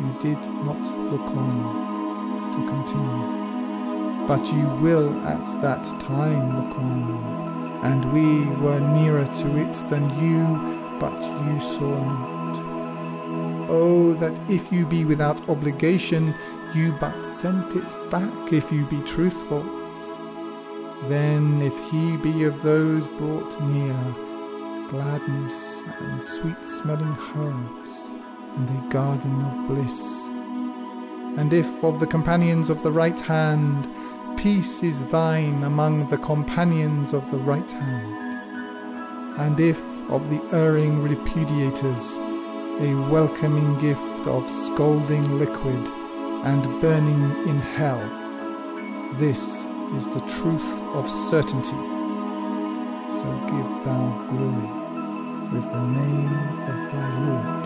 you 0.00 0.16
did 0.20 0.42
not 0.64 0.82
look 1.10 1.28
on 1.36 2.52
to 2.52 2.66
continue 2.66 3.40
but 4.30 4.52
you 4.52 4.68
will 4.80 5.12
at 5.26 5.60
that 5.60 5.84
time 5.98 6.56
look 6.56 6.78
on. 6.78 7.80
And 7.82 8.12
we 8.12 8.44
were 8.64 8.78
nearer 8.78 9.26
to 9.26 9.56
it 9.56 9.72
than 9.90 10.04
you, 10.22 10.98
but 11.00 11.20
you 11.20 11.58
saw 11.58 11.90
not. 12.04 13.68
Oh, 13.68 14.14
that 14.20 14.38
if 14.48 14.70
you 14.70 14.86
be 14.86 15.04
without 15.04 15.48
obligation, 15.48 16.32
you 16.72 16.92
but 17.00 17.26
sent 17.26 17.74
it 17.74 18.10
back 18.10 18.52
if 18.52 18.70
you 18.70 18.86
be 18.86 19.00
truthful. 19.00 19.64
Then, 21.08 21.60
if 21.60 21.76
he 21.90 22.16
be 22.16 22.44
of 22.44 22.62
those 22.62 23.08
brought 23.18 23.60
near, 23.62 23.98
gladness 24.90 25.82
and 25.98 26.22
sweet 26.22 26.64
smelling 26.64 27.16
herbs, 27.34 28.09
and 28.56 28.68
a 28.68 28.88
garden 28.88 29.42
of 29.42 29.68
bliss. 29.68 30.24
And 31.38 31.52
if 31.52 31.84
of 31.84 32.00
the 32.00 32.06
companions 32.06 32.70
of 32.70 32.82
the 32.82 32.90
right 32.90 33.18
hand, 33.18 33.88
peace 34.36 34.82
is 34.82 35.06
thine 35.06 35.62
among 35.64 36.06
the 36.08 36.18
companions 36.18 37.12
of 37.12 37.30
the 37.30 37.38
right 37.38 37.70
hand. 37.70 39.38
And 39.38 39.60
if 39.60 39.80
of 40.10 40.28
the 40.28 40.42
erring 40.54 41.02
repudiators, 41.02 42.16
a 42.16 42.94
welcoming 43.10 43.78
gift 43.78 44.26
of 44.26 44.48
scalding 44.50 45.38
liquid 45.38 45.88
and 46.44 46.80
burning 46.80 47.48
in 47.48 47.60
hell, 47.60 48.00
this 49.18 49.64
is 49.94 50.06
the 50.08 50.20
truth 50.20 50.82
of 50.94 51.10
certainty. 51.10 51.80
So 53.18 53.26
give 53.46 53.84
thou 53.84 54.26
glory 54.30 54.80
with 55.52 55.70
the 55.72 55.82
name 55.82 56.32
of 56.68 56.92
thy 56.92 57.08
Lord, 57.26 57.59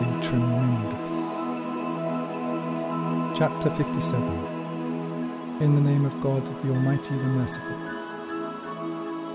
the 0.00 0.20
tremendous. 0.20 1.12
Chapter 3.38 3.70
57 3.70 4.50
in 5.60 5.74
the 5.74 5.80
name 5.80 6.06
of 6.06 6.18
God, 6.22 6.42
the 6.62 6.70
Almighty, 6.70 7.14
the 7.14 7.24
Merciful. 7.24 7.76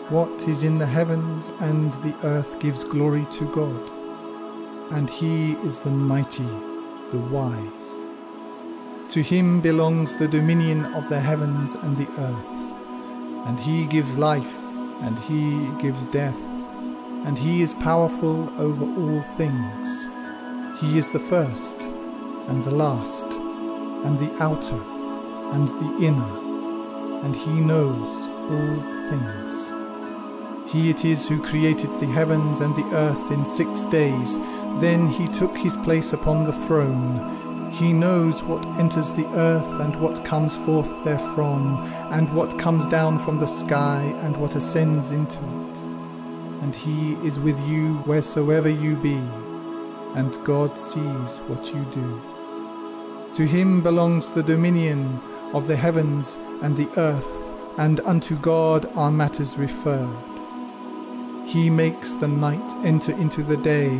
What 0.09 0.47
is 0.47 0.63
in 0.63 0.80
the 0.80 0.88
heavens 0.88 1.51
and 1.59 1.91
the 2.01 2.16
earth 2.24 2.59
gives 2.59 2.84
glory 2.84 3.28
to 3.28 3.45
God, 3.51 3.91
and 4.91 5.07
He 5.07 5.51
is 5.68 5.78
the 5.78 5.91
mighty, 5.91 6.49
the 7.11 7.20
wise. 7.20 8.07
To 9.09 9.22
Him 9.22 9.61
belongs 9.61 10.16
the 10.16 10.28
dominion 10.28 10.86
of 10.95 11.09
the 11.09 11.20
heavens 11.20 11.76
and 11.76 11.95
the 11.95 12.09
earth, 12.18 12.74
and 13.45 13.59
He 13.59 13.86
gives 13.86 14.18
life, 14.18 14.57
and 15.01 15.20
He 15.20 15.70
gives 15.80 16.07
death, 16.07 16.39
and 17.24 17.38
He 17.38 17.61
is 17.61 17.76
powerful 17.76 18.49
over 18.59 18.84
all 18.84 19.22
things. 19.22 20.07
He 20.80 20.97
is 20.97 21.09
the 21.11 21.19
first, 21.19 21.84
and 22.47 22.63
the 22.65 22.71
last, 22.71 23.28
and 23.28 24.19
the 24.19 24.43
outer 24.43 24.82
and 25.53 25.69
the 25.69 26.05
inner, 26.05 27.23
and 27.23 27.34
he 27.34 27.61
knows 27.61 28.09
all 28.51 29.09
things. 29.09 29.71
He 30.69 30.89
it 30.89 31.05
is 31.05 31.30
who 31.30 31.41
created 31.41 31.91
the 31.99 32.07
heavens 32.07 32.59
and 32.59 32.76
the 32.76 32.93
earth 32.93 33.32
in 33.32 33.45
six 33.45 33.86
days. 33.86 34.38
Then 34.82 35.07
he 35.07 35.28
took 35.28 35.57
his 35.57 35.78
place 35.78 36.11
upon 36.11 36.43
the 36.43 36.51
throne. 36.51 37.71
He 37.71 37.93
knows 37.93 38.43
what 38.43 38.65
enters 38.78 39.13
the 39.13 39.28
earth 39.28 39.80
and 39.80 39.95
what 40.01 40.26
comes 40.26 40.57
forth 40.57 41.05
therefrom, 41.05 41.86
and 42.11 42.34
what 42.36 42.59
comes 42.59 42.86
down 42.88 43.17
from 43.19 43.38
the 43.38 43.47
sky 43.47 44.01
and 44.23 44.36
what 44.36 44.57
ascends 44.57 45.11
into 45.11 45.38
it. 45.38 45.78
And 46.61 46.76
he 46.76 47.13
is 47.26 47.39
with 47.39 47.61
you 47.61 47.95
wheresoever 47.99 48.69
you 48.69 48.97
be, 48.97 49.21
and 50.16 50.43
God 50.43 50.78
sees 50.78 51.38
what 51.47 51.74
you 51.74 51.84
do. 51.91 52.22
To 53.36 53.45
him 53.45 53.82
belongs 53.82 54.32
the 54.32 54.43
dominion 54.43 55.22
of 55.53 55.68
the 55.68 55.76
heavens 55.76 56.38
and 56.61 56.76
the 56.76 56.89
earth, 56.97 57.51
and 57.78 57.99
unto 58.01 58.38
God 58.38 58.86
are 58.95 59.11
matters 59.11 59.57
referred. 59.57 60.09
He 61.45 61.70
makes 61.70 62.13
the 62.13 62.28
night 62.28 62.74
enter 62.86 63.11
into 63.11 63.43
the 63.43 63.57
day, 63.57 63.99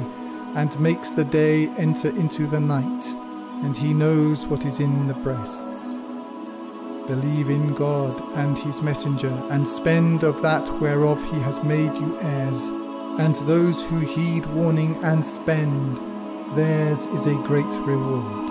and 0.56 0.80
makes 0.80 1.12
the 1.12 1.26
day 1.26 1.68
enter 1.78 2.10
into 2.10 2.48
the 2.48 2.62
night, 2.62 3.06
and 3.64 3.76
he 3.76 3.94
knows 3.94 4.46
what 4.48 4.66
is 4.66 4.80
in 4.80 5.08
the 5.08 5.14
breasts. 5.14 5.96
Believe 7.08 7.50
in 7.50 7.74
God 7.74 8.20
and 8.36 8.58
his 8.58 8.82
messenger, 8.82 9.34
and 9.50 9.68
spend 9.68 10.24
of 10.24 10.42
that 10.42 10.68
whereof 10.80 11.22
he 11.26 11.40
has 11.42 11.62
made 11.62 11.96
you 11.98 12.18
heirs. 12.22 12.72
And 13.20 13.36
those 13.48 13.84
who 13.84 14.00
heed 14.00 14.46
warning 14.48 15.02
and 15.04 15.26
spend, 15.26 15.98
theirs 16.56 17.06
is 17.08 17.28
a 17.28 17.34
great 17.44 17.74
reward. 17.86 18.46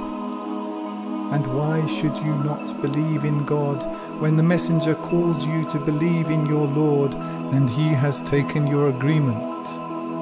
And 1.35 1.47
why 1.55 1.85
should 1.87 2.17
you 2.19 2.35
not 2.45 2.81
believe 2.81 3.25
in 3.25 3.45
God 3.45 3.83
when 4.21 4.37
the 4.37 4.43
messenger 4.43 4.95
calls 4.95 5.45
you 5.47 5.65
to 5.65 5.79
believe 5.79 6.31
in 6.31 6.47
your 6.47 6.67
Lord 6.67 7.15
and 7.15 7.69
he 7.69 7.89
has 7.89 8.21
taken 8.23 8.67
your 8.67 8.89
agreement, 8.89 9.67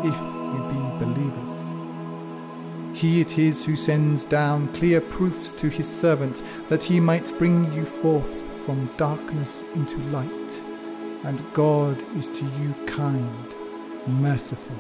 if 0.05 0.17
you 0.17 0.61
be 0.73 1.05
believers? 1.05 1.73
He 2.99 3.21
it 3.21 3.39
is 3.39 3.65
who 3.65 3.75
sends 3.75 4.27
down 4.27 4.73
clear 4.73 5.01
proofs 5.01 5.53
to 5.53 5.69
his 5.69 5.89
servant 5.89 6.43
that 6.69 6.85
he 6.85 7.01
might 7.01 7.37
bring 7.39 7.73
you 7.73 7.85
forth 7.85 8.47
from 8.65 8.91
darkness 8.97 9.63
into 9.75 9.99
light. 10.11 10.63
And 11.25 11.43
God 11.53 12.03
is 12.17 12.29
to 12.31 12.45
you 12.45 12.75
kind, 12.87 13.52
merciful, 14.07 14.77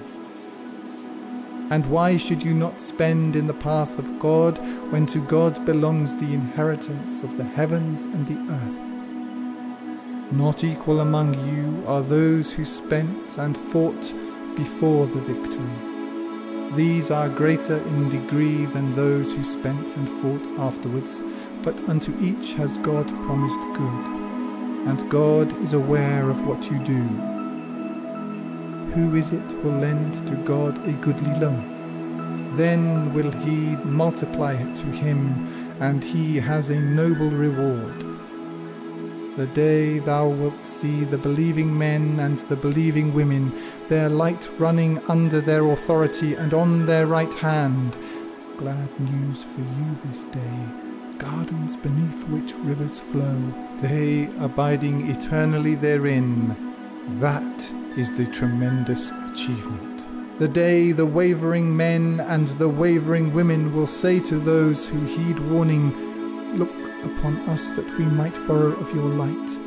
and 1.70 1.86
why 1.86 2.16
should 2.16 2.42
you 2.42 2.52
not 2.52 2.80
spend 2.80 3.34
in 3.34 3.46
the 3.46 3.54
path 3.54 3.98
of 3.98 4.18
God 4.18 4.58
when 4.92 5.06
to 5.06 5.24
God 5.24 5.64
belongs 5.64 6.16
the 6.16 6.34
inheritance 6.34 7.22
of 7.22 7.36
the 7.38 7.44
heavens 7.44 8.04
and 8.04 8.26
the 8.26 8.52
earth? 8.52 10.32
Not 10.32 10.64
equal 10.64 11.00
among 11.00 11.34
you 11.48 11.86
are 11.86 12.02
those 12.02 12.52
who 12.52 12.64
spent 12.64 13.38
and 13.38 13.56
fought 13.56 14.12
before 14.56 15.06
the 15.06 15.20
victory. 15.20 16.76
These 16.76 17.10
are 17.10 17.28
greater 17.28 17.78
in 17.78 18.08
degree 18.08 18.66
than 18.66 18.92
those 18.92 19.34
who 19.34 19.44
spent 19.44 19.96
and 19.96 20.08
fought 20.20 20.46
afterwards, 20.58 21.22
but 21.62 21.80
unto 21.88 22.18
each 22.20 22.54
has 22.54 22.76
God 22.78 23.08
promised 23.24 23.60
good, 23.74 24.06
and 24.88 25.10
God 25.10 25.58
is 25.62 25.74
aware 25.74 26.28
of 26.28 26.46
what 26.46 26.70
you 26.70 26.78
do. 26.84 27.31
Who 28.95 29.16
is 29.16 29.32
it 29.32 29.64
will 29.64 29.78
lend 29.78 30.26
to 30.28 30.34
God 30.36 30.78
a 30.86 30.93
goodly 30.93 31.34
loan? 31.40 32.57
Then 32.57 33.14
will 33.14 33.30
he 33.30 33.76
multiply 33.84 34.53
it 34.53 34.76
to 34.76 34.86
him, 34.86 35.76
and 35.80 36.05
he 36.05 36.36
has 36.36 36.70
a 36.70 36.78
noble 36.78 37.30
reward 37.30 38.12
the 39.36 39.47
day 39.47 39.99
thou 39.99 40.28
wilt 40.28 40.62
see 40.62 41.05
the 41.05 41.16
believing 41.16 41.76
men 41.76 42.20
and 42.20 42.36
the 42.38 42.57
believing 42.57 43.14
women, 43.14 43.51
their 43.88 44.11
light 44.11 44.51
running 44.59 44.99
under 45.09 45.40
their 45.40 45.70
authority 45.70 46.34
and 46.34 46.53
on 46.53 46.84
their 46.84 47.07
right 47.07 47.32
hand. 47.34 47.97
Glad 48.59 49.01
news 49.01 49.43
for 49.43 49.61
you 49.61 49.97
this 50.05 50.24
day, 50.26 50.66
gardens 51.16 51.76
beneath 51.76 52.28
which 52.28 52.53
rivers 52.57 52.99
flow, 52.99 53.40
they 53.80 54.28
abiding 54.38 55.11
eternally 55.11 55.76
therein. 55.76 56.55
That 57.18 57.72
is 57.97 58.11
the 58.12 58.26
tremendous 58.26 59.11
achievement. 59.30 60.38
The 60.38 60.49
day 60.49 60.93
the 60.93 61.07
wavering 61.07 61.76
men 61.76 62.20
and 62.20 62.49
the 62.49 62.68
wavering 62.68 63.34
women 63.34 63.74
will 63.74 63.86
say 63.86 64.18
to 64.20 64.38
those 64.38 64.86
who 64.86 65.05
heed 65.05 65.38
warning, 65.38 66.57
Look 66.57 66.72
upon 67.05 67.38
us 67.49 67.68
that 67.70 67.99
we 67.99 68.05
might 68.05 68.47
borrow 68.47 68.72
of 68.72 68.95
your 68.95 69.09
light. 69.09 69.59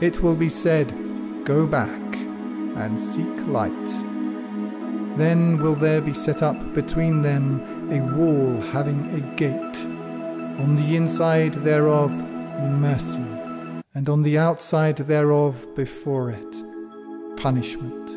It 0.00 0.22
will 0.22 0.34
be 0.34 0.48
said, 0.48 0.94
Go 1.44 1.66
back 1.66 2.16
and 2.76 2.98
seek 2.98 3.46
light. 3.46 3.86
Then 5.16 5.58
will 5.58 5.74
there 5.74 6.00
be 6.00 6.14
set 6.14 6.42
up 6.42 6.74
between 6.74 7.22
them 7.22 7.90
a 7.90 8.00
wall 8.16 8.60
having 8.70 9.10
a 9.12 9.20
gate, 9.36 9.84
on 10.60 10.76
the 10.76 10.96
inside 10.96 11.54
thereof 11.54 12.12
mercy, 12.12 13.26
and 13.94 14.08
on 14.08 14.22
the 14.22 14.38
outside 14.38 14.96
thereof 14.96 15.66
before 15.74 16.30
it 16.30 16.65
punishment. 17.36 18.16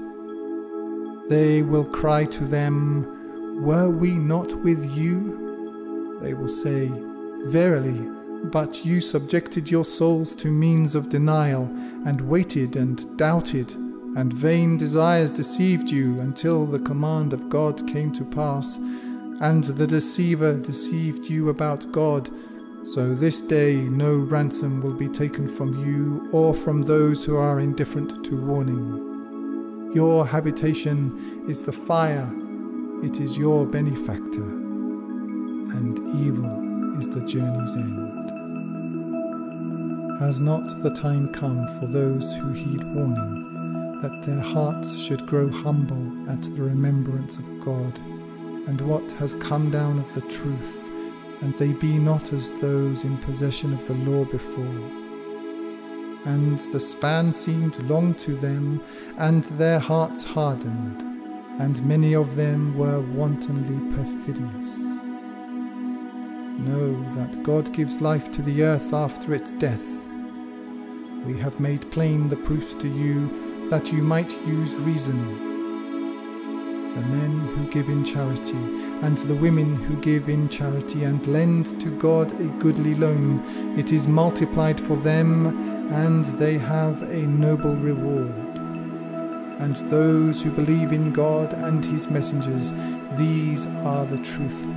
They 1.30 1.62
will 1.62 1.86
cry 1.86 2.26
to 2.26 2.46
them, 2.46 3.64
Were 3.64 3.90
we 3.90 4.12
not 4.12 4.54
with 4.64 4.90
you? 4.96 6.18
They 6.22 6.34
will 6.34 6.50
say, 6.50 6.92
Verily, 7.46 8.10
but 8.46 8.86
you 8.86 9.00
subjected 9.02 9.70
your 9.70 9.86
souls 9.86 10.34
to 10.36 10.50
means 10.50 10.96
of 10.96 11.10
denial, 11.10 11.66
and 12.06 12.22
waited 12.22 12.76
and 12.76 13.18
doubted, 13.18 13.76
and 14.16 14.34
vain 14.34 14.78
desires 14.78 15.32
deceived 15.32 15.92
you 15.92 16.20
until 16.20 16.66
the 16.66 16.80
command 16.80 17.34
of 17.34 17.50
God 17.50 17.88
came 17.88 18.12
to 18.14 18.26
pass, 18.26 18.78
and 19.42 19.64
the 19.64 19.88
deceiver 19.88 20.56
deceived 20.56 21.28
you 21.28 21.50
about 21.50 21.92
God. 21.92 22.30
So 22.84 23.14
this 23.14 23.40
day 23.42 23.76
no 23.76 24.16
ransom 24.16 24.82
will 24.82 24.96
be 24.96 25.10
taken 25.10 25.48
from 25.48 25.86
you 25.86 26.28
or 26.32 26.54
from 26.54 26.82
those 26.82 27.24
who 27.24 27.38
are 27.38 27.60
indifferent 27.60 28.24
to 28.26 28.36
warning. 28.36 29.09
Your 29.92 30.24
habitation 30.24 31.46
is 31.50 31.64
the 31.64 31.72
fire, 31.72 32.32
it 33.04 33.20
is 33.20 33.40
your 33.40 33.66
benefactor, 33.66 34.44
and 34.44 35.98
evil 36.28 37.00
is 37.00 37.10
the 37.10 37.26
journey's 37.26 37.76
end. 37.76 38.30
Has 40.20 40.40
not 40.40 40.84
the 40.84 40.94
time 40.94 41.34
come 41.34 41.66
for 41.80 41.88
those 41.88 42.36
who 42.36 42.54
heed 42.54 42.84
warning, 42.94 44.00
that 44.04 44.22
their 44.28 44.42
hearts 44.42 44.96
should 44.96 45.26
grow 45.26 45.50
humble 45.50 46.30
at 46.30 46.44
the 46.44 46.62
remembrance 46.62 47.38
of 47.38 47.60
God, 47.60 47.98
and 48.68 48.80
what 48.82 49.10
has 49.14 49.34
come 49.34 49.72
down 49.72 49.98
of 49.98 50.14
the 50.14 50.22
truth, 50.30 50.92
and 51.42 51.58
they 51.58 51.70
be 51.70 51.98
not 51.98 52.32
as 52.32 52.52
those 52.52 53.04
in 53.06 53.18
possession 53.18 53.74
of 53.74 53.88
the 53.88 53.96
law 53.96 54.24
before? 54.26 54.99
And 56.34 56.60
the 56.74 56.80
span 56.80 57.34
seemed 57.34 57.78
long 57.90 58.14
to 58.26 58.36
them, 58.36 58.82
and 59.18 59.44
their 59.44 59.80
hearts 59.80 60.24
hardened, 60.24 61.02
and 61.60 61.84
many 61.84 62.14
of 62.14 62.36
them 62.36 62.78
were 62.78 63.02
wantonly 63.02 63.80
perfidious. 63.96 64.70
Know 66.68 66.92
that 67.16 67.44
God 67.44 67.74
gives 67.74 68.02
life 68.02 68.32
to 68.32 68.42
the 68.42 68.64
earth 68.64 68.94
after 68.94 69.34
its 69.34 69.54
death 69.54 70.06
we 71.26 71.38
have 71.38 71.60
made 71.60 71.92
plain 71.92 72.30
the 72.30 72.38
proofs 72.38 72.74
to 72.76 72.88
you 72.88 73.68
that 73.70 73.92
you 73.92 74.02
might 74.02 74.32
use 74.48 74.76
reason. 74.76 75.48
The 76.96 77.02
men 77.02 77.40
who 77.56 77.70
give 77.70 77.90
in 77.90 78.04
charity, 78.04 78.58
and 79.04 79.18
the 79.18 79.36
women 79.36 79.76
who 79.76 79.96
give 80.02 80.30
in 80.30 80.50
charity 80.50 81.04
and 81.04 81.26
lend 81.28 81.80
to 81.82 81.90
God 81.98 82.32
a 82.40 82.46
goodly 82.60 82.96
loan, 82.96 83.44
it 83.78 83.92
is 83.92 84.08
multiplied 84.08 84.80
for 84.80 84.96
them, 84.96 85.79
and 85.90 86.26
they 86.26 86.58
have 86.58 87.02
a 87.02 87.22
noble 87.22 87.76
reward. 87.76 88.34
And 89.60 89.76
those 89.90 90.42
who 90.42 90.52
believe 90.52 90.94
in 90.94 91.12
God 91.12 91.54
and 91.54 91.84
his 91.84 92.10
messengers, 92.10 92.72
these 93.18 93.66
are 93.66 94.06
the 94.06 94.20
truthful. 94.20 94.72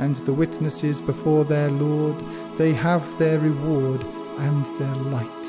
And 0.00 0.16
the 0.16 0.32
witnesses 0.32 1.00
before 1.00 1.44
their 1.44 1.70
Lord, 1.70 2.24
they 2.56 2.72
have 2.72 3.18
their 3.18 3.38
reward 3.38 4.02
and 4.38 4.66
their 4.80 4.94
light. 4.94 5.46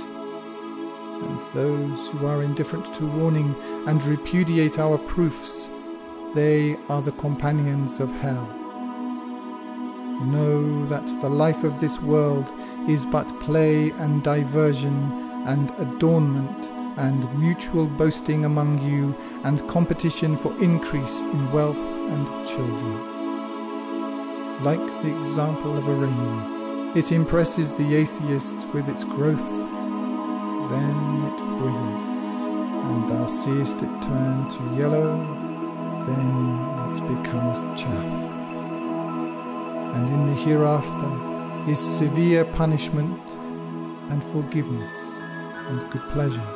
And 1.22 1.42
those 1.54 2.10
who 2.10 2.28
are 2.28 2.44
indifferent 2.44 2.94
to 2.96 3.08
warning 3.08 3.56
and 3.88 4.04
repudiate 4.04 4.78
our 4.78 4.98
proofs, 4.98 5.70
they 6.36 6.76
are 6.90 7.02
the 7.02 7.14
companions 7.14 8.00
of 8.00 8.12
hell. 8.12 8.46
Know 10.26 10.86
that 10.86 11.06
the 11.22 11.30
life 11.30 11.64
of 11.64 11.80
this 11.80 12.00
world 12.00 12.52
is 12.88 13.06
but 13.06 13.40
play 13.40 13.92
and 13.92 14.24
diversion 14.24 15.12
and 15.48 15.72
adornment 15.78 16.70
and 16.98 17.34
mutual 17.40 17.88
boasting 17.88 18.46
among 18.46 18.82
you 18.82 19.16
and 19.44 19.68
competition 19.68 20.36
for 20.38 20.56
increase 20.62 21.22
in 21.22 21.52
wealth 21.52 21.96
and 21.96 22.28
children. 22.48 23.10
Like 24.64 24.86
the 25.02 25.18
example 25.18 25.78
of 25.78 25.88
a 25.88 25.94
rain, 25.94 26.96
it 26.96 27.12
impresses 27.12 27.74
the 27.74 27.96
atheists 27.96 28.66
with 28.74 28.90
its 28.90 29.04
growth. 29.04 29.66
Then 30.70 31.24
it 31.26 31.42
withers, 31.62 32.08
and 32.86 33.10
thou 33.10 33.26
seest 33.26 33.82
it 33.82 34.02
turn 34.02 34.48
to 34.50 34.64
yellow, 34.76 35.18
then 36.06 36.60
it 36.92 37.02
becomes 37.08 37.60
chaff. 37.80 38.32
And 39.96 40.08
in 40.10 40.28
the 40.28 40.36
hereafter 40.36 41.31
is 41.68 41.80
severe 41.80 42.46
punishment 42.46 43.36
and 44.10 44.24
forgiveness 44.26 44.94
and 45.68 45.90
good 45.92 46.08
pleasure 46.12 46.52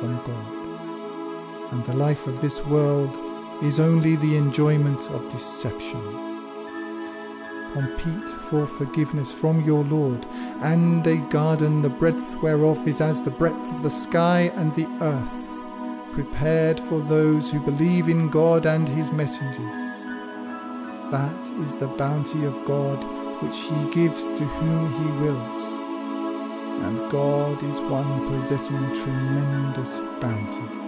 from 0.00 0.20
God. 0.24 1.72
And 1.72 1.84
the 1.86 1.96
life 1.96 2.26
of 2.26 2.40
this 2.40 2.64
world 2.66 3.16
is 3.62 3.80
only 3.80 4.16
the 4.16 4.36
enjoyment 4.36 5.10
of 5.10 5.28
deception 5.28 6.30
compete 7.72 8.28
for 8.28 8.66
forgiveness 8.66 9.32
from 9.32 9.64
your 9.64 9.84
Lord, 9.84 10.26
and 10.60 11.06
a 11.06 11.16
garden 11.28 11.82
the 11.82 11.88
breadth 11.88 12.36
whereof 12.42 12.86
is 12.86 13.00
as 13.00 13.22
the 13.22 13.30
breadth 13.30 13.72
of 13.72 13.82
the 13.82 13.90
sky 13.90 14.50
and 14.56 14.74
the 14.74 14.88
earth, 15.00 16.12
prepared 16.12 16.80
for 16.80 17.00
those 17.00 17.50
who 17.50 17.60
believe 17.60 18.08
in 18.08 18.28
God 18.28 18.66
and 18.66 18.88
his 18.88 19.12
messengers. 19.12 20.04
That 21.12 21.50
is 21.60 21.76
the 21.76 21.88
bounty 21.88 22.44
of 22.44 22.64
God 22.64 23.04
which 23.40 23.60
he 23.60 23.90
gives 23.90 24.28
to 24.30 24.44
whom 24.44 24.92
he 24.92 25.10
wills, 25.22 25.80
and 26.84 27.10
God 27.10 27.62
is 27.62 27.80
one 27.80 28.28
possessing 28.28 28.94
tremendous 28.94 29.98
bounty. 30.20 30.80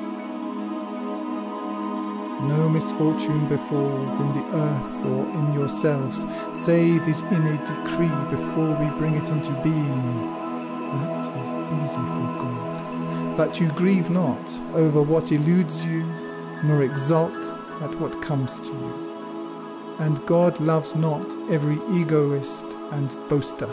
No 2.46 2.68
misfortune 2.68 3.46
befalls 3.48 4.18
in 4.18 4.32
the 4.32 4.44
earth 4.56 5.04
or 5.04 5.24
in 5.30 5.54
yourselves, 5.54 6.26
save 6.52 7.08
is 7.08 7.20
in 7.22 7.46
a 7.46 7.56
decree 7.64 8.36
before 8.36 8.74
we 8.74 8.98
bring 8.98 9.14
it 9.14 9.28
into 9.28 9.52
being. 9.62 10.22
That 10.92 11.26
is 11.40 11.52
easy 11.82 12.00
for 12.00 12.38
God. 12.38 13.38
That 13.38 13.60
you 13.60 13.68
grieve 13.72 14.10
not 14.10 14.50
over 14.74 15.00
what 15.00 15.32
eludes 15.32 15.84
you, 15.86 16.02
nor 16.64 16.82
exult 16.82 17.32
at 17.80 17.94
what 18.00 18.20
comes 18.20 18.60
to 18.60 18.72
you. 18.72 19.01
And 19.98 20.24
God 20.26 20.60
loves 20.60 20.94
not 20.94 21.26
every 21.50 21.80
egoist 21.90 22.66
and 22.90 23.10
boaster, 23.28 23.70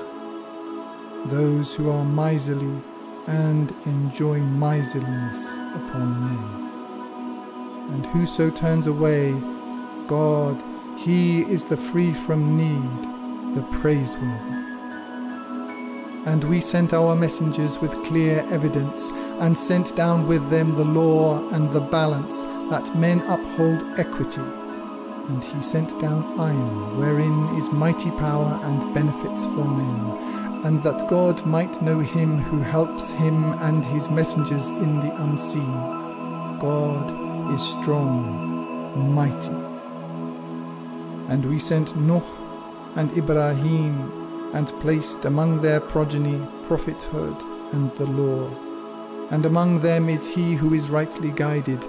those 1.25 1.73
who 1.73 1.89
are 1.89 2.05
miserly 2.05 2.81
and 3.27 3.73
enjoy 3.85 4.39
miserliness 4.39 5.55
upon 5.75 6.25
men 6.25 6.59
and 7.91 8.05
whoso 8.05 8.49
turns 8.51 8.85
away, 8.85 9.31
God, 10.05 10.61
he 10.97 11.41
is 11.41 11.65
the 11.65 11.77
free 11.77 12.13
from 12.13 12.55
need, 12.55 13.55
the 13.55 13.63
praiseworthy. 13.71 14.57
And 16.25 16.43
we 16.43 16.61
sent 16.61 16.93
our 16.93 17.15
messengers 17.15 17.79
with 17.79 18.03
clear 18.03 18.45
evidence, 18.51 19.09
and 19.39 19.57
sent 19.57 19.95
down 19.95 20.27
with 20.27 20.49
them 20.49 20.75
the 20.75 20.85
law 20.85 21.47
and 21.49 21.71
the 21.71 21.81
balance, 21.81 22.43
that 22.69 22.95
men 22.95 23.21
uphold 23.21 23.83
equity. 23.97 24.68
And 25.29 25.43
he 25.43 25.61
sent 25.61 25.99
down 26.01 26.39
iron, 26.39 26.97
wherein 26.97 27.55
is 27.55 27.71
mighty 27.71 28.09
power 28.11 28.59
and 28.63 28.93
benefits 28.93 29.45
for 29.45 29.63
men, 29.63 30.65
and 30.65 30.81
that 30.83 31.07
God 31.07 31.45
might 31.45 31.81
know 31.81 31.99
him 31.99 32.39
who 32.39 32.59
helps 32.59 33.11
him 33.11 33.53
and 33.59 33.85
his 33.85 34.09
messengers 34.09 34.69
in 34.69 34.99
the 34.99 35.15
unseen. 35.23 35.71
God 36.59 37.53
is 37.53 37.61
strong, 37.61 39.13
mighty. 39.13 39.53
And 41.31 41.45
we 41.45 41.59
sent 41.59 41.95
Noah 41.95 42.23
and 42.95 43.15
Ibrahim 43.15 44.51
and 44.55 44.67
placed 44.79 45.25
among 45.25 45.61
their 45.61 45.79
progeny 45.79 46.41
prophethood 46.63 47.41
and 47.71 47.95
the 47.97 48.07
law. 48.07 48.49
And 49.29 49.45
among 49.45 49.81
them 49.81 50.09
is 50.09 50.25
he 50.27 50.55
who 50.55 50.73
is 50.73 50.89
rightly 50.89 51.31
guided, 51.31 51.85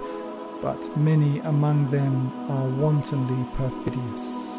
but 0.61 0.97
many 0.97 1.39
among 1.39 1.85
them 1.85 2.31
are 2.49 2.67
wantonly 2.67 3.45
perfidious. 3.53 4.57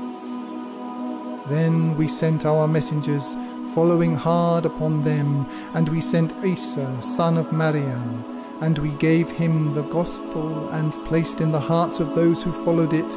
Then 1.48 1.96
we 1.96 2.08
sent 2.08 2.44
our 2.44 2.68
messengers, 2.68 3.34
following 3.74 4.14
hard 4.14 4.66
upon 4.66 5.02
them, 5.02 5.46
and 5.74 5.88
we 5.88 6.00
sent 6.00 6.44
Isa, 6.44 7.02
son 7.02 7.38
of 7.38 7.52
Maryam, 7.52 8.24
and 8.60 8.78
we 8.78 8.90
gave 8.90 9.30
him 9.30 9.70
the 9.74 9.82
gospel, 9.82 10.68
and 10.70 10.92
placed 11.06 11.40
in 11.40 11.52
the 11.52 11.60
hearts 11.60 12.00
of 12.00 12.14
those 12.14 12.42
who 12.42 12.52
followed 12.52 12.92
it 12.92 13.10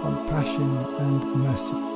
compassion 0.00 0.78
and 0.98 1.24
mercy 1.36 1.92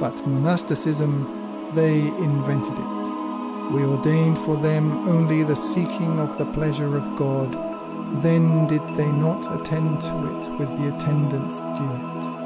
but 0.00 0.26
monasticism, 0.26 1.70
they 1.74 1.98
invented 2.00 2.72
it. 2.72 3.70
We 3.70 3.84
ordained 3.84 4.38
for 4.38 4.56
them 4.56 5.06
only 5.06 5.44
the 5.44 5.54
seeking 5.54 6.18
of 6.18 6.38
the 6.38 6.46
pleasure 6.46 6.96
of 6.96 7.16
God. 7.16 7.69
Then 8.14 8.66
did 8.66 8.82
they 8.96 9.10
not 9.10 9.46
attend 9.60 10.00
to 10.02 10.38
it 10.38 10.58
with 10.58 10.68
the 10.76 10.94
attendance 10.94 11.60
due 11.60 11.94
it. 11.94 12.40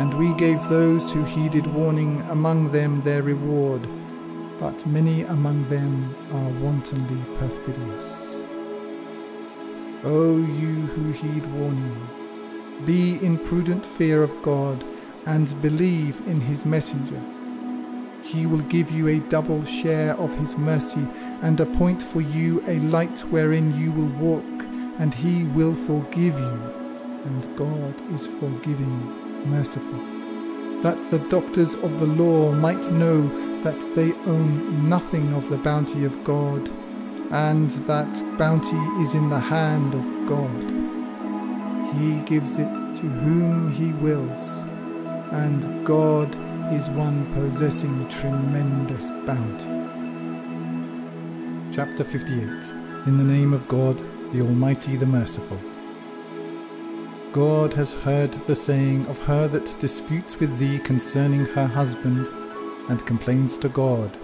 And 0.00 0.12
we 0.14 0.34
gave 0.34 0.68
those 0.68 1.12
who 1.12 1.24
heeded 1.24 1.66
warning 1.68 2.20
among 2.28 2.70
them 2.72 3.00
their 3.02 3.22
reward, 3.22 3.88
but 4.60 4.86
many 4.86 5.22
among 5.22 5.64
them 5.64 6.14
are 6.32 6.62
wantonly 6.62 7.22
perfidious. 7.38 8.42
O 10.04 10.36
you 10.36 10.86
who 10.86 11.12
heed 11.12 11.46
warning, 11.54 12.08
be 12.84 13.16
in 13.24 13.38
prudent 13.38 13.86
fear 13.86 14.22
of 14.22 14.42
God 14.42 14.84
and 15.24 15.60
believe 15.62 16.20
in 16.26 16.40
his 16.40 16.66
messenger. 16.66 17.20
He 18.22 18.44
will 18.44 18.62
give 18.62 18.90
you 18.90 19.08
a 19.08 19.20
double 19.20 19.64
share 19.64 20.14
of 20.16 20.34
his 20.36 20.58
mercy 20.58 21.06
and 21.42 21.58
appoint 21.60 22.02
for 22.02 22.20
you 22.20 22.62
a 22.66 22.78
light 22.80 23.20
wherein 23.30 23.76
you 23.78 23.92
will 23.92 24.12
walk, 24.18 24.44
and 24.98 25.12
he 25.12 25.44
will 25.44 25.74
forgive 25.74 26.38
you. 26.38 26.74
And 27.24 27.56
God 27.56 27.94
is 28.14 28.26
forgiving, 28.26 29.50
merciful. 29.50 30.00
That 30.82 31.10
the 31.10 31.18
doctors 31.28 31.74
of 31.74 31.98
the 31.98 32.06
law 32.06 32.52
might 32.52 32.90
know 32.92 33.28
that 33.62 33.78
they 33.94 34.12
own 34.30 34.88
nothing 34.88 35.32
of 35.34 35.48
the 35.48 35.58
bounty 35.58 36.04
of 36.04 36.22
God, 36.24 36.70
and 37.30 37.70
that 37.86 38.38
bounty 38.38 39.02
is 39.02 39.14
in 39.14 39.28
the 39.28 39.40
hand 39.40 39.94
of 39.94 40.04
God. 40.28 40.72
He 41.96 42.20
gives 42.22 42.58
it 42.58 42.74
to 42.96 43.02
whom 43.02 43.72
he 43.72 43.92
wills 43.92 44.64
and 45.32 45.84
God 45.84 46.34
is 46.72 46.88
one 46.90 47.32
possessing 47.34 48.08
tremendous 48.08 49.10
bounty. 49.26 49.85
Chapter 51.76 52.04
58 52.04 52.40
In 53.06 53.18
the 53.18 53.22
name 53.22 53.52
of 53.52 53.68
God, 53.68 53.98
the 54.32 54.40
Almighty, 54.40 54.96
the 54.96 55.04
Merciful. 55.04 55.60
God 57.32 57.74
has 57.74 57.92
heard 57.92 58.32
the 58.46 58.54
saying 58.54 59.04
of 59.08 59.22
her 59.24 59.46
that 59.48 59.78
disputes 59.78 60.40
with 60.40 60.58
thee 60.58 60.78
concerning 60.78 61.44
her 61.44 61.66
husband, 61.66 62.26
and 62.88 63.04
complains 63.04 63.58
to 63.58 63.68
God. 63.68 64.16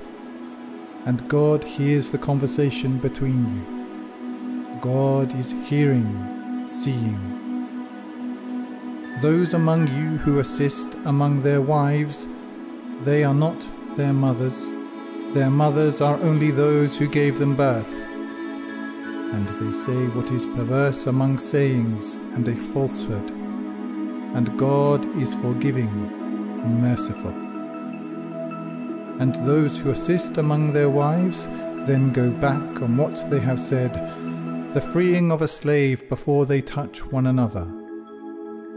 And 1.04 1.28
God 1.28 1.62
hears 1.62 2.10
the 2.10 2.16
conversation 2.16 2.96
between 2.96 3.44
you. 3.54 4.80
God 4.80 5.38
is 5.38 5.54
hearing, 5.66 6.64
seeing 6.66 7.20
those 9.20 9.52
among 9.52 9.88
you 9.88 10.16
who 10.16 10.38
assist 10.38 10.94
among 11.04 11.42
their 11.42 11.60
wives, 11.60 12.26
they 13.02 13.24
are 13.24 13.34
not 13.34 13.68
their 13.98 14.14
mothers. 14.14 14.72
Their 15.32 15.50
mothers 15.50 16.00
are 16.00 16.20
only 16.20 16.50
those 16.50 16.96
who 16.96 17.08
gave 17.08 17.38
them 17.38 17.56
birth. 17.56 17.92
And 19.32 19.48
they 19.48 19.72
say 19.72 20.06
what 20.08 20.30
is 20.30 20.44
perverse 20.44 21.06
among 21.06 21.38
sayings 21.38 22.14
and 22.34 22.46
a 22.48 22.54
falsehood. 22.54 23.30
And 23.30 24.58
God 24.58 25.04
is 25.20 25.34
forgiving, 25.34 25.92
merciful. 26.82 27.34
And 29.20 29.34
those 29.46 29.78
who 29.78 29.90
assist 29.90 30.38
among 30.38 30.72
their 30.72 30.90
wives 30.90 31.46
then 31.86 32.12
go 32.12 32.30
back 32.30 32.82
on 32.82 32.96
what 32.96 33.30
they 33.30 33.40
have 33.40 33.60
said, 33.60 33.94
the 34.74 34.80
freeing 34.80 35.32
of 35.32 35.42
a 35.42 35.48
slave 35.48 36.08
before 36.08 36.46
they 36.46 36.60
touch 36.62 37.04
one 37.06 37.26
another 37.26 37.66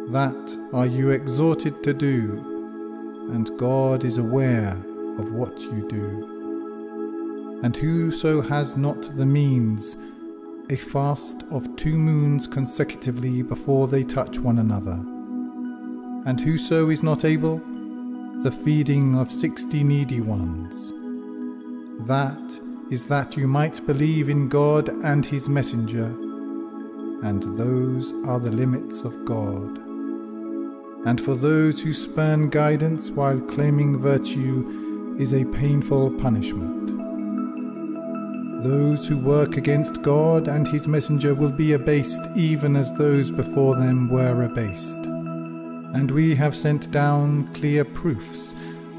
that 0.09 0.57
are 0.71 0.85
you 0.85 1.09
exhorted 1.09 1.83
to 1.83 1.93
do, 1.93 3.31
and 3.33 3.49
God 3.57 4.03
is 4.03 4.19
aware 4.19 4.77
of 5.17 5.31
what 5.31 5.59
you 5.59 5.87
do. 5.89 6.34
And 7.65 7.75
whoso 7.75 8.41
has 8.43 8.77
not 8.77 9.01
the 9.15 9.25
means, 9.25 9.97
a 10.69 10.75
fast 10.75 11.41
of 11.49 11.75
two 11.75 11.95
moons 11.95 12.45
consecutively 12.45 13.41
before 13.41 13.87
they 13.87 14.03
touch 14.03 14.37
one 14.37 14.59
another. 14.59 14.99
And 16.29 16.39
whoso 16.39 16.91
is 16.91 17.01
not 17.01 17.25
able, 17.25 17.57
the 18.43 18.51
feeding 18.51 19.15
of 19.15 19.31
sixty 19.31 19.83
needy 19.83 20.21
ones. 20.21 20.93
That 22.07 22.61
is 22.91 23.07
that 23.07 23.35
you 23.35 23.47
might 23.47 23.83
believe 23.87 24.29
in 24.29 24.47
God 24.47 24.89
and 25.03 25.25
his 25.25 25.49
messenger, 25.49 26.05
and 27.23 27.41
those 27.57 28.13
are 28.27 28.39
the 28.39 28.51
limits 28.51 29.01
of 29.01 29.25
God 29.25 29.79
and 31.05 31.21
for 31.21 31.35
those 31.35 31.81
who 31.81 31.93
spurn 31.93 32.49
guidance 32.49 33.11
while 33.11 33.39
claiming 33.39 33.99
virtue 33.99 35.15
is 35.19 35.33
a 35.33 35.45
painful 35.45 36.09
punishment. 36.19 36.94
Those 38.65 39.07
who 39.07 39.19
work 39.19 39.57
against 39.57 40.01
God 40.01 40.47
and 40.47 40.67
his 40.67 40.87
messenger 40.87 41.35
will 41.35 41.51
be 41.51 41.73
abased 41.73 42.21
even 42.35 42.75
as 42.75 42.91
those 42.91 43.29
before 43.29 43.75
them 43.75 44.09
were 44.09 44.41
abased. 44.41 45.05
And 45.05 46.09
we 46.09 46.33
have 46.33 46.55
sent 46.55 46.89
down 46.89 47.53
clear 47.53 47.85
proofs, 47.85 48.55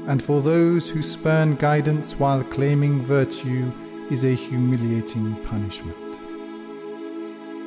and 0.07 0.23
for 0.23 0.41
those 0.41 0.89
who 0.89 1.03
spurn 1.03 1.57
guidance 1.57 2.13
while 2.13 2.45
claiming 2.45 3.03
virtue 3.05 3.73
is 4.09 4.23
a 4.23 4.35
humiliating 4.35 5.35
punishment. 5.43 6.17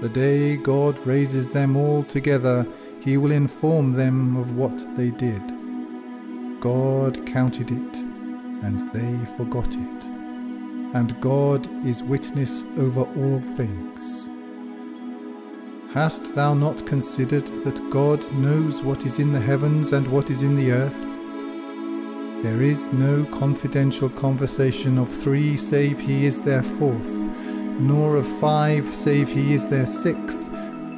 The 0.01 0.09
day 0.09 0.57
God 0.57 0.99
raises 1.07 1.51
them 1.51 1.77
all 1.77 2.03
together 2.03 2.67
he 3.01 3.19
will 3.19 3.33
inform 3.33 3.93
them 3.93 4.39
of 4.39 4.57
what 4.57 4.97
they 4.97 5.11
did. 5.11 5.43
God 6.61 7.27
counted 7.27 7.71
it, 7.71 7.97
and 8.65 8.91
they 8.93 9.37
forgot 9.37 9.75
it. 9.75 10.10
And 10.95 11.21
God 11.21 11.69
is 11.87 12.03
witness 12.03 12.63
over 12.79 13.03
all 13.03 13.41
things. 13.41 14.29
Hast 15.93 16.35
thou 16.35 16.55
not 16.55 16.87
considered 16.87 17.47
that 17.65 17.91
God 17.91 18.31
knows 18.33 18.83
what 18.83 19.07
is 19.07 19.19
in 19.19 19.33
the 19.33 19.41
heavens 19.41 19.93
and 19.93 20.07
what 20.09 20.31
is 20.31 20.43
in 20.43 20.55
the 20.57 20.73
earth? 20.73 21.01
There 22.43 22.63
is 22.63 22.93
no 22.93 23.25
confidential 23.27 24.09
conversation 24.09 24.99
of 24.99 25.09
three 25.09 25.57
save 25.57 26.01
he 26.01 26.27
is 26.27 26.41
their 26.41 26.63
fourth, 26.63 27.15
nor 27.81 28.17
of 28.17 28.27
five 28.39 28.95
save 28.95 29.33
he 29.33 29.53
is 29.53 29.67
their 29.67 29.87
sixth 29.87 30.51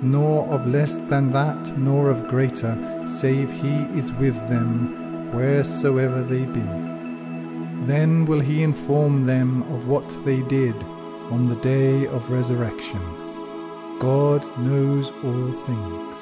nor 0.03 0.45
of 0.49 0.66
less 0.66 0.97
than 0.97 1.30
that, 1.30 1.78
nor 1.78 2.11
of 2.11 2.26
greater, 2.28 2.76
save 3.07 3.51
he 3.53 3.74
is 3.97 4.12
with 4.14 4.34
them 4.49 5.32
wheresoever 5.32 6.22
they 6.22 6.45
be. 6.45 6.91
Then 7.87 8.24
will 8.24 8.41
he 8.41 8.62
inform 8.62 9.26
them 9.26 9.62
of 9.74 9.89
what 9.89 10.09
they 10.24 10.43
did 10.43 10.74
on 11.30 11.49
the 11.49 11.57
day 11.57 12.07
of 12.07 12.30
resurrection. 12.30 13.01
God 13.99 14.43
knows 14.59 15.11
all 15.24 15.53
things. 15.53 16.20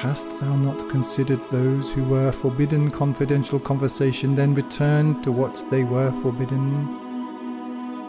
Hast 0.00 0.28
thou 0.40 0.54
not 0.54 0.88
considered 0.88 1.42
those 1.50 1.92
who 1.92 2.04
were 2.04 2.30
forbidden 2.30 2.90
confidential 2.90 3.58
conversation, 3.58 4.34
then 4.34 4.54
returned 4.54 5.24
to 5.24 5.32
what 5.32 5.64
they 5.70 5.84
were 5.84 6.12
forbidden? 6.22 7.06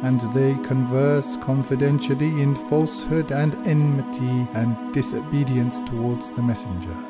and 0.01 0.22
they 0.34 0.55
converse 0.66 1.36
confidentially 1.41 2.41
in 2.41 2.55
falsehood 2.70 3.32
and 3.32 3.55
enmity 3.68 4.47
and 4.53 4.93
disobedience 4.93 5.82
towards 5.82 6.32
the 6.32 6.41
messenger. 6.41 7.09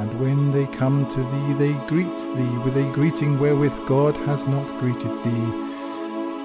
And 0.00 0.18
when 0.18 0.50
they 0.50 0.66
come 0.66 1.06
to 1.08 1.22
thee, 1.22 1.52
they 1.52 1.72
greet 1.86 2.16
thee 2.16 2.58
with 2.64 2.74
a 2.78 2.90
greeting 2.94 3.38
wherewith 3.38 3.84
God 3.84 4.16
has 4.28 4.46
not 4.46 4.66
greeted 4.78 5.12
thee. 5.22 5.50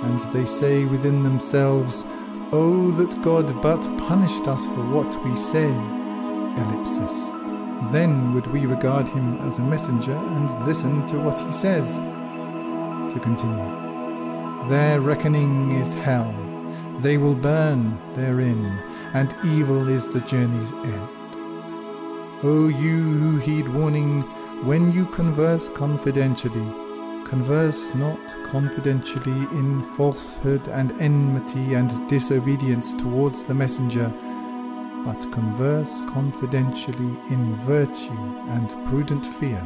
And 0.04 0.20
they 0.34 0.46
say 0.46 0.84
within 0.84 1.24
themselves, 1.24 2.04
Oh, 2.52 2.92
that 2.92 3.22
God 3.22 3.62
but 3.62 3.82
punished 3.98 4.46
us 4.50 4.66
for 4.66 4.84
what 4.92 5.24
we 5.24 5.38
say. 5.38 5.72
Ellipsis. 6.58 7.30
Then 7.94 8.34
would 8.34 8.48
we 8.48 8.66
regard 8.66 9.08
him 9.08 9.38
as 9.48 9.58
a 9.58 9.62
messenger 9.62 10.18
and 10.18 10.68
listen 10.68 11.08
to 11.08 11.20
what 11.20 11.40
he 11.40 11.54
says. 11.54 12.00
To 13.14 13.20
continue. 13.24 14.68
Their 14.68 15.00
reckoning 15.00 15.72
is 15.72 15.94
hell. 15.94 16.36
They 17.00 17.18
will 17.18 17.36
burn 17.36 17.98
therein, 18.16 18.66
and 19.14 19.34
evil 19.46 19.88
is 19.88 20.10
the 20.10 20.22
journey's 20.22 20.74
end. 20.74 21.15
O 22.48 22.68
you 22.68 23.02
who 23.02 23.38
heed 23.40 23.68
warning, 23.68 24.22
when 24.66 24.94
you 24.94 25.08
converse 25.08 25.68
confidentially, 25.70 26.72
converse 27.26 27.92
not 27.96 28.20
confidentially 28.44 29.48
in 29.58 29.82
falsehood 29.98 30.68
and 30.68 30.92
enmity 31.02 31.74
and 31.74 32.08
disobedience 32.08 32.94
towards 32.94 33.46
the 33.46 33.56
messenger, 33.56 34.14
but 35.04 35.32
converse 35.32 36.04
confidentially 36.08 37.18
in 37.32 37.56
virtue 37.66 38.24
and 38.50 38.70
prudent 38.86 39.26
fear. 39.26 39.64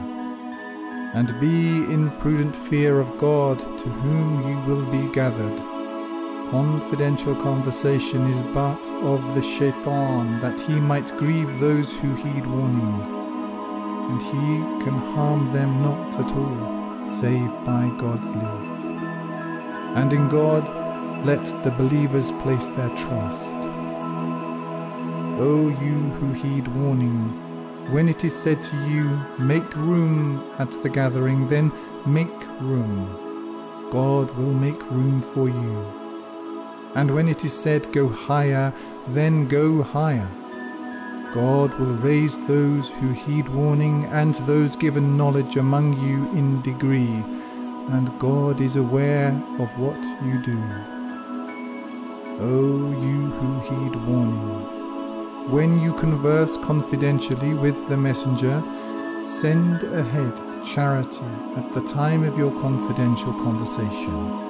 And 1.14 1.38
be 1.42 1.84
in 1.94 2.12
prudent 2.20 2.56
fear 2.56 3.02
of 3.02 3.18
God, 3.18 3.60
to 3.60 3.90
whom 3.90 4.48
you 4.48 4.58
will 4.74 4.86
be 4.90 5.12
gathered 5.12 5.79
Confidential 6.52 7.36
conversation 7.36 8.26
is 8.32 8.42
but 8.56 8.84
of 9.04 9.36
the 9.36 9.42
shaitan, 9.42 10.40
that 10.40 10.60
he 10.60 10.80
might 10.80 11.16
grieve 11.16 11.60
those 11.60 11.96
who 12.00 12.16
heed 12.16 12.44
warning, 12.48 13.02
and 14.10 14.20
he 14.20 14.84
can 14.84 14.98
harm 15.14 15.46
them 15.54 15.84
not 15.84 16.16
at 16.16 16.32
all, 16.36 17.12
save 17.12 17.52
by 17.66 17.94
God's 18.00 18.32
leave. 18.32 18.96
And 19.96 20.12
in 20.12 20.28
God 20.28 20.66
let 21.24 21.46
the 21.64 21.70
believers 21.70 22.32
place 22.42 22.66
their 22.70 22.90
trust. 22.96 23.56
O 25.38 25.70
you 25.70 26.00
who 26.18 26.34
heed 26.34 26.68
warning, 26.70 27.30
when 27.92 28.10
it 28.10 28.24
is 28.24 28.36
said 28.36 28.64
to 28.64 28.76
you, 28.88 29.04
Make 29.38 29.76
room 29.76 30.52
at 30.58 30.72
the 30.82 30.90
gathering, 30.90 31.48
then 31.48 31.72
make 32.08 32.48
room. 32.60 33.90
God 33.92 34.36
will 34.36 34.54
make 34.54 34.82
room 34.90 35.22
for 35.22 35.48
you. 35.48 35.99
And 36.96 37.12
when 37.12 37.28
it 37.28 37.46
is 37.46 37.54
said, 37.54 37.92
Go 37.92 38.10
higher, 38.10 38.74
then 39.08 39.48
go 39.48 39.84
higher. 39.84 40.28
God 41.34 41.78
will 41.80 41.94
raise 41.94 42.40
those 42.48 42.90
who 42.90 43.12
heed 43.12 43.48
warning 43.50 44.06
and 44.06 44.34
those 44.36 44.76
given 44.76 45.16
knowledge 45.16 45.58
among 45.58 45.94
you 46.02 46.28
in 46.38 46.62
degree, 46.64 47.24
and 47.92 48.18
God 48.18 48.60
is 48.60 48.78
aware 48.78 49.30
of 49.60 49.70
what 49.78 50.02
you 50.26 50.42
do. 50.42 50.60
O 52.42 52.90
you 53.00 53.30
who 53.30 53.60
heed 53.70 53.96
warning, 54.08 55.52
when 55.52 55.80
you 55.80 55.94
converse 55.94 56.58
confidentially 56.58 57.54
with 57.54 57.88
the 57.90 57.98
messenger, 57.98 58.64
send 59.24 59.84
ahead 59.84 60.66
charity 60.66 61.30
at 61.58 61.72
the 61.74 61.82
time 61.82 62.24
of 62.24 62.40
your 62.40 62.52
confidential 62.60 63.34
conversation 63.34 64.49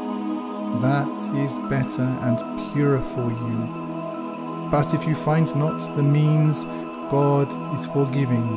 that 0.82 1.36
is 1.36 1.60
better 1.70 2.04
and 2.04 2.38
purer 2.72 3.02
for 3.02 3.30
you. 3.30 4.70
But 4.72 4.94
if 4.94 5.06
you 5.06 5.16
find 5.16 5.54
not 5.56 5.80
the 5.98 6.04
means, 6.04 6.64
God 7.10 7.52
is 7.78 7.88
forgiving, 7.88 8.48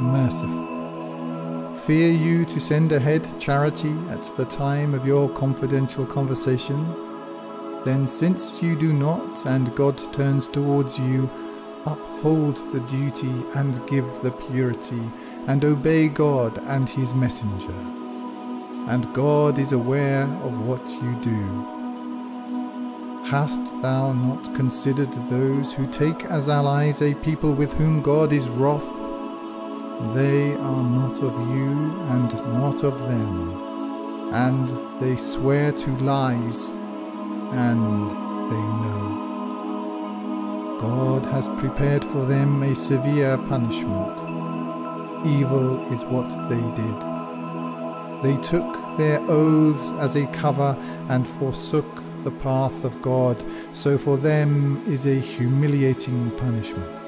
merciful. 0.00 1.74
Fear 1.74 2.12
you 2.12 2.44
to 2.44 2.60
send 2.60 2.92
ahead 2.92 3.40
charity 3.40 3.94
at 4.10 4.22
the 4.36 4.44
time 4.44 4.94
of 4.94 5.06
your 5.06 5.28
confidential 5.30 6.06
conversation? 6.06 6.94
Then, 7.84 8.06
since 8.06 8.62
you 8.62 8.76
do 8.76 8.92
not, 8.92 9.46
and 9.46 9.74
God 9.74 9.96
turns 10.12 10.46
towards 10.46 10.98
you, 10.98 11.28
uphold 11.86 12.56
the 12.72 12.80
duty 12.80 13.32
and 13.54 13.84
give 13.88 14.08
the 14.22 14.30
purity, 14.30 15.02
and 15.48 15.64
obey 15.64 16.08
God 16.08 16.58
and 16.66 16.88
His 16.88 17.14
messenger 17.14 17.99
and 18.88 19.12
God 19.12 19.58
is 19.58 19.72
aware 19.72 20.24
of 20.24 20.66
what 20.66 20.86
you 20.88 21.14
do. 21.22 21.78
Hast 23.26 23.60
thou 23.82 24.12
not 24.12 24.54
considered 24.54 25.12
those 25.30 25.72
who 25.72 25.86
take 25.86 26.24
as 26.24 26.48
allies 26.48 27.02
a 27.02 27.14
people 27.14 27.52
with 27.52 27.72
whom 27.74 28.00
God 28.02 28.32
is 28.32 28.48
wroth? 28.48 28.88
They 30.14 30.54
are 30.54 30.82
not 30.82 31.22
of 31.22 31.34
you 31.50 32.00
and 32.10 32.32
not 32.58 32.82
of 32.82 32.98
them, 33.02 34.32
and 34.32 34.68
they 35.00 35.16
swear 35.16 35.72
to 35.72 35.90
lies, 35.98 36.70
and 37.52 38.10
they 38.50 38.64
know. 38.82 39.20
God 40.80 41.26
has 41.26 41.48
prepared 41.60 42.02
for 42.04 42.24
them 42.24 42.62
a 42.62 42.74
severe 42.74 43.36
punishment. 43.36 44.18
Evil 45.26 45.78
is 45.92 46.04
what 46.06 46.30
they 46.48 46.62
did. 46.82 47.09
They 48.22 48.36
took 48.36 48.98
their 48.98 49.18
oaths 49.30 49.90
as 49.98 50.14
a 50.14 50.26
cover 50.26 50.76
and 51.08 51.26
forsook 51.26 52.02
the 52.22 52.30
path 52.30 52.84
of 52.84 53.00
God, 53.00 53.42
so 53.72 53.96
for 53.96 54.18
them 54.18 54.82
is 54.86 55.06
a 55.06 55.18
humiliating 55.18 56.30
punishment. 56.32 57.06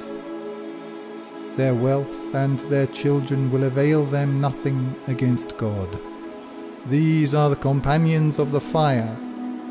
Their 1.58 1.74
wealth 1.74 2.34
and 2.34 2.58
their 2.60 2.86
children 2.86 3.50
will 3.50 3.64
avail 3.64 4.06
them 4.06 4.40
nothing 4.40 4.96
against 5.06 5.58
God. 5.58 6.00
These 6.86 7.34
are 7.34 7.50
the 7.50 7.56
companions 7.56 8.38
of 8.38 8.50
the 8.50 8.60
fire, 8.60 9.14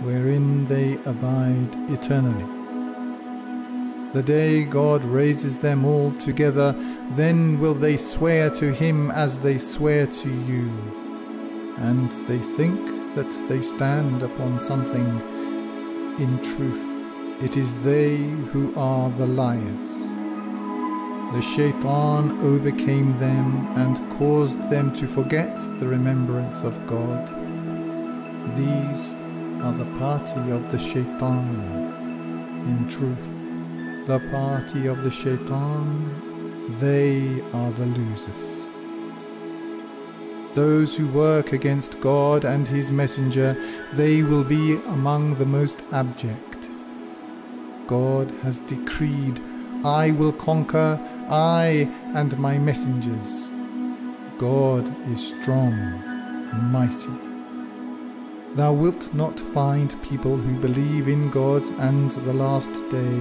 wherein 0.01 0.67
they 0.67 0.99
abide 1.05 1.75
eternally. 1.89 2.45
The 4.13 4.21
day 4.21 4.63
God 4.65 5.03
raises 5.05 5.57
them 5.57 5.85
all 5.85 6.11
together, 6.11 6.73
then 7.13 7.59
will 7.59 7.73
they 7.73 7.97
swear 7.97 8.51
to 8.51 8.71
him 8.71 9.09
as 9.09 9.39
they 9.39 9.57
swear 9.57 10.05
to 10.05 10.29
you 10.29 11.01
and 11.89 12.11
they 12.27 12.39
think 12.39 13.15
that 13.15 13.32
they 13.49 13.61
stand 13.61 14.23
upon 14.23 14.59
something. 14.59 15.09
In 16.19 16.39
truth, 16.41 17.03
it 17.41 17.57
is 17.57 17.79
they 17.79 18.17
who 18.51 18.73
are 18.77 19.09
the 19.11 19.25
liars. 19.25 20.11
The 21.34 21.41
shaitan 21.41 22.39
overcame 22.41 23.13
them 23.19 23.67
and 23.77 24.11
caused 24.11 24.69
them 24.69 24.93
to 24.95 25.07
forget 25.07 25.57
the 25.79 25.88
remembrance 25.88 26.61
of 26.61 26.86
God. 26.86 27.27
These 28.55 29.13
are 29.63 29.73
the 29.73 29.89
party 29.97 30.51
of 30.51 30.71
the 30.71 30.79
shaitan. 30.79 31.47
In 32.65 32.88
truth, 32.88 33.51
the 34.07 34.19
party 34.29 34.88
of 34.88 35.03
the 35.03 35.11
shaitan, 35.11 36.77
they 36.79 37.41
are 37.53 37.71
the 37.71 37.86
losers. 37.86 38.70
Those 40.54 40.97
who 40.97 41.08
work 41.08 41.54
against 41.54 42.02
God 42.02 42.43
and 42.43 42.68
his 42.68 42.91
messenger, 42.91 43.56
they 43.93 44.22
will 44.22 44.43
be 44.43 44.74
among 44.88 45.36
the 45.36 45.45
most 45.45 45.82
abject. 45.93 46.68
God 47.88 48.32
has 48.43 48.60
decreed, 48.60 49.39
I 49.86 50.12
will 50.12 50.34
conquer, 50.34 50.99
I 51.30 51.89
and 52.14 52.38
my 52.38 52.58
messengers. 52.58 53.49
God 54.38 54.93
is 55.10 55.30
strong, 55.30 55.74
mighty. 56.70 57.32
Thou 58.56 58.74
wilt 58.74 59.14
not 59.14 59.39
find 59.39 60.02
people 60.02 60.36
who 60.36 60.60
believe 60.60 61.08
in 61.08 61.30
God 61.30 61.64
and 61.80 62.12
the 62.12 62.34
last 62.34 62.74
day, 62.89 63.18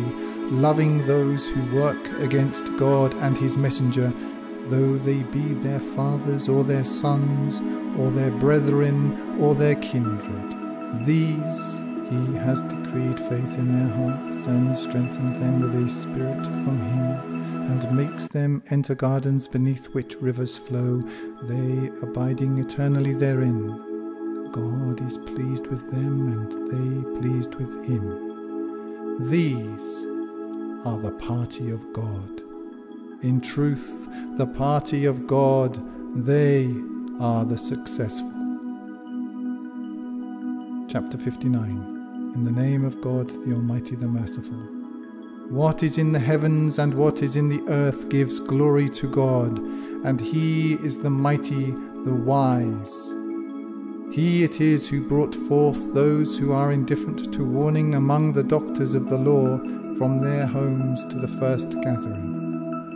loving 0.51 1.07
those 1.07 1.49
who 1.49 1.77
work 1.77 2.05
against 2.19 2.77
God 2.77 3.15
and 3.15 3.39
his 3.39 3.57
messenger 3.57 4.13
though 4.71 4.97
they 4.97 5.23
be 5.25 5.53
their 5.55 5.81
fathers 5.81 6.49
or 6.49 6.65
their 6.65 6.85
sons 6.85 7.61
or 7.99 8.11
their 8.11 8.31
brethren 8.31 9.39
or 9.41 9.55
their 9.55 9.75
kindred. 9.75 10.55
These 11.07 11.81
he 12.11 12.35
has 12.39 12.63
decreed 12.65 13.21
faith 13.21 13.57
in 13.57 13.79
their 13.79 13.97
hearts 13.97 14.47
and 14.47 14.77
strengthened 14.77 15.37
them 15.37 15.61
with 15.61 15.77
a 15.77 15.89
spirit 15.89 16.45
from 16.45 16.81
him, 16.81 17.71
and 17.71 17.97
makes 17.97 18.27
them 18.27 18.65
enter 18.71 18.97
gardens 18.97 19.47
beneath 19.47 19.87
which 19.95 20.17
rivers 20.17 20.59
flow, 20.59 21.03
they 21.45 21.89
abiding 22.03 22.59
eternally 22.59 23.13
therein. 23.13 24.51
God 24.51 25.01
is 25.07 25.19
pleased 25.19 25.69
with 25.69 25.89
them, 25.93 26.33
and 26.33 26.51
they 26.73 27.21
pleased 27.21 27.55
with 27.55 27.73
him. 27.85 29.31
These 29.31 30.07
are 30.85 30.99
the 30.99 31.13
party 31.13 31.71
of 31.71 31.93
God. 31.93 32.50
In 33.23 33.43
truth, 33.43 34.09
the 34.39 34.47
party 34.47 35.05
of 35.05 35.27
God, 35.27 35.79
they 36.17 36.75
are 37.21 37.45
the 37.45 37.59
successful. 37.59 38.33
Chapter 40.89 41.19
59 41.19 42.33
In 42.35 42.45
the 42.45 42.51
name 42.51 42.83
of 42.83 42.99
God, 43.03 43.29
the 43.29 43.53
Almighty, 43.53 43.95
the 43.95 44.07
Merciful. 44.07 44.57
What 45.51 45.83
is 45.83 45.99
in 45.99 46.13
the 46.13 46.19
heavens 46.19 46.79
and 46.79 46.95
what 46.95 47.23
is 47.23 47.37
in 47.37 47.51
the 47.51 47.63
earth 47.71 48.09
gives 48.09 48.41
glory 48.41 48.89
to 48.89 49.07
God, 49.07 49.59
and 49.59 50.19
He 50.19 50.75
is 50.77 50.97
the 50.97 51.11
mighty, 51.11 51.73
the 52.05 52.15
wise. 52.15 53.15
He 54.13 54.45
it 54.45 54.63
is 54.63 54.89
who 54.89 55.07
brought 55.07 55.35
forth 55.35 55.93
those 55.93 56.39
who 56.39 56.53
are 56.53 56.73
indifferent 56.73 57.35
to 57.35 57.45
warning 57.45 57.95
among 57.97 58.33
the 58.33 58.43
doctors 58.43 58.95
of 58.95 59.11
the 59.11 59.19
law 59.19 59.59
from 59.99 60.21
their 60.21 60.47
homes 60.47 61.05
to 61.05 61.17
the 61.19 61.29
first 61.29 61.79
gathering. 61.83 62.30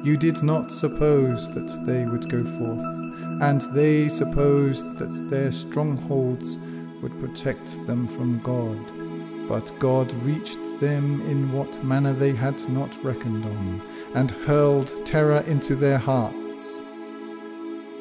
You 0.05 0.19
did 0.19 0.43
not 0.43 0.71
suppose 0.71 1.51
that 1.53 1.87
they 1.87 2.05
would 2.05 2.29
go 2.29 2.45
forth, 2.45 3.41
and 3.41 3.63
they 3.75 4.11
supposed 4.11 4.99
that 4.99 5.31
their 5.31 5.51
strongholds 5.51 6.59
would 7.01 7.19
protect 7.19 7.87
them 7.87 8.07
from 8.07 8.41
God. 8.41 8.79
But 9.49 9.73
God 9.79 10.13
reached 10.23 10.59
them 10.79 11.23
in 11.23 11.51
what 11.53 11.83
manner 11.83 12.13
they 12.13 12.35
had 12.35 12.69
not 12.69 13.03
reckoned 13.03 13.47
on, 13.47 13.81
and 14.15 14.31
hurled 14.31 15.07
terror 15.07 15.43
into 15.47 15.75
their 15.75 15.97
hearts. 15.97 16.79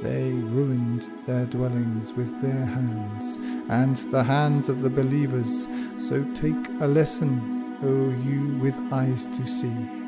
They 0.02 0.34
ruined 0.34 1.08
their 1.26 1.46
dwellings 1.46 2.12
with 2.12 2.42
their 2.42 2.66
hands, 2.66 3.38
and 3.70 3.96
the 4.12 4.24
hands 4.24 4.68
of 4.68 4.82
the 4.82 4.90
believers. 4.90 5.70
So 5.98 6.26
take 6.34 6.68
a 6.82 6.88
lesson, 6.88 7.78
O 7.82 8.10
you 8.28 8.58
with 8.62 8.78
eyes 8.92 9.28
to 9.38 9.48
see. 9.48 10.03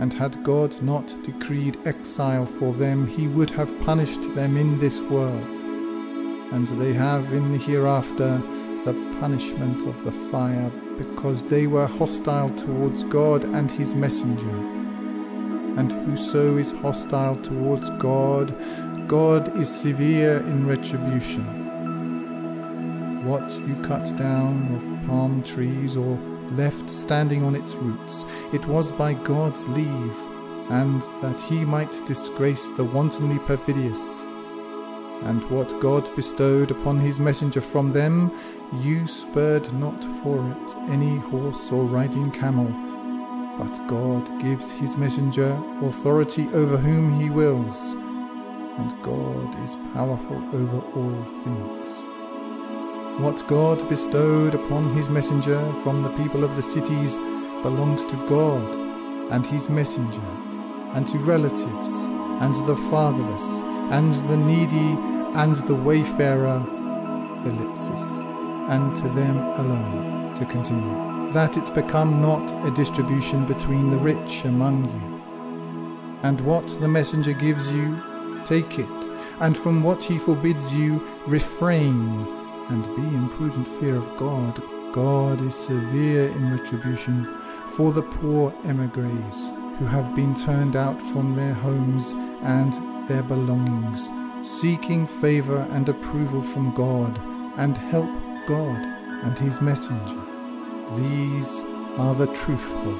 And 0.00 0.12
had 0.14 0.42
God 0.42 0.80
not 0.82 1.14
decreed 1.22 1.78
exile 1.84 2.46
for 2.46 2.72
them, 2.72 3.06
he 3.06 3.28
would 3.28 3.50
have 3.50 3.78
punished 3.82 4.34
them 4.34 4.56
in 4.56 4.78
this 4.78 4.98
world. 5.02 5.46
And 6.52 6.66
they 6.80 6.94
have 6.94 7.32
in 7.32 7.52
the 7.52 7.58
hereafter 7.58 8.42
the 8.84 8.94
punishment 9.20 9.82
of 9.86 10.02
the 10.04 10.12
fire, 10.30 10.70
because 10.96 11.44
they 11.44 11.66
were 11.66 11.86
hostile 11.86 12.48
towards 12.50 13.04
God 13.04 13.44
and 13.44 13.70
his 13.70 13.94
messenger. 13.94 14.56
And 15.78 15.92
whoso 15.92 16.56
is 16.56 16.72
hostile 16.72 17.36
towards 17.36 17.90
God, 17.90 18.56
God 19.06 19.54
is 19.60 19.68
severe 19.68 20.38
in 20.38 20.66
retribution. 20.66 21.44
What 23.26 23.50
you 23.50 23.76
cut 23.82 24.16
down 24.16 24.74
of 24.74 24.82
palm 25.06 25.42
trees 25.42 25.94
or 25.96 26.18
left 26.52 26.88
standing 26.90 27.44
on 27.44 27.54
its 27.54 27.74
roots, 27.74 28.24
it 28.52 28.66
was 28.66 28.92
by 28.92 29.14
God's 29.14 29.66
leave, 29.68 30.16
and 30.70 31.02
that 31.22 31.40
he 31.48 31.64
might 31.64 32.06
disgrace 32.06 32.66
the 32.68 32.84
wantonly 32.84 33.38
perfidious 33.40 34.26
and 35.22 35.48
what 35.50 35.80
God 35.80 36.14
bestowed 36.16 36.70
upon 36.70 36.98
his 36.98 37.20
messenger 37.20 37.60
from 37.60 37.92
them, 37.92 38.32
you 38.80 39.06
spurred 39.06 39.72
not 39.74 40.02
for 40.22 40.38
it 40.50 40.90
any 40.90 41.18
horse 41.18 41.70
or 41.70 41.84
riding 41.84 42.30
camel. 42.30 42.66
But 43.58 43.86
God 43.86 44.40
gives 44.40 44.70
his 44.70 44.96
messenger 44.96 45.52
authority 45.82 46.48
over 46.54 46.78
whom 46.78 47.20
he 47.20 47.28
wills, 47.28 47.92
and 47.92 49.02
God 49.02 49.62
is 49.62 49.76
powerful 49.92 50.42
over 50.54 50.80
all 50.96 51.24
things. 51.44 52.09
What 53.18 53.46
God 53.48 53.86
bestowed 53.88 54.54
upon 54.54 54.94
his 54.94 55.08
messenger 55.08 55.60
from 55.82 56.00
the 56.00 56.08
people 56.10 56.42
of 56.42 56.56
the 56.56 56.62
cities 56.62 57.18
belongs 57.62 58.04
to 58.06 58.26
God 58.26 58.74
and 59.30 59.46
his 59.46 59.68
messenger, 59.68 60.26
and 60.94 61.06
to 61.08 61.18
relatives, 61.18 61.90
and 62.40 62.54
the 62.66 62.76
fatherless, 62.90 63.60
and 63.92 64.12
the 64.28 64.36
needy, 64.36 64.96
and 65.38 65.56
the 65.56 65.74
wayfarer, 65.74 66.64
ellipsis, 67.44 68.02
and 68.70 68.96
to 68.96 69.08
them 69.10 69.36
alone, 69.36 70.34
to 70.36 70.46
continue, 70.46 71.32
that 71.32 71.56
it 71.56 71.74
become 71.74 72.20
not 72.22 72.66
a 72.66 72.70
distribution 72.70 73.44
between 73.44 73.90
the 73.90 73.98
rich 73.98 74.44
among 74.44 74.84
you. 74.84 75.22
And 76.22 76.40
what 76.40 76.66
the 76.80 76.88
messenger 76.88 77.34
gives 77.34 77.70
you, 77.72 78.02
take 78.44 78.78
it, 78.78 79.06
and 79.40 79.56
from 79.56 79.82
what 79.82 80.02
he 80.02 80.18
forbids 80.18 80.74
you, 80.74 81.06
refrain, 81.26 82.39
and 82.70 82.84
be 82.96 83.02
in 83.02 83.28
prudent 83.28 83.66
fear 83.66 83.96
of 83.96 84.16
God. 84.16 84.62
God 84.92 85.40
is 85.46 85.54
severe 85.54 86.28
in 86.28 86.50
retribution 86.50 87.24
for 87.70 87.92
the 87.92 88.02
poor 88.02 88.54
emigres 88.64 89.50
who 89.78 89.86
have 89.86 90.14
been 90.14 90.34
turned 90.34 90.76
out 90.76 91.00
from 91.00 91.34
their 91.34 91.54
homes 91.54 92.12
and 92.42 93.08
their 93.08 93.22
belongings, 93.22 94.08
seeking 94.42 95.06
favor 95.06 95.60
and 95.70 95.88
approval 95.88 96.42
from 96.42 96.72
God, 96.74 97.18
and 97.56 97.76
help 97.76 98.10
God 98.46 98.84
and 99.24 99.38
his 99.38 99.60
messenger. 99.60 100.20
These 100.96 101.60
are 101.98 102.14
the 102.14 102.26
truthful, 102.28 102.94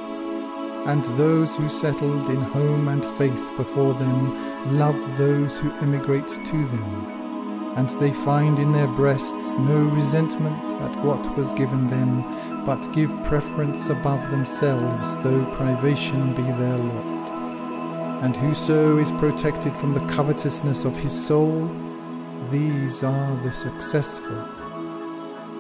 and 0.89 1.05
those 1.17 1.57
who 1.57 1.69
settled 1.69 2.29
in 2.31 2.41
home 2.41 2.89
and 2.89 3.05
faith 3.17 3.51
before 3.57 3.95
them 3.95 4.79
love 4.79 5.19
those 5.19 5.59
who 5.59 5.73
emigrate 5.75 6.29
to 6.29 6.67
them 6.67 7.20
and 7.77 7.89
they 8.01 8.13
find 8.13 8.59
in 8.59 8.73
their 8.73 8.89
breasts 8.89 9.55
no 9.55 9.79
resentment 9.79 10.75
at 10.83 11.05
what 11.05 11.37
was 11.37 11.53
given 11.53 11.87
them, 11.87 12.67
but 12.67 12.93
give 12.93 13.11
preference 13.23 13.89
above 13.89 14.31
themselves, 14.31 15.17
though 15.19 15.45
privation 15.55 16.35
be 16.35 16.43
their 16.43 16.77
lot. 16.77 17.31
And 18.25 18.37
whoso 18.37 18.99
is 18.99 19.13
protected 19.13 19.77
from 19.77 19.93
the 19.93 20.07
covetousness 20.07 20.85
of 20.85 20.97
his 20.97 21.27
soul, 21.27 21.71
these 22.51 23.05
are 23.05 23.37
the 23.37 23.53
successful. 23.53 24.37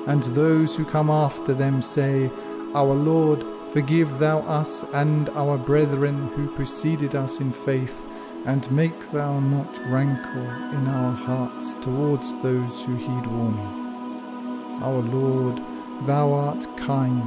And 0.06 0.22
those 0.24 0.76
who 0.76 0.84
come 0.84 1.11
after 1.11 1.54
them 1.54 1.80
say, 1.80 2.30
Our 2.74 2.94
Lord, 2.94 3.44
forgive 3.70 4.18
thou 4.18 4.40
us 4.40 4.84
and 4.92 5.28
our 5.30 5.56
brethren 5.56 6.28
who 6.34 6.54
preceded 6.54 7.14
us 7.14 7.38
in 7.38 7.52
faith 7.52 8.06
and 8.47 8.70
make 8.70 9.11
thou 9.12 9.38
not 9.38 9.78
rancor 9.86 10.74
in 10.74 10.86
our 10.88 11.12
hearts 11.12 11.74
towards 11.74 12.32
those 12.43 12.84
who 12.84 12.97
heed 12.97 13.26
warning. 13.26 14.80
Our 14.82 15.03
Lord, 15.03 15.61
thou 16.07 16.32
art 16.32 16.66
kind, 16.78 17.22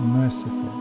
merciful. 0.00 0.72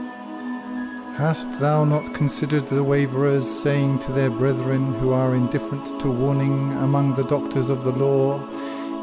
Hast 1.15 1.59
thou 1.59 1.83
not 1.83 2.13
considered 2.13 2.67
the 2.67 2.83
waverers 2.83 3.47
saying 3.47 3.99
to 3.99 4.11
their 4.11 4.31
brethren 4.31 4.93
who 4.95 5.11
are 5.11 5.35
indifferent 5.35 5.99
to 5.99 6.09
warning 6.09 6.71
among 6.77 7.13
the 7.13 7.25
doctors 7.25 7.69
of 7.69 7.83
the 7.83 7.91
law, 7.91 8.39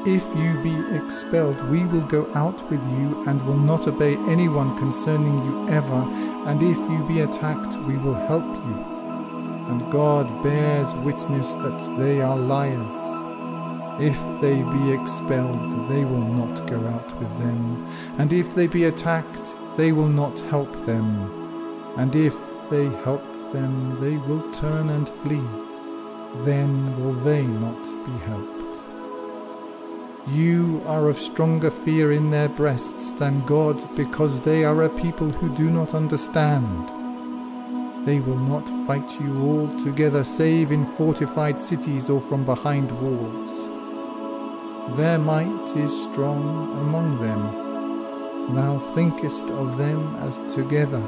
If 0.06 0.24
you 0.36 0.58
be 0.62 0.96
expelled, 0.96 1.60
we 1.68 1.84
will 1.84 2.06
go 2.06 2.28
out 2.34 2.68
with 2.70 2.82
you 2.82 3.24
and 3.26 3.42
will 3.42 3.58
not 3.58 3.86
obey 3.86 4.16
anyone 4.28 4.76
concerning 4.78 5.44
you 5.44 5.68
ever, 5.68 6.02
and 6.46 6.62
if 6.62 6.78
you 6.90 7.04
be 7.06 7.20
attacked, 7.20 7.76
we 7.86 7.96
will 7.98 8.14
help 8.14 8.44
you 8.44 8.97
and 9.68 9.92
God 9.92 10.42
bears 10.42 10.94
witness 10.96 11.54
that 11.54 11.96
they 11.98 12.20
are 12.20 12.36
liars. 12.36 12.96
If 14.00 14.18
they 14.40 14.62
be 14.62 14.92
expelled, 14.92 15.88
they 15.88 16.04
will 16.04 16.28
not 16.40 16.66
go 16.66 16.78
out 16.86 17.18
with 17.18 17.36
them, 17.38 17.86
and 18.18 18.32
if 18.32 18.54
they 18.54 18.66
be 18.66 18.84
attacked, 18.84 19.54
they 19.76 19.92
will 19.92 20.08
not 20.08 20.38
help 20.50 20.72
them, 20.86 21.94
and 21.96 22.14
if 22.14 22.36
they 22.70 22.88
help 23.04 23.24
them, 23.52 23.94
they 24.00 24.16
will 24.16 24.42
turn 24.52 24.90
and 24.90 25.08
flee. 25.08 25.48
Then 26.44 27.02
will 27.02 27.14
they 27.14 27.42
not 27.42 27.82
be 28.06 28.12
helped. 28.24 28.58
You 30.28 30.82
are 30.86 31.08
of 31.08 31.18
stronger 31.18 31.70
fear 31.70 32.12
in 32.12 32.30
their 32.30 32.50
breasts 32.50 33.12
than 33.12 33.46
God, 33.46 33.82
because 33.96 34.42
they 34.42 34.62
are 34.64 34.82
a 34.84 34.88
people 34.88 35.30
who 35.30 35.48
do 35.54 35.70
not 35.70 35.94
understand. 35.94 36.97
They 38.08 38.20
will 38.20 38.38
not 38.38 38.66
fight 38.86 39.20
you 39.20 39.42
all 39.42 39.68
together 39.84 40.24
save 40.24 40.72
in 40.72 40.86
fortified 40.92 41.60
cities 41.60 42.08
or 42.08 42.22
from 42.22 42.42
behind 42.42 42.90
walls. 43.02 43.68
Their 44.96 45.18
might 45.18 45.76
is 45.76 46.04
strong 46.04 46.72
among 46.78 47.20
them. 47.20 48.54
Thou 48.54 48.78
thinkest 48.78 49.50
of 49.50 49.76
them 49.76 50.16
as 50.20 50.38
together, 50.50 51.02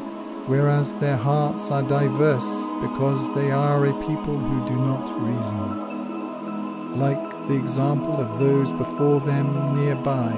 whereas 0.44 0.92
their 0.96 1.16
hearts 1.16 1.70
are 1.70 1.82
diverse, 1.82 2.52
because 2.82 3.34
they 3.34 3.50
are 3.50 3.86
a 3.86 3.94
people 4.06 4.36
who 4.38 4.68
do 4.68 4.76
not 4.76 5.08
reason. 5.22 6.98
Like 6.98 7.48
the 7.48 7.54
example 7.54 8.20
of 8.20 8.38
those 8.38 8.72
before 8.72 9.20
them 9.20 9.74
nearby, 9.74 10.34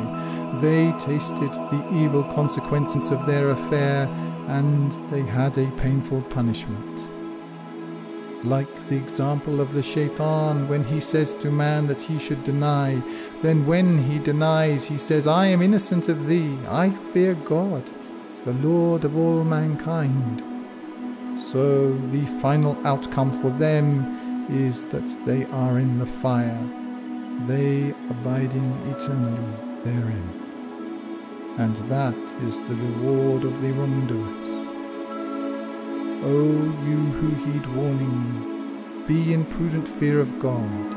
they 0.61 0.93
tasted 0.93 1.53
the 1.53 1.85
evil 1.93 2.23
consequences 2.23 3.11
of 3.11 3.27
their 3.27 3.51
affair 3.51 4.07
and 4.49 4.93
they 5.11 5.23
had 5.23 5.57
a 5.59 5.71
painful 5.73 6.23
punishment. 6.23 7.09
Like 8.45 8.89
the 8.89 8.97
example 8.97 9.61
of 9.61 9.73
the 9.73 9.83
shaitan 9.83 10.69
when 10.69 10.85
he 10.85 11.01
says 11.01 11.33
to 11.35 11.51
man 11.51 11.87
that 11.87 12.01
he 12.01 12.19
should 12.19 12.43
deny, 12.43 13.01
then 13.41 13.67
when 13.67 14.03
he 14.03 14.19
denies, 14.19 14.85
he 14.85 14.99
says, 14.99 15.27
I 15.27 15.47
am 15.47 15.63
innocent 15.63 16.09
of 16.09 16.27
thee, 16.27 16.59
I 16.69 16.91
fear 17.13 17.35
God, 17.35 17.89
the 18.45 18.55
Lord 18.55 19.05
of 19.05 19.17
all 19.17 19.45
mankind. 19.45 20.43
So 21.41 21.97
the 22.09 22.27
final 22.41 22.77
outcome 22.85 23.31
for 23.31 23.51
them 23.51 24.49
is 24.51 24.83
that 24.85 25.07
they 25.25 25.45
are 25.47 25.79
in 25.79 25.99
the 25.99 26.07
fire, 26.07 26.69
they 27.47 27.95
abiding 28.11 28.73
eternally 28.91 29.57
therein 29.85 30.42
and 31.59 31.77
that 31.89 32.17
is 32.43 32.59
the 32.61 32.75
reward 32.75 33.45
of 33.45 33.61
the 33.61 33.73
wrongdoers. 33.73 34.49
O 36.25 36.45
you 36.87 37.01
who 37.19 37.35
heed 37.45 37.67
warning, 37.75 39.05
be 39.07 39.33
in 39.33 39.45
prudent 39.45 39.89
fear 39.89 40.21
of 40.21 40.39
God, 40.39 40.97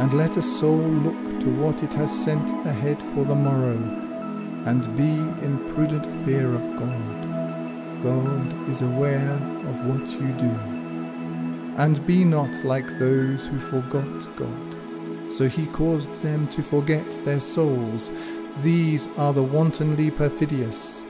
and 0.00 0.12
let 0.12 0.36
a 0.36 0.42
soul 0.42 0.76
look 0.76 1.40
to 1.40 1.48
what 1.50 1.82
it 1.82 1.94
has 1.94 2.12
sent 2.12 2.50
ahead 2.66 3.00
for 3.00 3.24
the 3.24 3.34
morrow, 3.34 3.78
and 4.66 4.96
be 4.96 5.12
in 5.44 5.64
prudent 5.68 6.04
fear 6.24 6.52
of 6.54 6.76
God. 6.76 8.02
God 8.02 8.68
is 8.68 8.82
aware 8.82 9.36
of 9.68 9.86
what 9.86 10.06
you 10.20 10.32
do. 10.32 10.54
And 11.76 12.04
be 12.06 12.24
not 12.24 12.52
like 12.64 12.86
those 12.98 13.46
who 13.46 13.58
forgot 13.58 14.36
God. 14.36 15.32
So 15.32 15.48
he 15.48 15.66
caused 15.66 16.12
them 16.22 16.48
to 16.48 16.62
forget 16.62 17.08
their 17.24 17.40
souls. 17.40 18.12
These 18.58 19.08
are 19.16 19.32
the 19.32 19.42
wantonly 19.42 20.12
perfidious. 20.12 21.02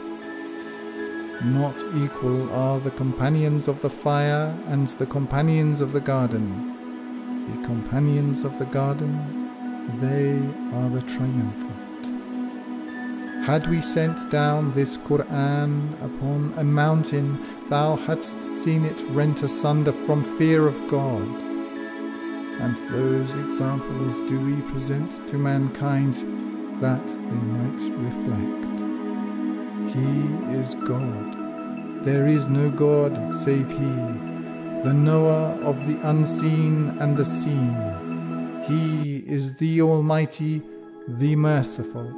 Not 1.43 1.77
equal 1.95 2.51
are 2.51 2.81
the 2.81 2.91
companions 2.93 3.69
of 3.69 3.83
the 3.83 3.91
fire 3.91 4.57
and 4.69 4.89
the 4.89 5.05
companions 5.05 5.83
of 5.83 5.93
the 5.93 6.01
garden. 6.01 6.73
The 7.51 7.67
companions 7.67 8.45
of 8.45 8.59
the 8.59 8.65
garden, 8.65 9.51
they 10.01 10.39
are 10.75 10.89
the 10.89 11.03
triumphant. 11.03 12.07
Had 13.45 13.69
we 13.69 13.83
sent 13.83 14.31
down 14.31 14.73
this 14.73 14.97
Quran 14.97 15.93
upon 16.03 16.55
a 16.57 16.65
mountain, 16.65 17.39
thou 17.69 17.97
hadst 17.97 18.43
seen 18.43 18.87
it 18.87 19.03
rent 19.11 19.43
asunder 19.43 19.93
from 19.93 20.25
fear 20.25 20.67
of 20.67 20.81
God. 20.89 21.29
And 22.63 22.79
those 22.91 23.35
examples 23.35 24.23
do 24.23 24.41
we 24.41 24.63
present 24.73 25.29
to 25.29 25.37
mankind 25.37 26.44
that 26.81 27.07
they 27.07 27.41
might 27.57 27.81
reflect. 28.07 28.75
He 29.95 30.57
is 30.59 30.75
God. 30.87 32.05
There 32.05 32.27
is 32.27 32.49
no 32.49 32.71
God 32.71 33.35
save 33.35 33.69
He, 33.71 33.95
the 34.83 34.93
knower 34.93 35.59
of 35.63 35.87
the 35.87 35.99
unseen 36.09 36.97
and 37.01 37.17
the 37.17 37.25
seen. 37.25 38.63
He 38.67 39.19
is 39.27 39.55
the 39.55 39.83
Almighty, 39.83 40.63
the 41.07 41.37
Merciful. 41.37 42.11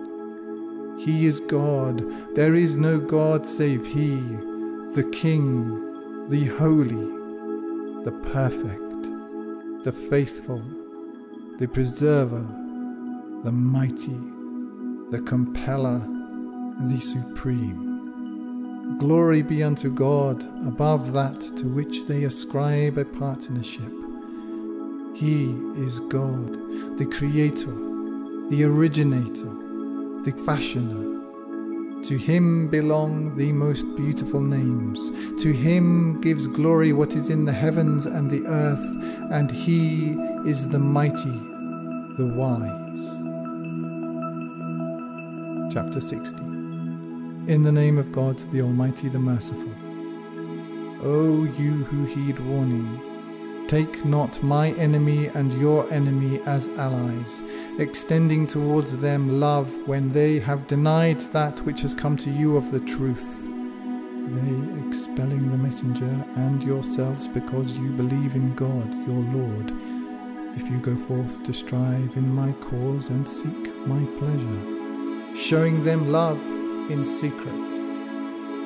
He 0.98 1.26
is 1.26 1.40
God. 1.40 2.02
There 2.34 2.54
is 2.54 2.76
no 2.76 2.98
God 2.98 3.46
save 3.46 3.86
He, 3.86 4.16
the 4.94 5.08
King, 5.12 6.26
the 6.28 6.46
Holy, 6.46 7.06
the 8.04 8.12
Perfect, 8.32 9.84
the 9.84 9.92
Faithful, 9.92 10.62
the 11.58 11.68
Preserver, 11.68 12.46
the 13.44 13.52
Mighty, 13.52 14.18
the 15.10 15.20
Compeller, 15.20 16.00
the 16.80 17.00
Supreme. 17.00 18.96
Glory 18.98 19.40
be 19.40 19.62
unto 19.62 19.88
God 19.88 20.42
above 20.66 21.12
that 21.12 21.40
to 21.58 21.68
which 21.68 22.06
they 22.06 22.24
ascribe 22.24 22.98
a 22.98 23.04
partnership. 23.04 23.92
He 25.14 25.52
is 25.76 26.00
God, 26.00 26.54
the 26.98 27.06
Creator, 27.06 27.72
the 28.50 28.64
Originator, 28.64 29.52
the 30.24 30.32
fashioner. 30.44 32.02
To 32.02 32.18
him 32.18 32.66
belong 32.68 33.36
the 33.36 33.52
most 33.52 33.84
beautiful 33.94 34.40
names. 34.40 35.10
To 35.42 35.52
him 35.52 36.20
gives 36.20 36.48
glory 36.48 36.92
what 36.92 37.14
is 37.14 37.30
in 37.30 37.44
the 37.44 37.52
heavens 37.52 38.06
and 38.06 38.28
the 38.28 38.44
earth, 38.46 38.84
and 39.30 39.52
he 39.52 40.16
is 40.48 40.68
the 40.68 40.80
mighty, 40.80 41.38
the 42.16 42.26
wise. 42.26 43.25
Chapter 45.76 46.00
60 46.00 46.38
In 46.38 47.62
the 47.62 47.70
name 47.70 47.98
of 47.98 48.10
God, 48.10 48.38
the 48.50 48.62
Almighty, 48.62 49.10
the 49.10 49.18
Merciful. 49.18 49.74
O 51.02 51.44
you 51.58 51.84
who 51.84 52.06
heed 52.06 52.38
warning, 52.38 53.66
Take 53.68 54.02
not 54.02 54.42
my 54.42 54.70
enemy 54.70 55.26
and 55.26 55.52
your 55.60 55.86
enemy 55.92 56.40
as 56.46 56.70
allies, 56.78 57.42
extending 57.78 58.46
towards 58.46 58.96
them 58.96 59.38
love 59.38 59.70
when 59.86 60.12
they 60.12 60.38
have 60.38 60.66
denied 60.66 61.20
that 61.32 61.60
which 61.66 61.82
has 61.82 61.92
come 61.92 62.16
to 62.16 62.30
you 62.30 62.56
of 62.56 62.70
the 62.70 62.80
truth. 62.80 63.50
They 63.50 64.88
expelling 64.88 65.50
the 65.50 65.58
messenger 65.58 66.24
and 66.36 66.64
yourselves 66.64 67.28
because 67.28 67.76
you 67.76 67.90
believe 67.90 68.34
in 68.34 68.54
God 68.54 68.94
your 69.06 69.20
Lord, 69.20 69.74
if 70.56 70.70
you 70.70 70.78
go 70.78 70.96
forth 70.96 71.42
to 71.44 71.52
strive 71.52 72.16
in 72.16 72.34
my 72.34 72.52
cause 72.62 73.10
and 73.10 73.28
seek 73.28 73.76
my 73.86 74.02
pleasure, 74.18 74.75
showing 75.36 75.84
them 75.84 76.10
love 76.10 76.40
in 76.90 77.04
secret. 77.04 77.72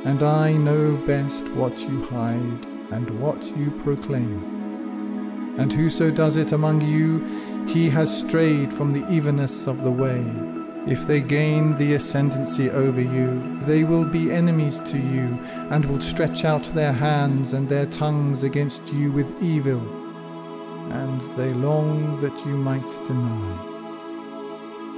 And 0.07 0.23
I 0.23 0.53
know 0.53 0.97
best 1.07 1.45
what 1.51 1.79
you 1.81 2.03
hide 2.05 2.66
and 2.91 3.21
what 3.21 3.57
you 3.57 3.71
proclaim 3.73 4.61
and 5.61 5.73
whoso 5.73 6.11
does 6.11 6.37
it 6.37 6.53
among 6.53 6.81
you, 6.81 7.66
he 7.66 7.91
has 7.91 8.21
strayed 8.21 8.73
from 8.73 8.93
the 8.93 9.07
evenness 9.12 9.66
of 9.66 9.83
the 9.83 9.91
way. 9.91 10.25
If 10.87 11.07
they 11.07 11.21
gain 11.21 11.77
the 11.77 11.95
ascendancy 11.95 12.71
over 12.71 13.01
you, 13.01 13.61
they 13.61 13.85
will 13.85 14.07
be 14.07 14.33
enemies 14.33 14.81
to 14.81 14.97
you, 14.97 15.39
and 15.71 15.85
will 15.85 16.01
stretch 16.01 16.47
out 16.47 16.64
their 16.75 16.93
hands 16.93 17.53
and 17.53 17.68
their 17.68 17.85
tongues 17.85 18.43
against 18.43 18.91
you 18.93 19.12
with 19.12 19.43
evil, 19.43 19.81
and 20.93 21.21
they 21.37 21.51
long 21.51 22.18
that 22.23 22.39
you 22.47 22.57
might 22.57 22.89
deny. 23.07 23.66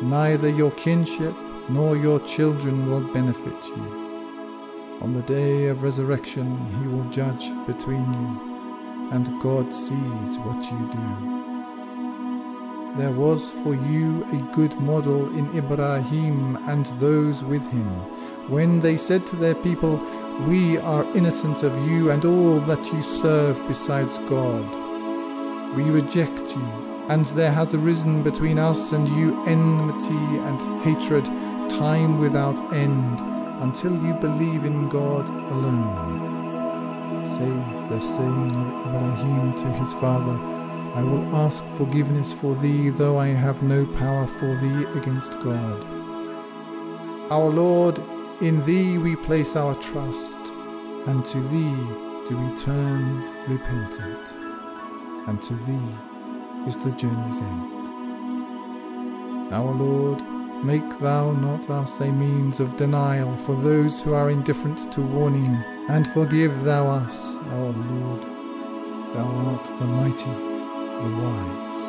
Neither 0.02 0.48
your 0.48 0.70
kinship 0.72 1.34
nor 1.68 1.96
your 1.96 2.20
children 2.20 2.90
will 2.90 3.12
benefit 3.12 3.66
you. 3.66 4.98
On 5.00 5.12
the 5.12 5.22
day 5.22 5.66
of 5.66 5.82
resurrection, 5.82 6.46
he 6.80 6.86
will 6.86 7.08
judge 7.10 7.50
between 7.66 8.12
you 8.12 8.52
and 9.12 9.40
God 9.42 9.72
sees 9.72 10.38
what 10.38 10.62
you 10.70 10.88
do. 10.90 11.32
There 12.96 13.12
was 13.12 13.50
for 13.50 13.74
you 13.74 14.24
a 14.24 14.54
good 14.54 14.78
model 14.78 15.26
in 15.36 15.56
Ibrahim 15.56 16.56
and 16.68 16.86
those 17.00 17.42
with 17.42 17.66
him, 17.70 17.88
when 18.50 18.80
they 18.80 18.96
said 18.96 19.26
to 19.26 19.36
their 19.36 19.54
people, 19.54 19.96
We 20.46 20.78
are 20.78 21.04
innocent 21.16 21.62
of 21.62 21.74
you 21.88 22.10
and 22.10 22.24
all 22.24 22.60
that 22.60 22.92
you 22.92 23.02
serve 23.02 23.60
besides 23.68 24.18
God. 24.28 24.66
We 25.74 25.84
reject 25.84 26.54
you, 26.54 26.68
and 27.08 27.26
there 27.26 27.52
has 27.52 27.74
arisen 27.74 28.22
between 28.22 28.58
us 28.58 28.92
and 28.92 29.08
you 29.08 29.42
enmity 29.46 30.38
and 30.48 30.82
hatred, 30.82 31.26
time 31.82 32.20
without 32.20 32.56
end, 32.72 33.20
until 33.60 33.92
you 34.04 34.14
believe 34.14 34.64
in 34.64 34.88
God 34.88 35.28
alone 35.28 36.22
save 37.24 37.88
the 37.88 37.98
saying 37.98 38.52
of 38.52 38.94
Ibrahim 38.94 39.56
to 39.56 39.68
his 39.80 39.92
father, 39.94 40.36
I 40.94 41.02
will 41.02 41.34
ask 41.34 41.64
forgiveness 41.76 42.32
for 42.32 42.54
thee, 42.54 42.90
though 42.90 43.18
I 43.18 43.28
have 43.28 43.64
no 43.64 43.84
power 43.84 44.28
for 44.28 44.54
thee 44.58 44.84
against 44.96 45.32
God. 45.40 45.80
Our 47.32 47.50
Lord, 47.50 48.00
in 48.40 48.64
thee 48.64 48.98
we 48.98 49.16
place 49.16 49.56
our 49.56 49.74
trust, 49.74 50.38
and 51.08 51.24
to 51.24 51.40
thee 51.52 51.78
do 52.28 52.38
we 52.42 52.56
turn 52.56 53.02
repentant, 53.48 54.26
and 55.26 55.42
to 55.42 55.54
thee 55.66 55.88
is 56.68 56.76
the 56.76 56.92
journey's 56.92 57.40
end. 57.40 57.72
Our 59.52 59.72
Lord, 59.74 60.22
make 60.62 60.98
thou 61.00 61.32
not 61.32 61.68
us 61.70 62.00
a 62.00 62.10
means 62.10 62.60
of 62.60 62.76
denial 62.76 63.36
for 63.38 63.54
those 63.54 64.00
who 64.00 64.14
are 64.14 64.30
indifferent 64.30 64.92
to 64.92 65.00
warning 65.00 65.62
and 65.88 66.06
forgive 66.08 66.62
thou 66.62 66.86
us, 66.88 67.36
our 67.36 67.72
Lord. 67.72 68.22
Thou 69.14 69.26
art 69.50 69.64
the 69.78 69.86
mighty, 69.86 70.30
the 71.02 71.10
wise. 71.22 71.82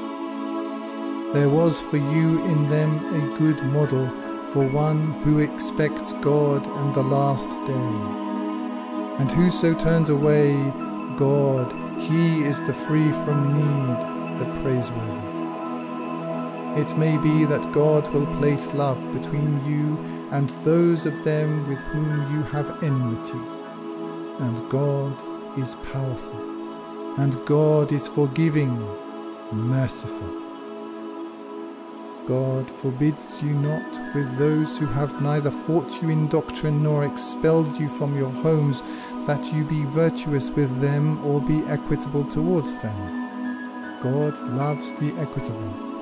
There 1.34 1.50
was 1.50 1.82
for 1.82 1.98
you 1.98 2.44
in 2.46 2.68
them 2.68 2.92
a 3.14 3.38
good 3.38 3.64
model 3.66 4.08
for 4.52 4.68
one 4.68 5.14
who 5.24 5.40
expects 5.40 6.12
God 6.14 6.66
and 6.68 6.94
the 6.94 7.04
last 7.04 7.50
day. 7.66 8.34
And 9.20 9.32
whoso 9.32 9.74
turns 9.74 10.10
away 10.10 10.54
God, 11.18 11.72
he 12.02 12.44
is 12.44 12.60
the 12.62 12.74
free 12.74 13.12
from 13.12 13.54
need, 13.54 14.40
the 14.40 14.62
praiseworthy. 14.62 15.23
It 16.78 16.98
may 16.98 17.18
be 17.18 17.46
that 17.46 17.72
God 17.72 18.12
will 18.14 18.28
place 18.38 18.74
love 18.74 19.00
between 19.14 19.66
you 19.66 19.98
and 20.32 20.50
those 20.66 21.06
of 21.06 21.24
them 21.24 21.68
with 21.68 21.80
whom 21.80 22.36
you 22.36 22.44
have 22.44 22.84
enmity 22.84 23.64
and 24.40 24.70
God 24.70 25.14
is 25.60 25.76
powerful, 25.92 27.20
and 27.20 27.46
God 27.46 27.92
is 27.92 28.08
forgiving, 28.08 28.76
merciful. 29.52 30.42
God 32.26 32.70
forbids 32.72 33.42
you 33.44 33.54
not 33.54 34.16
with 34.16 34.38
those 34.38 34.78
who 34.78 34.86
have 34.88 35.22
neither 35.22 35.52
fought 35.52 36.02
you 36.02 36.10
in 36.10 36.30
doctrine 36.30 36.82
nor 36.82 37.06
expelled 37.06 37.80
you 37.80 37.90
from 37.90 38.18
your 38.18 38.30
homes, 38.30 38.82
that 39.28 39.54
you 39.54 39.64
be 39.66 39.84
virtuous 39.86 40.50
with 40.50 40.82
them 40.82 41.24
or 41.26 41.40
be 41.42 41.60
equitable 41.68 42.26
towards 42.26 42.76
them. 42.78 44.00
God 44.02 44.40
loves 44.56 44.94
the 44.94 45.14
equitable. 45.20 45.93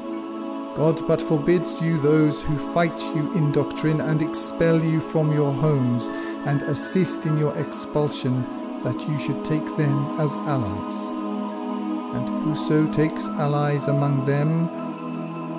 God 0.75 1.05
but 1.05 1.21
forbids 1.21 1.81
you 1.81 1.99
those 1.99 2.41
who 2.41 2.57
fight 2.73 2.97
you 3.13 3.33
in 3.33 3.51
doctrine 3.51 3.99
and 3.99 4.21
expel 4.21 4.81
you 4.81 5.01
from 5.01 5.33
your 5.33 5.51
homes 5.51 6.07
and 6.47 6.61
assist 6.61 7.25
in 7.25 7.37
your 7.37 7.57
expulsion, 7.57 8.45
that 8.81 8.99
you 9.07 9.19
should 9.19 9.43
take 9.43 9.65
them 9.75 10.19
as 10.19 10.33
allies. 10.37 10.95
And 12.15 12.27
whoso 12.43 12.91
takes 12.91 13.27
allies 13.27 13.89
among 13.89 14.25
them, 14.25 14.69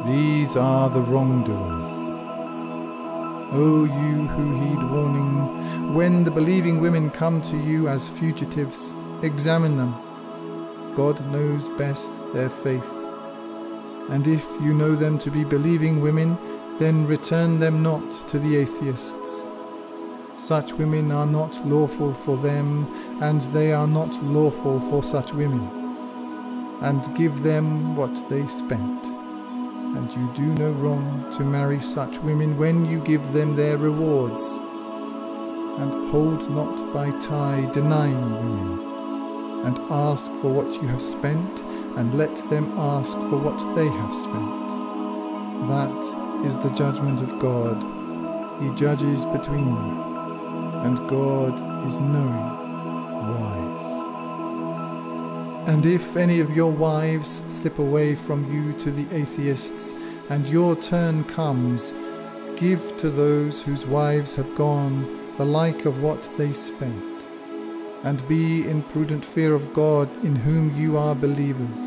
these 0.06 0.56
are 0.56 0.88
the 0.88 1.02
wrongdoers. 1.02 1.92
O 3.52 3.84
you 3.84 4.26
who 4.28 4.60
heed 4.60 4.90
warning, 4.90 5.94
when 5.94 6.24
the 6.24 6.30
believing 6.30 6.80
women 6.80 7.10
come 7.10 7.42
to 7.42 7.58
you 7.58 7.86
as 7.86 8.08
fugitives, 8.08 8.94
examine 9.22 9.76
them. 9.76 9.94
God 10.94 11.24
knows 11.30 11.68
best 11.70 12.18
their 12.32 12.48
faith. 12.48 13.01
And 14.10 14.26
if 14.26 14.44
you 14.60 14.74
know 14.74 14.94
them 14.94 15.18
to 15.20 15.30
be 15.30 15.44
believing 15.44 16.00
women, 16.00 16.36
then 16.78 17.06
return 17.06 17.60
them 17.60 17.82
not 17.82 18.28
to 18.28 18.38
the 18.38 18.56
atheists. 18.56 19.44
Such 20.36 20.72
women 20.72 21.12
are 21.12 21.26
not 21.26 21.64
lawful 21.66 22.12
for 22.12 22.36
them, 22.36 22.86
and 23.22 23.40
they 23.52 23.72
are 23.72 23.86
not 23.86 24.22
lawful 24.24 24.80
for 24.80 25.02
such 25.02 25.32
women. 25.32 25.68
And 26.82 27.14
give 27.14 27.42
them 27.42 27.94
what 27.94 28.28
they 28.28 28.46
spent. 28.48 29.06
And 29.06 30.12
you 30.12 30.30
do 30.34 30.54
no 30.54 30.72
wrong 30.72 31.30
to 31.36 31.44
marry 31.44 31.80
such 31.80 32.18
women 32.18 32.58
when 32.58 32.84
you 32.86 32.98
give 33.04 33.32
them 33.32 33.54
their 33.54 33.76
rewards. 33.76 34.42
And 35.78 36.10
hold 36.10 36.50
not 36.50 36.92
by 36.92 37.12
tie 37.18 37.70
denying 37.72 38.32
women, 38.32 38.80
and 39.64 39.78
ask 39.90 40.32
for 40.40 40.50
what 40.50 40.74
you 40.82 40.88
have 40.88 41.00
spent, 41.00 41.62
and 41.96 42.16
let 42.18 42.34
them 42.50 42.72
ask 42.78 43.12
for 43.12 43.38
what 43.38 43.58
they 43.74 43.88
have 43.88 44.14
spent. 44.14 44.68
That 45.68 46.46
is 46.46 46.56
the 46.58 46.70
judgment 46.70 47.20
of 47.20 47.38
God. 47.38 47.82
He 48.62 48.74
judges 48.74 49.24
between 49.26 49.66
you 49.66 50.12
and 50.82 51.08
God 51.08 51.54
is 51.86 51.96
knowing, 51.96 52.58
wise. 53.38 54.02
And 55.68 55.86
if 55.86 56.16
any 56.16 56.40
of 56.40 56.56
your 56.56 56.72
wives 56.72 57.40
slip 57.48 57.78
away 57.78 58.16
from 58.16 58.52
you 58.52 58.72
to 58.80 58.90
the 58.90 59.06
atheists, 59.14 59.92
and 60.28 60.48
your 60.48 60.74
turn 60.74 61.22
comes, 61.24 61.94
give 62.56 62.96
to 62.96 63.10
those 63.10 63.62
whose 63.62 63.86
wives 63.86 64.34
have 64.34 64.54
gone 64.56 65.36
the 65.36 65.44
like 65.44 65.84
of 65.84 66.02
what 66.02 66.28
they 66.36 66.52
spent, 66.52 67.11
and 68.04 68.26
be 68.28 68.68
in 68.68 68.82
prudent 68.82 69.24
fear 69.24 69.54
of 69.54 69.72
God 69.72 70.08
in 70.24 70.34
whom 70.36 70.76
you 70.76 70.96
are 70.98 71.14
believers. 71.14 71.78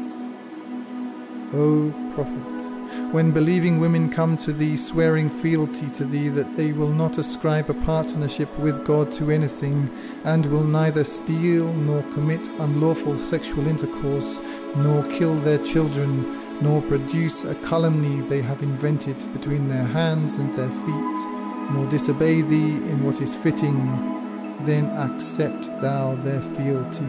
O 1.54 1.94
Prophet, 2.14 3.12
when 3.12 3.32
believing 3.32 3.80
women 3.80 4.10
come 4.10 4.38
to 4.38 4.54
thee, 4.54 4.78
swearing 4.78 5.30
fealty 5.30 5.90
to 5.92 6.06
thee, 6.06 6.30
that 6.30 6.56
they 6.56 6.72
will 6.72 6.90
not 6.90 7.18
ascribe 7.18 7.70
a 7.70 7.74
partnership 7.74 8.50
with 8.60 8.86
God 8.86 9.12
to 9.14 9.32
anything, 9.32 9.90
and 10.24 10.46
will 10.46 10.64
neither 10.64 11.04
steal, 11.04 11.72
nor 11.74 12.02
commit 12.14 12.48
unlawful 12.60 13.18
sexual 13.18 13.68
intercourse, 13.68 14.40
nor 14.76 15.04
kill 15.18 15.36
their 15.36 15.60
children, 15.60 16.62
nor 16.62 16.82
produce 16.82 17.44
a 17.44 17.56
calumny 17.56 18.22
they 18.28 18.42
have 18.42 18.64
invented 18.64 19.18
between 19.34 19.68
their 19.68 19.86
hands 19.86 20.36
and 20.36 20.56
their 20.56 20.70
feet, 20.70 21.72
nor 21.72 21.86
disobey 21.90 22.42
thee 22.42 22.76
in 22.90 23.04
what 23.04 23.22
is 23.22 23.36
fitting, 23.36 24.25
then 24.66 24.86
accept 24.98 25.66
thou 25.82 26.16
their 26.16 26.42
fealty, 26.42 27.06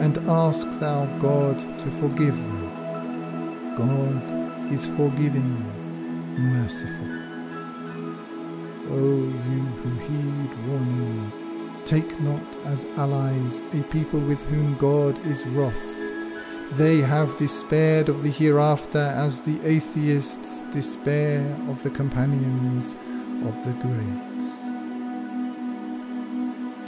and 0.00 0.18
ask 0.28 0.66
thou 0.78 1.06
God 1.18 1.58
to 1.78 1.90
forgive 1.92 2.36
them. 2.36 3.74
God 3.76 4.72
is 4.72 4.86
forgiving, 4.88 5.64
merciful. 6.36 7.20
O 8.92 8.98
you 9.50 9.62
who 9.80 9.90
heed 10.06 10.68
warning, 10.68 11.32
take 11.84 12.20
not 12.20 12.56
as 12.66 12.84
allies 12.96 13.60
a 13.72 13.82
people 13.84 14.20
with 14.20 14.42
whom 14.44 14.76
God 14.76 15.18
is 15.26 15.46
wroth. 15.46 15.86
They 16.72 16.98
have 16.98 17.36
despaired 17.36 18.08
of 18.08 18.22
the 18.22 18.30
hereafter 18.30 18.98
as 18.98 19.40
the 19.40 19.60
atheists 19.66 20.60
despair 20.72 21.40
of 21.68 21.82
the 21.82 21.90
companions 21.90 22.94
of 23.44 23.64
the 23.64 23.72
graves. 23.80 24.29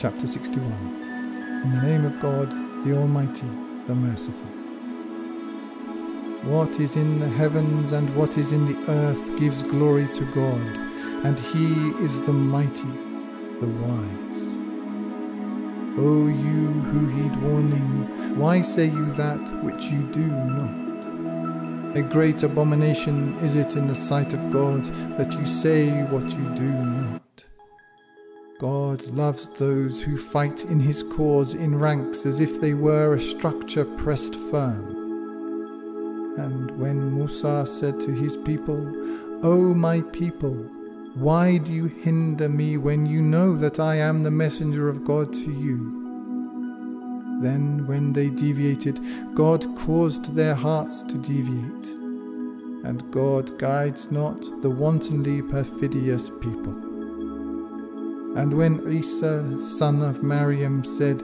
Chapter 0.03 0.27
61 0.27 1.63
In 1.63 1.71
the 1.71 1.81
name 1.81 2.05
of 2.05 2.19
God, 2.19 2.51
the 2.85 2.93
Almighty, 2.97 3.47
the 3.87 3.95
Merciful. 3.95 4.51
What 6.43 6.81
is 6.81 6.97
in 6.97 7.21
the 7.21 7.29
heavens 7.29 7.93
and 7.93 8.13
what 8.17 8.37
is 8.37 8.51
in 8.51 8.67
the 8.67 8.91
earth 8.91 9.39
gives 9.39 9.63
glory 9.63 10.09
to 10.09 10.25
God, 10.33 10.61
and 11.25 11.39
He 11.39 12.05
is 12.05 12.21
the 12.23 12.33
mighty, 12.33 12.91
the 13.61 13.69
wise. 13.69 14.43
O 15.97 16.27
you 16.27 16.67
who 16.91 17.07
heed 17.07 17.41
warning, 17.41 18.37
why 18.37 18.61
say 18.61 18.87
you 18.87 19.13
that 19.13 19.63
which 19.63 19.85
you 19.85 20.03
do 20.11 20.27
not? 20.27 21.97
A 21.97 22.03
great 22.03 22.43
abomination 22.43 23.39
is 23.39 23.55
it 23.55 23.77
in 23.77 23.87
the 23.87 23.95
sight 23.95 24.35
of 24.35 24.51
God 24.51 24.83
that 25.17 25.33
you 25.39 25.47
say 25.47 26.03
what 26.07 26.25
you 26.25 26.55
do 26.57 26.65
not. 26.65 27.22
God 28.63 29.05
loves 29.09 29.49
those 29.49 30.01
who 30.01 30.17
fight 30.17 30.67
in 30.67 30.79
his 30.79 31.03
cause 31.03 31.55
in 31.55 31.77
ranks 31.77 32.25
as 32.25 32.39
if 32.39 32.61
they 32.61 32.75
were 32.75 33.15
a 33.15 33.21
structure 33.21 33.85
pressed 33.85 34.37
firm. 34.37 36.37
And 36.39 36.71
when 36.79 37.13
Musa 37.13 37.67
said 37.67 37.99
to 37.99 38.13
his 38.13 38.37
people, 38.37 38.79
O 39.43 39.75
my 39.75 40.01
people, 40.01 40.55
why 41.15 41.57
do 41.57 41.75
you 41.75 41.87
hinder 41.87 42.49
me 42.49 42.77
when 42.77 43.05
you 43.05 43.21
know 43.21 43.57
that 43.57 43.81
I 43.81 43.97
am 43.97 44.23
the 44.23 44.31
messenger 44.31 44.89
of 44.89 45.03
God 45.03 45.33
to 45.33 45.51
you? 45.51 47.41
Then, 47.43 47.85
when 47.89 48.13
they 48.13 48.29
deviated, 48.29 49.01
God 49.35 49.67
caused 49.77 50.37
their 50.37 50.55
hearts 50.55 51.03
to 51.03 51.19
deviate, 51.19 51.89
and 52.85 53.11
God 53.11 53.59
guides 53.59 54.13
not 54.13 54.41
the 54.63 54.71
wantonly 54.71 55.43
perfidious 55.43 56.31
people. 56.41 56.92
And 58.37 58.55
when 58.55 58.91
Isa, 58.91 59.59
son 59.65 60.03
of 60.03 60.23
Maryam, 60.23 60.85
said, 60.85 61.23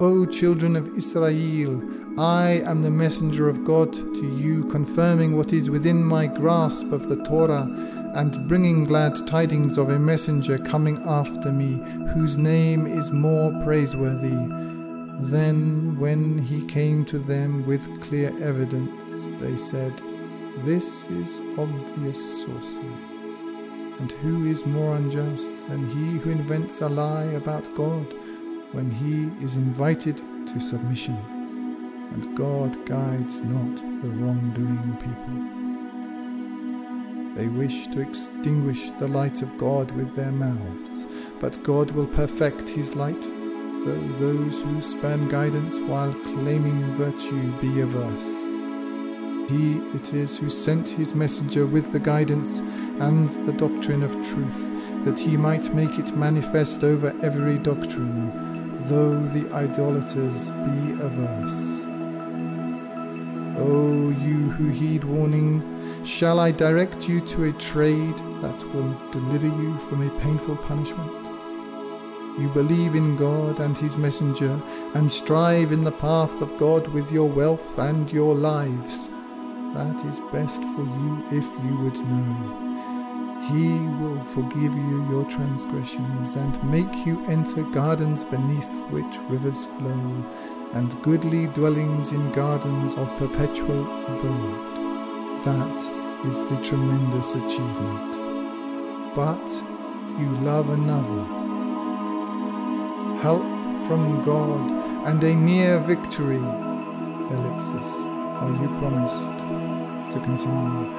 O 0.00 0.26
children 0.26 0.76
of 0.76 0.96
Israel, 0.96 1.82
I 2.18 2.62
am 2.64 2.82
the 2.82 2.90
messenger 2.90 3.48
of 3.48 3.64
God 3.64 3.92
to 3.92 4.36
you, 4.36 4.64
confirming 4.64 5.36
what 5.36 5.52
is 5.52 5.70
within 5.70 6.04
my 6.04 6.26
grasp 6.26 6.90
of 6.92 7.08
the 7.08 7.22
Torah, 7.24 7.68
and 8.14 8.48
bringing 8.48 8.84
glad 8.84 9.26
tidings 9.26 9.78
of 9.78 9.90
a 9.90 9.98
messenger 9.98 10.58
coming 10.58 11.02
after 11.06 11.52
me, 11.52 11.80
whose 12.12 12.38
name 12.38 12.86
is 12.86 13.10
more 13.10 13.52
praiseworthy. 13.62 14.36
Then, 15.20 15.98
when 15.98 16.38
he 16.38 16.64
came 16.66 17.04
to 17.06 17.18
them 17.18 17.66
with 17.66 17.88
clear 18.00 18.28
evidence, 18.42 19.28
they 19.40 19.56
said, 19.56 20.00
This 20.64 21.06
is 21.06 21.40
obvious 21.56 22.42
sorcery. 22.42 23.07
And 23.98 24.12
who 24.12 24.46
is 24.46 24.64
more 24.64 24.96
unjust 24.96 25.50
than 25.68 25.90
he 25.90 26.18
who 26.18 26.30
invents 26.30 26.80
a 26.80 26.88
lie 26.88 27.32
about 27.42 27.74
God 27.74 28.14
when 28.72 28.90
he 28.90 29.44
is 29.44 29.56
invited 29.56 30.18
to 30.46 30.60
submission? 30.60 31.18
and 32.12 32.36
God 32.36 32.86
guides 32.86 33.40
not 33.42 33.76
the 34.02 34.08
wrongdoing 34.08 34.96
people. 34.96 35.38
They 37.36 37.48
wish 37.48 37.86
to 37.88 38.00
extinguish 38.00 38.90
the 38.92 39.08
light 39.08 39.42
of 39.42 39.58
God 39.58 39.90
with 39.92 40.16
their 40.16 40.32
mouths, 40.32 41.06
but 41.40 41.62
God 41.62 41.90
will 41.92 42.06
perfect 42.06 42.68
his 42.68 42.96
light, 42.96 43.22
though 43.22 44.08
those 44.18 44.62
who 44.62 44.82
spurn 44.82 45.28
guidance 45.28 45.78
while 45.80 46.12
claiming 46.12 46.94
virtue 46.94 47.52
be 47.60 47.80
averse. 47.80 48.57
He 49.48 49.78
it 49.94 50.12
is 50.12 50.36
who 50.36 50.50
sent 50.50 50.88
his 50.88 51.14
messenger 51.14 51.66
with 51.66 51.90
the 51.90 51.98
guidance 51.98 52.58
and 53.00 53.30
the 53.46 53.52
doctrine 53.52 54.02
of 54.02 54.12
truth, 54.22 54.74
that 55.06 55.18
he 55.18 55.38
might 55.38 55.74
make 55.74 55.98
it 55.98 56.14
manifest 56.14 56.84
over 56.84 57.14
every 57.22 57.56
doctrine, 57.56 58.78
though 58.88 59.18
the 59.28 59.50
idolaters 59.54 60.50
be 60.50 60.92
averse. 61.00 61.88
O 63.58 64.10
you 64.10 64.50
who 64.50 64.68
heed 64.68 65.02
warning, 65.04 66.04
shall 66.04 66.40
I 66.40 66.52
direct 66.52 67.08
you 67.08 67.22
to 67.22 67.44
a 67.44 67.52
trade 67.54 68.18
that 68.42 68.74
will 68.74 68.92
deliver 69.10 69.46
you 69.46 69.78
from 69.78 70.06
a 70.06 70.20
painful 70.20 70.56
punishment? 70.56 71.26
You 72.38 72.48
believe 72.50 72.94
in 72.94 73.16
God 73.16 73.60
and 73.60 73.76
His 73.76 73.96
messenger, 73.96 74.60
and 74.94 75.10
strive 75.10 75.72
in 75.72 75.84
the 75.84 75.90
path 75.90 76.40
of 76.42 76.56
God 76.58 76.86
with 76.88 77.10
your 77.10 77.28
wealth 77.28 77.78
and 77.78 78.12
your 78.12 78.34
lives. 78.34 79.08
That 79.74 80.04
is 80.06 80.20
best 80.32 80.62
for 80.62 80.82
you 80.82 81.24
if 81.30 81.44
you 81.64 81.76
would 81.78 81.98
know. 82.06 82.68
He 83.52 83.78
will 84.00 84.24
forgive 84.24 84.74
you 84.74 85.06
your 85.08 85.24
transgressions 85.24 86.34
and 86.34 86.62
make 86.64 87.06
you 87.06 87.24
enter 87.26 87.62
gardens 87.62 88.24
beneath 88.24 88.80
which 88.90 89.18
rivers 89.28 89.66
flow 89.66 90.24
and 90.72 91.00
goodly 91.02 91.46
dwellings 91.48 92.12
in 92.12 92.32
gardens 92.32 92.94
of 92.94 93.16
perpetual 93.16 93.82
abode. 94.06 95.44
That 95.44 96.26
is 96.26 96.44
the 96.44 96.56
tremendous 96.62 97.34
achievement. 97.34 98.16
But 99.14 99.48
you 100.18 100.28
love 100.42 100.68
another. 100.70 101.24
Help 103.22 103.42
from 103.86 104.22
God 104.24 104.70
and 105.06 105.22
a 105.22 105.34
near 105.34 105.78
victory. 105.78 106.42
Ellipsis, 107.30 107.94
are 108.40 108.50
you 108.50 108.68
promised 108.78 109.57
to 110.18 110.24
continue? 110.24 110.96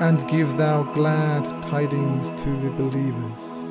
And 0.00 0.26
give 0.28 0.56
thou 0.56 0.82
glad 0.92 1.44
tidings 1.62 2.30
to 2.42 2.56
the 2.56 2.70
believers. 2.70 3.62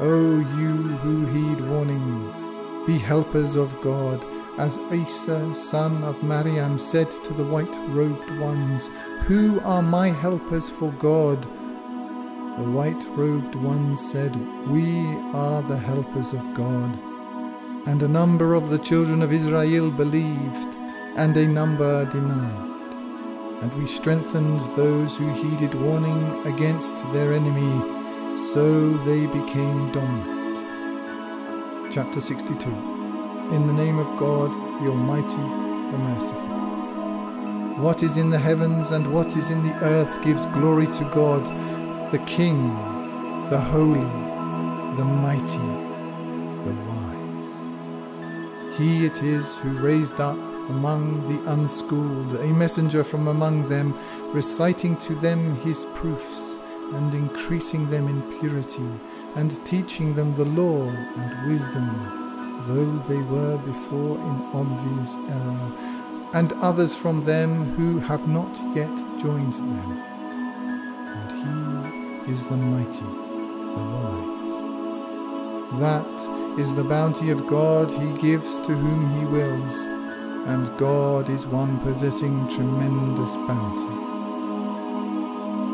O 0.00 0.38
you 0.58 0.74
who 0.98 1.26
heed 1.26 1.60
warning, 1.68 2.84
be 2.86 2.98
helpers 2.98 3.56
of 3.56 3.80
God, 3.80 4.24
as 4.58 4.78
Isa, 4.92 5.54
son 5.54 6.04
of 6.04 6.22
Maryam, 6.22 6.78
said 6.78 7.10
to 7.24 7.32
the 7.32 7.44
white 7.44 7.76
robed 7.88 8.30
ones, 8.38 8.90
Who 9.22 9.60
are 9.60 9.82
my 9.82 10.10
helpers 10.10 10.68
for 10.68 10.92
God? 10.92 11.42
The 11.42 12.70
white 12.70 13.04
robed 13.16 13.54
ones 13.54 14.00
said, 14.00 14.36
We 14.68 15.06
are 15.32 15.62
the 15.62 15.78
helpers 15.78 16.32
of 16.32 16.54
God. 16.54 16.98
And 17.86 18.02
a 18.02 18.08
number 18.08 18.54
of 18.54 18.70
the 18.70 18.78
children 18.78 19.22
of 19.22 19.32
Israel 19.32 19.90
believed, 19.90 20.76
and 21.16 21.36
a 21.36 21.46
number 21.46 22.04
denied. 22.10 22.73
And 23.64 23.72
we 23.80 23.86
strengthened 23.86 24.60
those 24.76 25.16
who 25.16 25.32
heeded 25.32 25.74
warning 25.74 26.46
against 26.46 26.96
their 27.14 27.32
enemy 27.32 27.80
so 28.52 28.92
they 29.06 29.24
became 29.24 29.90
dominant. 29.90 30.58
Chapter 31.90 32.20
62 32.20 32.68
In 32.68 33.66
the 33.66 33.72
name 33.72 33.98
of 33.98 34.18
God, 34.18 34.52
the 34.82 34.90
Almighty, 34.90 35.32
the 35.90 35.96
Merciful. 35.96 37.82
What 37.82 38.02
is 38.02 38.18
in 38.18 38.28
the 38.28 38.38
heavens 38.38 38.90
and 38.90 39.10
what 39.10 39.34
is 39.34 39.48
in 39.48 39.62
the 39.66 39.74
earth 39.76 40.20
gives 40.20 40.44
glory 40.44 40.86
to 40.88 41.04
God, 41.04 41.46
the 42.12 42.18
King, 42.26 42.68
the 43.48 43.58
Holy, 43.58 44.00
the 44.94 45.04
Mighty, 45.06 45.56
the 46.66 46.74
Wise. 46.90 47.62
He 48.76 49.06
it 49.06 49.22
is 49.22 49.54
who 49.54 49.70
raised 49.78 50.20
up 50.20 50.36
among 50.68 51.28
the 51.28 51.50
unschooled 51.50 52.36
a 52.36 52.46
messenger 52.46 53.04
from 53.04 53.28
among 53.28 53.68
them, 53.68 53.94
reciting 54.32 54.96
to 54.98 55.14
them 55.14 55.56
his 55.62 55.86
proofs 55.94 56.56
and 56.92 57.14
increasing 57.14 57.88
them 57.90 58.08
in 58.08 58.22
purity, 58.40 58.88
and 59.36 59.64
teaching 59.66 60.14
them 60.14 60.34
the 60.34 60.44
law 60.44 60.88
and 60.88 61.50
wisdom, 61.50 61.88
though 62.66 62.98
they 63.08 63.22
were 63.22 63.56
before 63.58 64.18
in 64.18 64.42
obvious 64.52 65.14
error, 65.28 65.72
and 66.34 66.52
others 66.54 66.94
from 66.94 67.22
them 67.24 67.74
who 67.74 67.98
have 68.00 68.28
not 68.28 68.56
yet 68.74 68.96
joined 69.18 69.54
them. 69.54 70.02
And 71.08 72.26
he 72.26 72.32
is 72.32 72.44
the 72.44 72.56
mighty, 72.56 73.10
the 73.74 73.84
wise. 73.94 74.44
That 75.80 76.58
is 76.60 76.74
the 76.74 76.84
bounty 76.84 77.30
of 77.30 77.46
God 77.46 77.90
he 77.90 78.12
gives 78.20 78.58
to 78.60 78.74
whom 78.74 79.18
he 79.18 79.24
wills, 79.26 79.88
and 80.46 80.76
God 80.76 81.30
is 81.30 81.46
one 81.46 81.80
possessing 81.80 82.48
tremendous 82.48 83.34
bounty. 83.48 84.04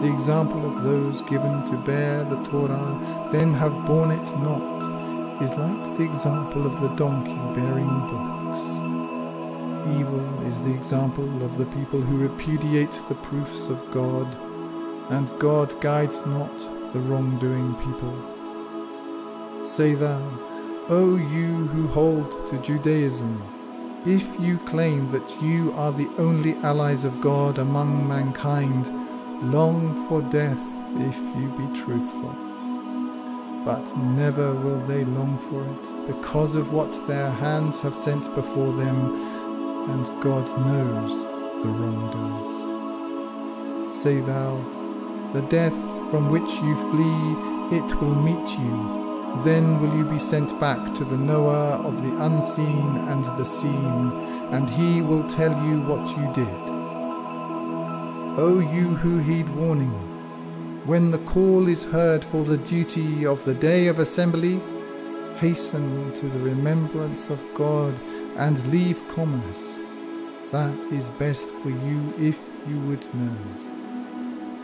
The 0.01 0.15
example 0.15 0.65
of 0.65 0.83
those 0.83 1.23
given 1.23 1.65
to 1.67 1.77
bear 1.77 2.25
the 2.25 2.43
Torah, 2.45 3.29
then 3.33 3.53
have 3.55 3.85
borne 3.85 4.13
it 4.13 4.27
not, 4.39 5.43
is 5.43 5.51
like 5.51 5.97
the 5.97 6.05
example 6.05 6.65
of 6.65 6.81
the 6.81 6.89
donkey 6.97 7.35
bearing 7.55 8.01
books. 8.11 8.61
Evil 9.99 10.47
is 10.47 10.61
the 10.61 10.73
example 10.73 11.43
of 11.43 11.59
the 11.59 11.67
people 11.67 12.01
who 12.01 12.17
repudiate 12.17 13.03
the 13.09 13.15
proofs 13.17 13.69
of 13.69 13.91
God, 13.91 14.37
and 15.11 15.37
God 15.41 15.79
guides 15.81 16.25
not 16.25 16.57
the 16.93 17.01
wrongdoing 17.01 17.75
people. 17.75 18.15
Say 19.67 19.95
thou, 19.95 20.23
O 20.89 21.17
you 21.17 21.67
who 21.69 21.89
hold 21.89 22.47
to 22.49 22.59
Judaism, 22.59 23.43
if 24.07 24.41
you 24.41 24.57
claim 24.59 25.09
that 25.09 25.43
you 25.43 25.73
are 25.75 25.93
the 25.93 26.09
only 26.17 26.55
allies 26.59 27.05
of 27.05 27.21
God 27.21 27.59
among 27.59 28.09
mankind, 28.09 28.89
long 29.53 30.09
for 30.09 30.23
death 30.23 30.65
if 30.97 31.17
you 31.37 31.49
be 31.59 31.67
truthful. 31.79 32.35
But 33.65 33.95
never 33.99 34.55
will 34.55 34.81
they 34.87 35.05
long 35.05 35.37
for 35.39 35.63
it, 35.65 36.07
because 36.07 36.55
of 36.55 36.73
what 36.73 37.07
their 37.07 37.31
hands 37.31 37.83
have 37.83 37.95
sent 37.95 38.35
before 38.35 38.73
them, 38.73 39.15
and 39.91 40.07
God 40.23 40.47
knows 40.67 41.25
the 41.63 41.69
wrongdoers. 41.69 42.57
Say 43.95 44.21
thou, 44.21 44.59
the 45.35 45.43
death 45.43 45.77
from 46.11 46.31
which 46.31 46.55
you 46.63 46.75
flee, 46.91 47.37
it 47.77 47.95
will 48.01 48.15
meet 48.15 48.59
you. 48.59 49.00
Then 49.39 49.81
will 49.81 49.97
you 49.97 50.05
be 50.05 50.19
sent 50.19 50.59
back 50.61 50.93
to 50.95 51.05
the 51.05 51.17
knower 51.17 51.79
of 51.87 52.03
the 52.03 52.25
unseen 52.25 52.97
and 53.09 53.25
the 53.25 53.45
seen, 53.45 54.13
and 54.53 54.69
he 54.69 55.01
will 55.01 55.27
tell 55.29 55.53
you 55.65 55.81
what 55.83 56.07
you 56.17 56.33
did. 56.35 56.71
O 58.39 58.59
you 58.59 58.97
who 58.97 59.19
heed 59.19 59.49
warning, 59.51 59.93
when 60.85 61.11
the 61.11 61.19
call 61.19 61.69
is 61.69 61.85
heard 61.85 62.25
for 62.25 62.45
the 62.45 62.59
duty 62.59 63.25
of 63.25 63.45
the 63.45 63.55
day 63.55 63.87
of 63.87 63.99
assembly, 63.99 64.61
hasten 65.39 66.13
to 66.15 66.29
the 66.29 66.39
remembrance 66.41 67.31
of 67.31 67.43
God 67.55 67.99
and 68.37 68.67
leave 68.71 69.07
commerce. 69.09 69.79
That 70.53 70.93
is 70.93 71.09
best 71.11 71.51
for 71.51 71.71
you 71.71 72.13
if 72.19 72.39
you 72.69 72.79
would 72.81 73.15
know. 73.15 73.70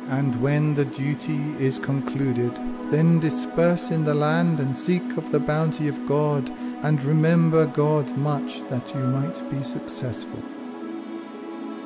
And 0.08 0.40
when 0.40 0.74
the 0.74 0.84
duty 0.84 1.56
is 1.58 1.80
concluded, 1.80 2.54
then 2.92 3.18
disperse 3.18 3.90
in 3.90 4.04
the 4.04 4.14
land 4.14 4.60
and 4.60 4.76
seek 4.76 5.16
of 5.16 5.32
the 5.32 5.40
bounty 5.40 5.88
of 5.88 6.06
God, 6.06 6.48
and 6.84 7.02
remember 7.02 7.66
God 7.66 8.16
much 8.16 8.62
that 8.68 8.94
you 8.94 9.00
might 9.00 9.50
be 9.50 9.62
successful 9.64 10.42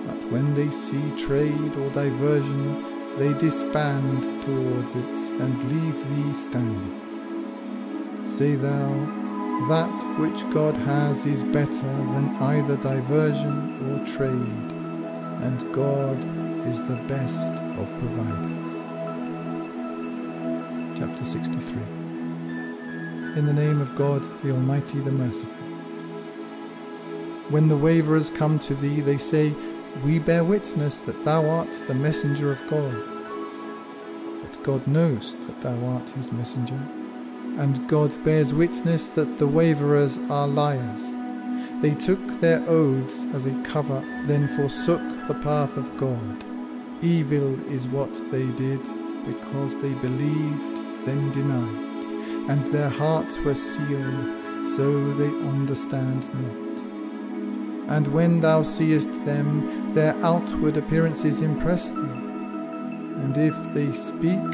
But 0.07 0.31
when 0.33 0.55
they 0.55 0.71
see 0.71 1.11
trade 1.17 1.77
or 1.77 1.91
diversion, 1.91 2.85
they 3.19 3.33
disband 3.39 4.23
towards 4.43 4.95
it 4.95 5.19
and 5.41 5.65
leave 5.71 5.99
thee 6.11 6.35
standing. 6.35 7.01
Say 8.27 8.55
thou, 8.55 8.93
that 9.69 10.19
which 10.19 10.49
God 10.51 10.77
has 10.77 11.25
is 11.27 11.45
better 11.45 11.93
than 12.15 12.37
either 12.41 12.77
diversion 12.77 13.57
or 13.91 14.07
trade, 14.07 14.73
and 15.43 15.73
God 15.73 16.19
is 16.67 16.83
the 16.83 16.97
best 17.09 17.53
of 17.83 17.99
providers. 17.99 18.67
Chapter 20.99 21.25
63 21.25 21.83
In 23.37 23.47
the 23.47 23.53
name 23.53 23.81
of 23.81 23.95
God, 23.97 24.23
the 24.43 24.53
Almighty, 24.53 25.01
the 25.01 25.11
Merciful. 25.11 25.55
When 27.51 27.69
the 27.69 27.77
waverers 27.77 28.31
come 28.31 28.59
to 28.61 28.75
thee, 28.75 29.01
they 29.01 29.19
say, 29.19 29.55
we 30.05 30.19
bear 30.19 30.45
witness 30.45 31.01
that 31.01 31.25
thou 31.25 31.49
art 31.49 31.73
the 31.87 31.95
messenger 31.95 32.53
of 32.53 32.67
God. 32.69 32.95
But 34.41 34.63
God 34.63 34.87
knows 34.87 35.35
that 35.47 35.61
thou 35.61 35.85
art 35.87 36.09
his 36.11 36.33
messenger, 36.33 36.81
and 37.59 37.87
God 37.89 38.23
bears 38.25 38.55
witness 38.55 39.09
that 39.09 39.39
the 39.39 39.49
waverers 39.49 40.19
are 40.31 40.47
liars. 40.47 41.17
They 41.83 41.95
took 41.95 42.41
their 42.41 42.67
oaths 42.69 43.25
as 43.35 43.47
a 43.47 43.63
cover, 43.63 44.01
then 44.27 44.49
forsook 44.57 45.03
the 45.27 45.35
path 45.35 45.77
of 45.77 45.97
God. 45.97 46.50
Evil 47.03 47.59
is 47.71 47.89
what 47.89 48.13
they 48.31 48.47
did, 48.53 48.83
because 49.25 49.77
they 49.77 49.95
believed, 49.95 50.77
then 51.07 51.33
denied, 51.33 52.51
and 52.51 52.71
their 52.71 52.91
hearts 52.91 53.39
were 53.39 53.55
sealed, 53.55 54.67
so 54.67 55.13
they 55.15 55.31
understand 55.49 56.25
not. 56.35 57.97
And 57.97 58.07
when 58.09 58.41
thou 58.41 58.63
seest 58.63 59.15
them, 59.25 59.95
their 59.95 60.15
outward 60.23 60.77
appearances 60.77 61.41
impress 61.41 61.91
thee. 61.91 61.97
And 61.97 63.37
if 63.37 63.57
they 63.73 63.93
speak, 63.95 64.53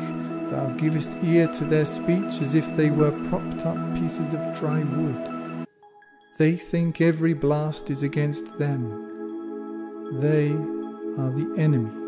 thou 0.48 0.72
givest 0.78 1.18
ear 1.24 1.48
to 1.48 1.64
their 1.64 1.84
speech 1.84 2.40
as 2.40 2.54
if 2.54 2.76
they 2.76 2.90
were 2.90 3.10
propped 3.28 3.66
up 3.66 3.94
pieces 3.94 4.34
of 4.34 4.56
dry 4.56 4.84
wood. 4.84 5.66
They 6.38 6.54
think 6.54 7.00
every 7.00 7.34
blast 7.34 7.90
is 7.90 8.04
against 8.04 8.56
them. 8.56 10.20
They 10.20 10.52
are 11.20 11.30
the 11.30 11.52
enemy. 11.58 12.05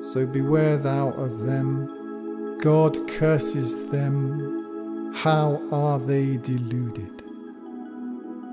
So 0.00 0.26
beware 0.26 0.76
thou 0.76 1.10
of 1.10 1.44
them. 1.44 2.58
God 2.60 3.08
curses 3.08 3.86
them. 3.90 5.12
How 5.14 5.60
are 5.72 5.98
they 5.98 6.36
deluded? 6.36 7.22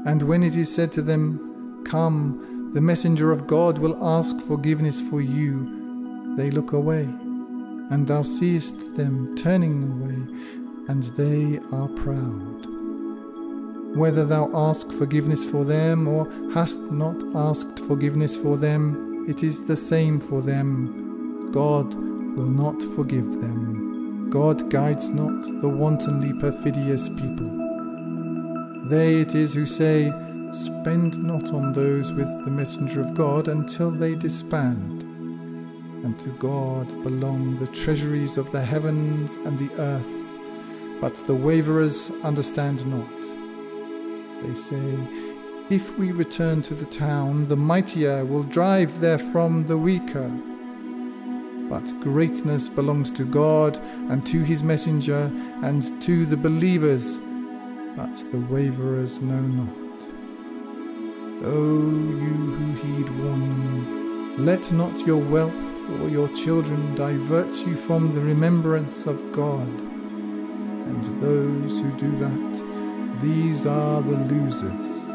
And 0.06 0.22
when 0.24 0.44
it 0.44 0.56
is 0.56 0.74
said 0.74 0.92
to 0.94 1.02
them, 1.02 1.84
Come, 1.86 2.72
the 2.74 2.82
messenger 2.82 3.32
of 3.32 3.48
God 3.48 3.78
will 3.78 3.98
ask 4.04 4.40
forgiveness 4.42 5.02
for 5.02 5.22
you. 5.22 6.36
They 6.36 6.50
look 6.50 6.74
away, 6.74 7.04
and 7.04 8.08
thou 8.08 8.24
seest 8.24 8.96
them 8.96 9.36
turning 9.38 9.84
away, 9.84 10.90
and 10.90 11.04
they 11.16 11.60
are 11.72 11.88
proud. 11.88 12.68
Whether 13.96 14.26
thou 14.26 14.52
ask 14.54 14.92
forgiveness 14.92 15.46
for 15.46 15.64
them 15.64 16.08
or 16.08 16.28
hast 16.54 16.80
not 16.92 17.24
asked 17.34 17.80
forgiveness 17.80 18.36
for 18.36 18.58
them, 18.58 19.26
it 19.30 19.42
is 19.42 19.66
the 19.66 19.78
same 19.78 20.20
for 20.20 20.42
them. 20.42 21.05
God 21.56 21.94
will 21.94 22.50
not 22.50 22.82
forgive 22.98 23.40
them. 23.40 24.30
God 24.30 24.70
guides 24.70 25.10
not 25.10 25.62
the 25.62 25.70
wantonly 25.70 26.34
perfidious 26.34 27.08
people. 27.08 27.48
They 28.90 29.22
it 29.22 29.36
is 29.36 29.54
who 29.54 29.66
say, 29.66 30.12
Spend 30.52 31.18
not 31.24 31.54
on 31.54 31.72
those 31.72 32.12
with 32.12 32.28
the 32.44 32.52
messenger 32.52 33.00
of 33.00 33.14
God 33.14 33.48
until 33.48 33.90
they 33.90 34.16
disband. 34.16 35.04
And 36.04 36.20
to 36.20 36.30
God 36.40 36.90
belong 37.04 37.56
the 37.56 37.68
treasuries 37.68 38.36
of 38.36 38.52
the 38.52 38.62
heavens 38.62 39.36
and 39.46 39.58
the 39.58 39.74
earth, 39.82 40.34
but 41.00 41.16
the 41.26 41.36
waverers 41.36 42.12
understand 42.26 42.86
not. 42.86 43.22
They 44.46 44.56
say, 44.56 44.98
If 45.70 45.98
we 45.98 46.12
return 46.12 46.64
to 46.64 46.74
the 46.74 46.86
town, 46.88 47.48
the 47.48 47.56
mightier 47.56 48.26
will 48.26 48.44
drive 48.44 48.92
therefrom 48.96 49.62
the 49.62 49.78
weaker. 49.78 50.30
But 51.70 52.00
greatness 52.00 52.70
belongs 52.70 53.10
to 53.12 53.26
God 53.26 53.78
and 54.10 54.26
to 54.28 54.44
his 54.44 54.62
messenger 54.62 55.32
and 55.64 56.02
to 56.04 56.26
the 56.26 56.38
believers, 56.38 57.20
but 57.96 58.16
the 58.32 58.40
waverers 58.50 59.22
know 59.22 59.42
not. 59.42 59.76
O 61.44 61.82
you 62.22 62.34
who 62.56 62.74
heed 62.76 63.10
warning, 63.20 64.46
let 64.46 64.72
not 64.72 65.08
your 65.08 65.18
wealth 65.18 65.90
or 66.02 66.10
your 66.10 66.28
children 66.30 66.94
divert 66.96 67.54
you 67.66 67.76
from 67.76 68.12
the 68.12 68.22
remembrance 68.22 69.06
of 69.06 69.32
God. 69.32 69.68
And 70.88 71.04
those 71.22 71.80
who 71.80 71.92
do 71.98 72.16
that, 72.18 73.22
these 73.22 73.66
are 73.66 74.02
the 74.02 74.18
losers. 74.18 75.10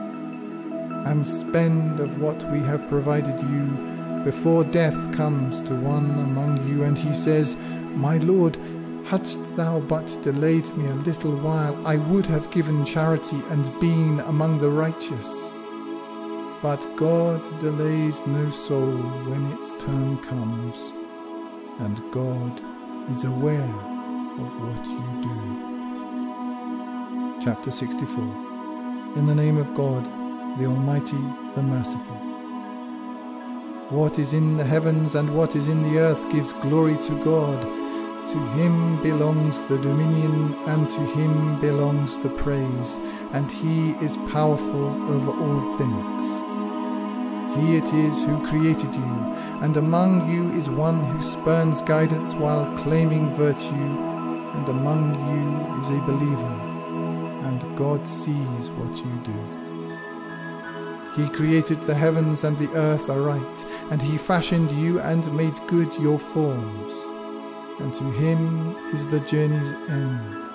And 1.06 1.26
spend 1.26 2.00
of 2.00 2.20
what 2.20 2.42
we 2.50 2.58
have 2.60 2.88
provided 2.88 3.40
you 3.40 3.99
before 4.24 4.64
death 4.64 5.12
comes 5.12 5.62
to 5.62 5.74
one 5.74 6.10
among 6.10 6.68
you, 6.68 6.84
and 6.84 6.98
he 6.98 7.14
says, 7.14 7.56
My 7.94 8.18
Lord, 8.18 8.58
hadst 9.04 9.40
thou 9.56 9.80
but 9.80 10.06
delayed 10.22 10.68
me 10.76 10.88
a 10.88 10.94
little 10.94 11.34
while, 11.36 11.86
I 11.86 11.96
would 11.96 12.26
have 12.26 12.50
given 12.50 12.84
charity 12.84 13.42
and 13.48 13.64
been 13.80 14.20
among 14.20 14.58
the 14.58 14.70
righteous. 14.70 15.52
But 16.62 16.86
God 16.96 17.42
delays 17.60 18.26
no 18.26 18.50
soul 18.50 18.98
when 19.28 19.52
its 19.52 19.72
turn 19.82 20.18
comes, 20.18 20.92
and 21.78 22.02
God 22.12 22.60
is 23.10 23.24
aware 23.24 23.74
of 24.38 24.60
what 24.60 24.84
you 24.86 25.22
do. 25.22 25.70
Chapter 27.42 27.70
64 27.70 28.22
In 29.16 29.26
the 29.26 29.34
name 29.34 29.56
of 29.56 29.72
God, 29.74 30.04
the 30.58 30.66
Almighty, 30.66 31.16
the 31.54 31.62
Merciful. 31.62 32.19
What 33.90 34.20
is 34.20 34.34
in 34.34 34.56
the 34.56 34.64
heavens 34.64 35.16
and 35.16 35.34
what 35.34 35.56
is 35.56 35.66
in 35.66 35.82
the 35.82 35.98
earth 35.98 36.30
gives 36.30 36.52
glory 36.52 36.96
to 36.98 37.24
God. 37.24 37.60
To 38.28 38.38
him 38.52 39.02
belongs 39.02 39.62
the 39.62 39.78
dominion, 39.78 40.54
and 40.68 40.88
to 40.88 41.00
him 41.00 41.60
belongs 41.60 42.16
the 42.16 42.28
praise, 42.28 43.00
and 43.32 43.50
he 43.50 43.90
is 44.00 44.16
powerful 44.30 44.86
over 45.10 45.32
all 45.32 45.76
things. 45.76 46.24
He 47.58 47.78
it 47.78 47.92
is 47.92 48.22
who 48.22 48.46
created 48.46 48.94
you, 48.94 49.12
and 49.60 49.76
among 49.76 50.32
you 50.32 50.56
is 50.56 50.70
one 50.70 51.02
who 51.06 51.20
spurns 51.20 51.82
guidance 51.82 52.32
while 52.34 52.72
claiming 52.78 53.34
virtue, 53.34 53.74
and 54.54 54.68
among 54.68 55.14
you 55.30 55.80
is 55.80 55.90
a 55.90 56.06
believer, 56.06 56.56
and 57.48 57.76
God 57.76 58.06
sees 58.06 58.70
what 58.70 58.96
you 58.98 59.20
do. 59.24 59.59
He 61.16 61.28
created 61.28 61.80
the 61.82 61.94
heavens 61.94 62.44
and 62.44 62.56
the 62.58 62.72
earth 62.74 63.10
aright, 63.10 63.64
and 63.90 64.00
he 64.00 64.16
fashioned 64.16 64.70
you 64.72 65.00
and 65.00 65.32
made 65.34 65.66
good 65.66 65.94
your 65.96 66.18
forms. 66.18 66.94
And 67.80 67.92
to 67.94 68.04
him 68.12 68.76
is 68.94 69.06
the 69.06 69.20
journey's 69.20 69.72
end. 69.88 70.48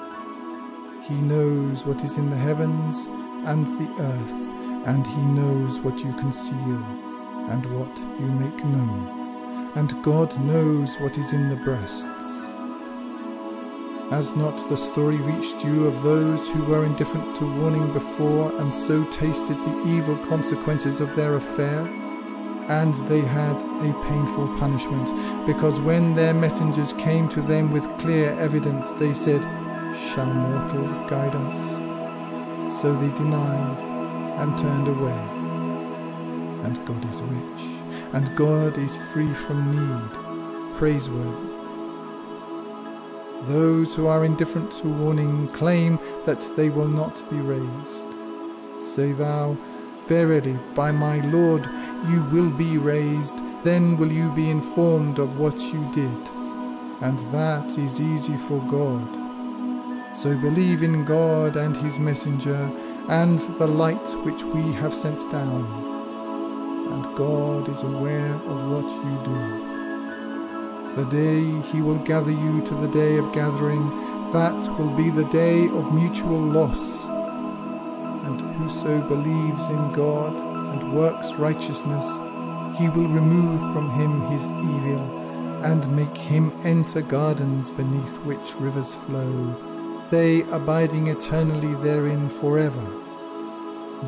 He 1.04 1.16
knows 1.16 1.86
what 1.86 2.04
is 2.04 2.18
in 2.18 2.30
the 2.30 2.38
heavens 2.38 3.06
and 3.46 3.66
the 3.80 4.04
earth 4.04 4.56
and 4.86 5.06
he 5.06 5.18
knows 5.18 5.80
what 5.80 6.00
you 6.04 6.14
conceal 6.14 6.84
and 7.50 7.66
what 7.76 7.98
you 7.98 8.28
make 8.28 8.64
known, 8.64 9.72
and 9.76 10.02
God 10.04 10.40
knows 10.40 10.96
what 10.98 11.18
is 11.18 11.34
in 11.34 11.48
the 11.50 11.56
breasts. 11.56 12.45
Has 14.12 14.36
not 14.36 14.70
the 14.70 14.78
story 14.78 15.18
reached 15.18 15.64
you 15.66 15.88
of 15.88 16.04
those 16.04 16.48
who 16.50 16.64
were 16.66 16.86
indifferent 16.86 17.36
to 17.38 17.60
warning 17.60 17.92
before 17.92 18.56
and 18.62 18.72
so 18.72 19.04
tasted 19.06 19.58
the 19.58 19.84
evil 19.88 20.16
consequences 20.18 21.02
of 21.02 21.16
their 21.16 21.34
affair? 21.36 21.80
And 22.70 22.94
they 23.10 23.22
had 23.22 23.56
a 23.56 24.04
painful 24.04 24.48
punishment, 24.60 25.10
because 25.48 25.82
when 25.82 26.16
their 26.16 26.36
messengers 26.36 26.94
came 26.94 27.28
to 27.30 27.42
them 27.42 27.72
with 27.72 27.98
clear 27.98 28.40
evidence, 28.40 28.94
they 28.94 29.12
said, 29.12 29.42
Shall 29.96 30.32
mortals 30.32 31.02
guide 31.10 31.36
us? 31.36 32.80
So 32.80 32.94
they 32.94 33.10
denied 33.18 33.82
and 34.40 34.56
turned 34.56 34.88
away. 34.88 35.22
And 36.64 36.86
God 36.86 37.04
is 37.12 37.24
rich, 37.24 37.84
and 38.14 38.36
God 38.36 38.78
is 38.78 38.98
free 39.12 39.34
from 39.34 39.72
need, 39.72 40.76
praiseworthy. 40.76 41.45
Those 43.46 43.96
who 43.96 44.08
are 44.08 44.26
indifferent 44.26 44.72
to 44.74 44.88
warning 44.88 45.48
claim 45.50 46.00
that 46.26 46.48
they 46.56 46.70
will 46.70 46.88
not 46.88 47.30
be 47.30 47.38
raised. 47.38 48.06
Say 48.80 49.12
thou, 49.12 49.58
Verily, 50.08 50.60
by 50.76 50.92
my 50.92 51.20
Lord, 51.22 51.68
you 52.10 52.22
will 52.32 52.52
be 52.52 52.78
raised, 52.78 53.34
then 53.64 53.98
will 53.98 54.12
you 54.12 54.32
be 54.36 54.52
informed 54.52 55.18
of 55.18 55.40
what 55.40 55.60
you 55.60 55.92
did. 55.92 56.30
And 57.02 57.18
that 57.34 57.76
is 57.80 58.00
easy 58.00 58.38
for 58.38 58.62
God. 58.68 60.16
So 60.16 60.38
believe 60.38 60.84
in 60.84 61.06
God 61.06 61.56
and 61.56 61.76
his 61.76 61.98
messenger 61.98 62.72
and 63.10 63.40
the 63.58 63.68
light 63.68 64.08
which 64.24 64.44
we 64.44 64.62
have 64.74 64.94
sent 64.94 65.20
down. 65.32 65.66
And 66.94 67.18
God 67.18 67.68
is 67.68 67.82
aware 67.82 68.36
of 68.36 68.72
what 68.72 68.90
you 69.06 69.22
do. 69.26 69.65
The 70.96 71.06
day 71.06 71.62
he 71.72 71.82
will 71.82 71.98
gather 72.00 72.32
you 72.32 72.62
to 72.62 72.74
the 72.76 72.88
day 72.88 73.18
of 73.18 73.34
gathering, 73.34 73.90
that 74.32 74.78
will 74.78 74.96
be 74.96 75.10
the 75.10 75.26
day 75.26 75.68
of 75.68 75.94
mutual 75.94 76.40
loss. 76.40 77.06
And 77.06 78.42
whoso 78.56 79.02
believes 79.08 79.66
in 79.66 79.92
God 79.92 80.34
and 80.74 80.96
works 80.96 81.34
righteousness, 81.34 82.06
he 82.78 82.90
will 82.90 83.08
remove 83.08 83.60
from 83.74 83.92
him 83.92 84.22
his 84.32 84.46
evil 84.46 85.02
and 85.64 85.96
make 85.96 86.18
him 86.18 86.52
enter 86.64 87.02
gardens 87.02 87.72
beneath 87.72 88.18
which 88.20 88.56
rivers 88.56 88.96
flow 88.96 89.74
they 90.10 90.42
abiding 90.52 91.08
eternally 91.08 91.74
therein 91.84 92.30
forever. 92.30 92.86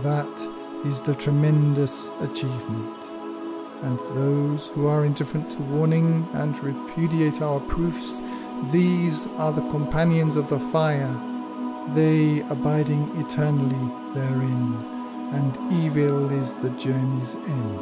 That 0.04 0.48
is 0.86 1.02
the 1.02 1.16
tremendous 1.16 2.08
achievement. 2.22 2.97
And 3.84 4.00
those 4.16 4.68
who 4.68 4.88
are 4.88 5.06
indifferent 5.06 5.50
to 5.52 5.62
warning 5.62 6.28
and 6.34 6.58
repudiate 6.64 7.42
our 7.42 7.60
proofs, 7.60 8.22
these 8.72 9.28
are 9.38 9.52
the 9.52 9.68
companions 9.70 10.36
of 10.36 10.50
the 10.50 10.60
fire, 10.60 11.16
they 11.90 12.42
abiding 12.50 13.12
eternally 13.18 13.92
therein, 14.14 14.84
and 15.34 15.56
evil 15.72 16.32
is 16.32 16.54
the 16.56 16.72
journey's 16.72 17.36
end. 17.36 17.80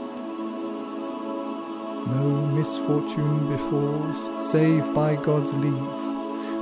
No 2.07 2.45
misfortune 2.53 3.47
befalls, 3.49 4.51
save 4.51 4.93
by 4.93 5.15
God's 5.15 5.53
leave 5.55 6.15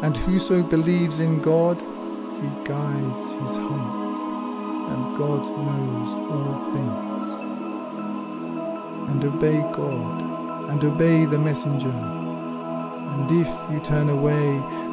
and 0.03 0.17
whoso 0.17 0.61
believes 0.61 1.19
in 1.19 1.41
God, 1.41 1.81
he 1.81 2.49
guides 2.65 3.31
his 3.31 3.55
heart, 3.55 4.19
and 4.91 5.17
God 5.17 5.45
knows 5.45 6.13
all 6.29 6.73
things. 6.73 7.12
And 9.13 9.23
obey 9.25 9.61
God, 9.71 10.69
and 10.71 10.83
obey 10.83 11.25
the 11.25 11.37
messenger. 11.37 11.89
And 11.89 13.29
if 13.31 13.71
you 13.71 13.79
turn 13.79 14.09
away, 14.09 14.45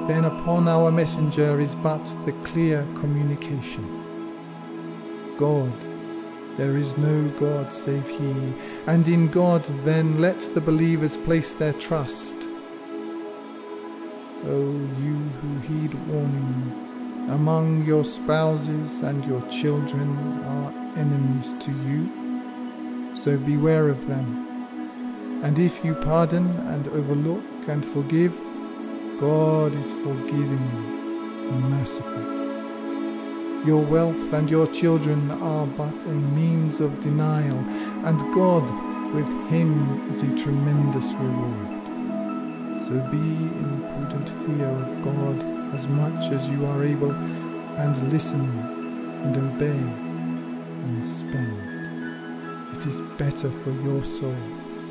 then 0.09 0.27
upon 0.27 0.69
our 0.69 0.93
messenger 0.93 1.59
is 1.59 1.75
but 1.75 2.05
the 2.27 2.33
clear 2.45 2.87
communication. 2.95 3.87
God, 5.39 5.73
there 6.57 6.77
is 6.77 6.99
no 6.99 7.29
God 7.39 7.73
save 7.73 8.07
He, 8.09 8.55
and 8.87 9.09
in 9.09 9.29
God 9.29 9.65
then 9.85 10.21
let 10.21 10.41
the 10.55 10.61
believers 10.61 11.17
place 11.17 11.55
their 11.55 11.73
trust 11.73 12.37
O 14.47 14.59
you 14.99 15.19
who 15.43 15.59
heed 15.69 15.93
warning, 16.09 17.29
among 17.29 17.85
your 17.85 18.05
spouses 18.07 19.03
and 19.03 19.23
your 19.27 19.47
children 19.49 20.17
are 20.45 20.73
enemies 20.97 21.55
to 21.61 21.71
you, 21.71 22.20
so 23.23 23.37
beware 23.37 23.89
of 23.91 24.07
them. 24.07 24.47
And 25.45 25.59
if 25.59 25.85
you 25.85 25.95
pardon 25.95 26.47
and 26.69 26.89
overlook 26.89 27.69
and 27.69 27.85
forgive, 27.85 28.35
God 29.19 29.75
is 29.77 29.93
forgiving 29.93 30.69
and 31.51 31.71
merciful. 31.71 33.67
Your 33.67 33.85
wealth 33.85 34.33
and 34.33 34.49
your 34.49 34.67
children 34.69 35.31
are 35.31 35.67
but 35.67 36.03
a 36.05 36.15
means 36.39 36.81
of 36.81 36.99
denial, 37.01 37.59
and 38.07 38.19
God 38.33 38.65
with 39.15 39.29
him 39.51 40.09
is 40.09 40.23
a 40.23 40.35
tremendous 40.35 41.13
reward. 41.13 41.69
So 42.87 42.95
be 43.11 43.19
in 43.19 43.81
prudent 43.91 44.29
fear 44.31 44.67
of 44.67 45.05
God 45.05 45.75
as 45.75 45.87
much 45.87 46.33
as 46.33 46.49
you 46.49 46.65
are 46.65 46.83
able, 46.83 47.13
and 47.13 48.11
listen, 48.11 48.49
and 49.25 49.37
obey 49.37 49.83
and 50.87 51.07
spend. 51.07 51.50
It 52.81 52.87
is 52.87 53.03
better 53.19 53.51
for 53.51 53.73
your 53.73 54.03
souls. 54.03 54.91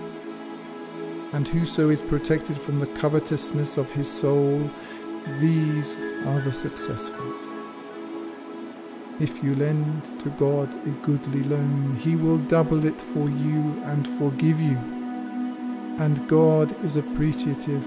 And 1.33 1.47
whoso 1.47 1.89
is 1.89 2.03
protected 2.03 2.55
from 2.55 2.77
the 2.77 2.85
covetousness 2.85 3.77
of 3.77 3.91
his 3.91 4.07
soul, 4.07 4.69
these 5.39 5.95
are 6.27 6.39
the 6.41 6.53
successful. 6.53 7.33
If 9.19 9.43
you 9.43 9.55
lend 9.55 10.03
to 10.19 10.29
God 10.29 10.71
a 10.85 10.91
goodly 11.01 11.41
loan, 11.41 11.95
he 11.95 12.15
will 12.15 12.37
double 12.37 12.85
it 12.85 13.01
for 13.01 13.27
you 13.27 13.81
and 13.85 14.07
forgive 14.19 14.61
you. 14.61 14.77
And 15.97 16.27
God 16.27 16.75
is 16.85 16.95
appreciative, 16.95 17.85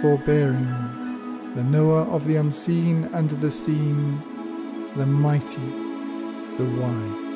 forbearing, 0.00 1.52
the 1.56 1.64
knower 1.64 2.02
of 2.02 2.24
the 2.28 2.36
unseen 2.36 3.10
and 3.12 3.28
the 3.30 3.50
seen, 3.50 4.22
the 4.94 5.06
mighty, 5.06 5.70
the 6.56 6.70
wise. 6.80 7.29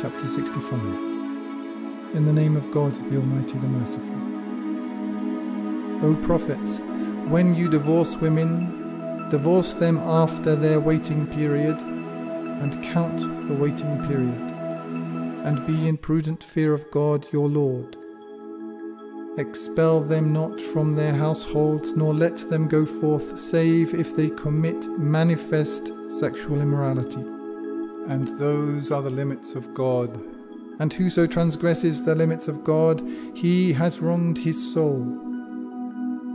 Chapter 0.00 0.26
65 0.26 0.72
In 2.14 2.24
the 2.24 2.32
name 2.32 2.56
of 2.56 2.70
God, 2.70 2.94
the 2.94 3.18
Almighty, 3.18 3.58
the 3.58 3.66
Merciful. 3.66 4.16
O 6.02 6.16
Prophet, 6.22 6.56
when 7.28 7.54
you 7.54 7.68
divorce 7.68 8.16
women, 8.16 9.28
divorce 9.28 9.74
them 9.74 9.98
after 9.98 10.56
their 10.56 10.80
waiting 10.80 11.26
period, 11.26 11.82
and 11.82 12.82
count 12.82 13.18
the 13.46 13.52
waiting 13.52 13.98
period, 14.08 14.40
and 15.44 15.66
be 15.66 15.86
in 15.86 15.98
prudent 15.98 16.42
fear 16.42 16.72
of 16.72 16.90
God 16.90 17.30
your 17.30 17.50
Lord. 17.50 17.98
Expel 19.36 20.00
them 20.00 20.32
not 20.32 20.58
from 20.62 20.96
their 20.96 21.12
households, 21.12 21.94
nor 21.94 22.14
let 22.14 22.38
them 22.48 22.68
go 22.68 22.86
forth, 22.86 23.38
save 23.38 23.92
if 23.92 24.16
they 24.16 24.30
commit 24.30 24.86
manifest 24.98 25.92
sexual 26.08 26.62
immorality. 26.62 27.39
And 28.10 28.26
those 28.40 28.90
are 28.90 29.02
the 29.02 29.08
limits 29.08 29.54
of 29.54 29.72
God. 29.72 30.20
And 30.80 30.92
whoso 30.92 31.28
transgresses 31.28 32.02
the 32.02 32.16
limits 32.16 32.48
of 32.48 32.64
God, 32.64 33.00
he 33.34 33.72
has 33.74 34.00
wronged 34.00 34.36
his 34.36 34.72
soul. 34.72 35.04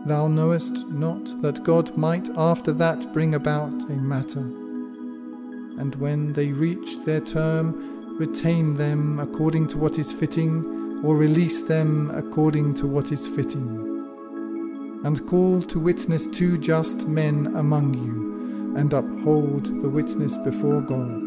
Thou 0.05 0.27
knowest 0.29 0.87
not 0.87 1.41
that 1.41 1.65
God 1.65 1.97
might 1.97 2.29
after 2.37 2.71
that 2.73 3.11
bring 3.11 3.35
about 3.35 3.89
a 3.89 3.93
matter. 3.93 4.39
And 4.39 5.93
when 5.95 6.31
they 6.31 6.53
reach 6.53 6.99
their 7.03 7.19
term, 7.19 8.17
retain 8.17 8.75
them 8.75 9.19
according 9.19 9.67
to 9.69 9.77
what 9.77 9.99
is 9.99 10.13
fitting, 10.13 11.01
or 11.03 11.17
release 11.17 11.61
them 11.63 12.09
according 12.15 12.75
to 12.75 12.87
what 12.87 13.11
is 13.11 13.27
fitting. 13.27 15.01
And 15.03 15.27
call 15.27 15.61
to 15.63 15.79
witness 15.79 16.27
two 16.27 16.57
just 16.57 17.05
men 17.05 17.53
among 17.57 17.95
you, 17.95 18.77
and 18.77 18.93
uphold 18.93 19.81
the 19.81 19.89
witness 19.89 20.37
before 20.37 20.79
God. 20.79 21.24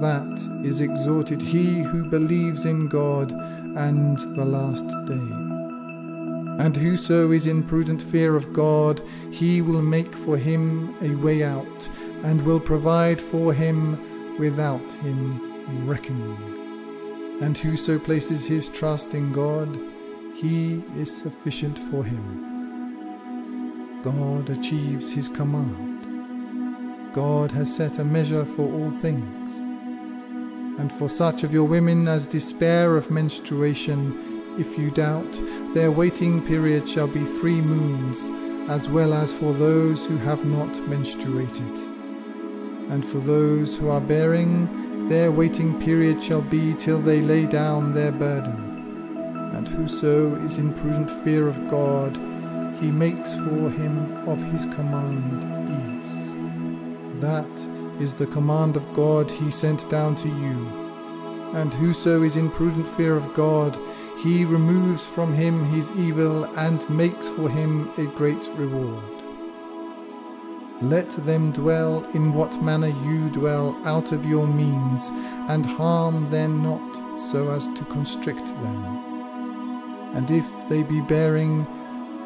That 0.00 0.64
is 0.64 0.80
exhorted 0.80 1.40
he 1.40 1.82
who 1.82 2.04
believes 2.08 2.64
in 2.64 2.88
God 2.88 3.32
and 3.32 4.18
the 4.36 4.44
last 4.44 4.86
day. 5.06 5.52
And 6.62 6.76
whoso 6.76 7.32
is 7.32 7.46
in 7.46 7.62
prudent 7.62 8.02
fear 8.02 8.36
of 8.36 8.52
God, 8.52 9.02
he 9.30 9.62
will 9.62 9.82
make 9.82 10.14
for 10.14 10.36
him 10.36 10.94
a 11.00 11.14
way 11.14 11.42
out, 11.42 11.88
and 12.24 12.42
will 12.42 12.60
provide 12.60 13.20
for 13.20 13.52
him 13.54 14.38
without 14.38 14.92
him 15.02 15.86
reckoning. 15.86 17.38
And 17.40 17.56
whoso 17.56 17.98
places 17.98 18.46
his 18.46 18.68
trust 18.68 19.14
in 19.14 19.32
God, 19.32 19.78
he 20.36 20.82
is 20.96 21.14
sufficient 21.14 21.78
for 21.78 22.04
him. 22.04 24.02
God 24.02 24.50
achieves 24.50 25.10
his 25.10 25.28
command. 25.28 27.12
God 27.14 27.50
has 27.52 27.74
set 27.74 27.98
a 27.98 28.04
measure 28.04 28.44
for 28.44 28.70
all 28.72 28.90
things. 28.90 29.71
And 30.78 30.92
for 30.92 31.08
such 31.08 31.44
of 31.44 31.52
your 31.52 31.64
women 31.64 32.08
as 32.08 32.26
despair 32.26 32.96
of 32.96 33.10
menstruation, 33.10 34.58
if 34.58 34.78
you 34.78 34.90
doubt, 34.90 35.32
their 35.74 35.90
waiting 35.90 36.46
period 36.46 36.88
shall 36.88 37.06
be 37.06 37.24
three 37.24 37.60
moons, 37.60 38.18
as 38.70 38.88
well 38.88 39.12
as 39.14 39.32
for 39.32 39.52
those 39.52 40.06
who 40.06 40.16
have 40.18 40.44
not 40.44 40.72
menstruated. 40.88 41.78
And 42.90 43.06
for 43.06 43.18
those 43.18 43.76
who 43.76 43.88
are 43.88 44.00
bearing, 44.00 45.08
their 45.08 45.32
waiting 45.32 45.80
period 45.80 46.22
shall 46.22 46.42
be 46.42 46.74
till 46.74 46.98
they 46.98 47.20
lay 47.20 47.46
down 47.46 47.92
their 47.92 48.12
burden. 48.12 48.70
And 49.54 49.68
whoso 49.68 50.34
is 50.44 50.58
in 50.58 50.74
prudent 50.74 51.10
fear 51.22 51.48
of 51.48 51.68
God, 51.68 52.16
he 52.80 52.90
makes 52.90 53.34
for 53.34 53.70
him 53.70 54.28
of 54.28 54.42
his 54.52 54.64
command 54.66 56.02
ease. 56.04 56.32
That 57.20 57.71
is 58.00 58.14
the 58.14 58.26
command 58.26 58.76
of 58.76 58.92
God 58.92 59.30
he 59.30 59.50
sent 59.50 59.88
down 59.90 60.14
to 60.16 60.28
you. 60.28 60.68
And 61.54 61.72
whoso 61.74 62.22
is 62.22 62.36
in 62.36 62.50
prudent 62.50 62.88
fear 62.88 63.16
of 63.16 63.34
God, 63.34 63.78
he 64.22 64.44
removes 64.44 65.04
from 65.04 65.34
him 65.34 65.64
his 65.66 65.92
evil 65.92 66.44
and 66.56 66.88
makes 66.88 67.28
for 67.28 67.48
him 67.48 67.90
a 67.98 68.04
great 68.04 68.48
reward. 68.54 69.04
Let 70.80 71.10
them 71.10 71.52
dwell 71.52 72.04
in 72.14 72.32
what 72.32 72.62
manner 72.62 72.88
you 72.88 73.28
dwell 73.30 73.78
out 73.84 74.10
of 74.12 74.26
your 74.26 74.46
means, 74.46 75.10
and 75.48 75.64
harm 75.64 76.26
them 76.30 76.62
not 76.62 77.20
so 77.20 77.50
as 77.50 77.68
to 77.68 77.84
constrict 77.84 78.46
them. 78.46 78.84
And 80.16 80.30
if 80.30 80.68
they 80.68 80.82
be 80.82 81.00
bearing, 81.00 81.66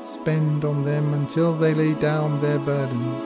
spend 0.00 0.64
on 0.64 0.82
them 0.82 1.14
until 1.14 1.52
they 1.52 1.74
lay 1.74 1.94
down 1.94 2.40
their 2.40 2.58
burden. 2.58 3.25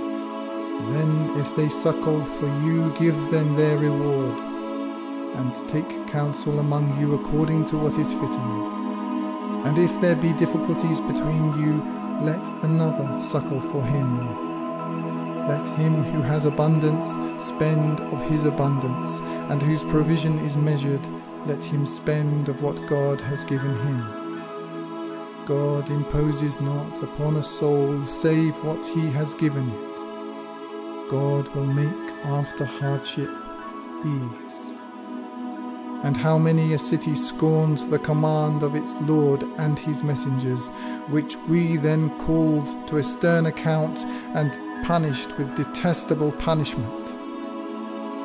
Then, 0.89 1.40
if 1.40 1.55
they 1.57 1.69
suckle 1.69 2.24
for 2.24 2.47
you, 2.65 2.93
give 2.98 3.31
them 3.31 3.55
their 3.55 3.77
reward 3.77 4.39
and 5.36 5.69
take 5.69 6.07
counsel 6.09 6.59
among 6.59 6.98
you 7.01 7.15
according 7.15 7.65
to 7.66 7.77
what 7.77 7.98
is 7.98 8.12
fitting. 8.12 8.52
And 9.65 9.78
if 9.78 10.01
there 10.01 10.16
be 10.16 10.32
difficulties 10.32 11.01
between 11.01 11.52
you, 11.61 11.82
let 12.23 12.47
another 12.65 13.20
suckle 13.20 13.61
for 13.61 13.82
him. 13.85 14.48
Let 15.48 15.69
him 15.70 16.05
who 16.05 16.23
has 16.23 16.44
abundance 16.44 17.07
spend 17.43 18.01
of 18.01 18.20
his 18.31 18.44
abundance, 18.44 19.19
and 19.51 19.62
whose 19.62 19.82
provision 19.85 20.39
is 20.40 20.57
measured, 20.57 21.07
let 21.47 21.65
him 21.65 21.86
spend 21.86 22.48
of 22.48 22.62
what 22.62 22.86
God 22.86 23.20
has 23.20 23.44
given 23.44 23.74
him. 23.86 25.44
God 25.47 25.89
imposes 25.90 26.61
not 26.61 27.02
upon 27.02 27.36
a 27.36 27.43
soul 27.43 28.07
save 28.07 28.62
what 28.62 28.85
he 28.86 29.11
has 29.11 29.35
given 29.35 29.70
it. 29.70 29.90
God 31.11 31.49
will 31.57 31.66
make 31.66 32.12
after 32.24 32.65
hardship 32.65 33.28
ease 34.05 34.74
and 36.05 36.16
how 36.16 36.39
many 36.39 36.73
a 36.73 36.78
city 36.78 37.16
scorned 37.16 37.78
the 37.91 37.99
command 37.99 38.62
of 38.62 38.77
its 38.77 38.95
Lord 39.01 39.43
and 39.59 39.77
his 39.77 40.05
messengers, 40.05 40.69
which 41.09 41.35
we 41.49 41.77
then 41.77 42.16
called 42.20 42.87
to 42.87 42.99
a 42.99 43.03
stern 43.03 43.47
account 43.47 43.99
and 44.37 44.57
punished 44.85 45.37
with 45.37 45.57
detestable 45.57 46.31
punishment. 46.31 47.09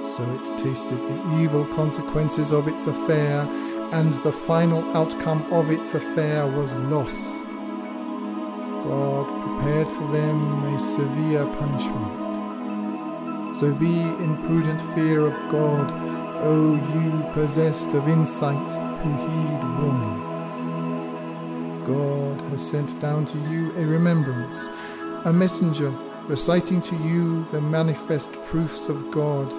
So 0.04 0.24
it 0.36 0.58
tasted 0.60 1.00
the 1.00 1.42
evil 1.42 1.66
consequences 1.66 2.54
of 2.54 2.68
its 2.68 2.86
affair, 2.86 3.50
and 3.94 4.14
the 4.14 4.32
final 4.32 4.84
outcome 4.96 5.52
of 5.52 5.72
its 5.72 5.96
affair 5.96 6.46
was 6.46 6.72
loss. 6.94 7.42
God 8.84 9.28
prepared 9.42 9.88
for 9.88 10.08
them 10.12 10.76
a 10.76 10.80
severe 10.80 11.48
punishment. 11.48 12.25
So 13.60 13.74
be 13.74 14.02
in 14.02 14.38
prudent 14.44 14.82
fear 14.94 15.26
of 15.26 15.34
God 15.50 15.90
O 16.42 16.76
you 16.76 17.24
possessed 17.34 17.94
of 17.94 18.10
insight 18.10 18.76
who 19.02 19.10
heed 19.16 19.64
warning. 19.80 20.22
God 21.86 22.42
has 22.52 22.70
sent 22.70 23.00
down 23.00 23.26
to 23.28 23.38
you 23.50 23.72
a 23.78 23.86
remembrance, 23.86 24.68
a 25.24 25.32
messenger 25.32 25.90
reciting 26.28 26.82
to 26.82 26.98
you 26.98 27.46
the 27.46 27.62
manifest 27.62 28.34
proofs 28.44 28.90
of 28.90 29.10
God, 29.10 29.50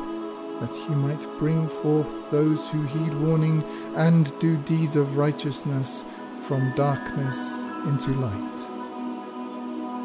that 0.60 0.74
he 0.77 0.94
might 0.94 1.27
bring 1.39 1.66
forth 1.66 2.31
those 2.31 2.68
who 2.70 2.82
heed 2.82 3.14
warning 3.14 3.64
and 3.97 4.39
do 4.39 4.59
deeds 4.59 4.97
of 4.97 5.16
righteousness 5.16 6.05
from 6.43 6.74
darkness 6.74 7.62
into 7.86 8.12
light. 8.12 8.70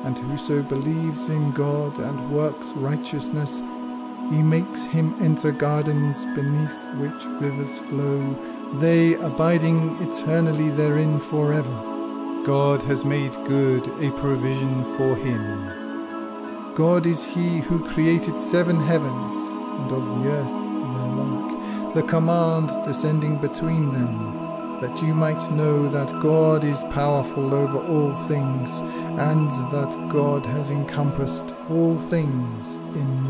And 0.06 0.18
whoso 0.18 0.64
believes 0.64 1.28
in 1.30 1.52
God 1.52 2.00
and 2.00 2.32
works 2.32 2.72
righteousness 2.72 3.62
he 4.32 4.42
makes 4.42 4.86
him 4.86 5.14
enter 5.20 5.52
gardens 5.52 6.24
beneath 6.34 6.90
which 6.96 7.26
rivers 7.42 7.80
flow, 7.80 8.36
they 8.80 9.16
abiding 9.16 9.98
eternally 10.02 10.70
therein 10.70 11.20
forever. 11.20 12.44
God 12.46 12.82
has 12.84 13.04
made 13.04 13.34
good 13.46 13.86
a 14.02 14.10
provision 14.12 14.86
for 14.96 15.16
him. 15.18 16.74
God 16.76 17.06
is 17.06 17.26
he 17.26 17.60
who 17.60 17.84
created 17.84 18.40
seven 18.40 18.80
heavens, 18.80 19.36
and 19.36 19.92
of 19.92 20.24
the 20.24 20.30
earth 20.30 20.62
their 20.96 21.12
like, 21.18 21.94
the 21.94 22.04
command 22.04 22.70
descending 22.86 23.38
between 23.38 23.92
them, 23.92 24.80
that 24.80 25.02
you 25.04 25.14
might 25.14 25.52
know 25.52 25.90
that 25.90 26.20
God 26.22 26.64
is 26.64 26.82
powerful 26.90 27.54
over 27.54 27.86
all 27.86 28.14
things, 28.14 28.80
and 29.20 29.52
that 29.72 30.08
God 30.10 30.46
has 30.46 30.72
encompassed 30.72 31.54
all 31.70 31.98
things 31.98 32.76
in. 32.96 33.21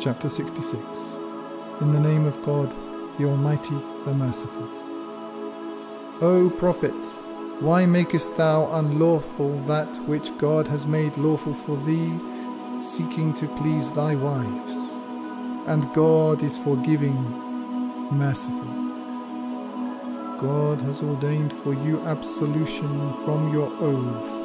Chapter 0.00 0.30
66 0.30 1.16
In 1.82 1.92
the 1.92 2.00
name 2.00 2.24
of 2.24 2.40
God, 2.40 2.74
the 3.18 3.26
Almighty, 3.26 3.78
the 4.06 4.14
Merciful. 4.14 4.66
O 6.22 6.48
Prophet, 6.58 7.04
why 7.60 7.84
makest 7.84 8.34
thou 8.38 8.72
unlawful 8.72 9.60
that 9.64 9.94
which 10.08 10.34
God 10.38 10.66
has 10.68 10.86
made 10.86 11.18
lawful 11.18 11.52
for 11.52 11.76
thee, 11.76 12.18
seeking 12.80 13.34
to 13.34 13.46
please 13.58 13.92
thy 13.92 14.14
wives? 14.14 14.74
And 15.66 15.92
God 15.92 16.42
is 16.42 16.56
forgiving, 16.56 17.20
merciful. 18.10 18.72
God 20.40 20.80
has 20.80 21.02
ordained 21.02 21.52
for 21.52 21.74
you 21.74 22.00
absolution 22.06 23.12
from 23.26 23.52
your 23.52 23.70
oaths, 23.82 24.40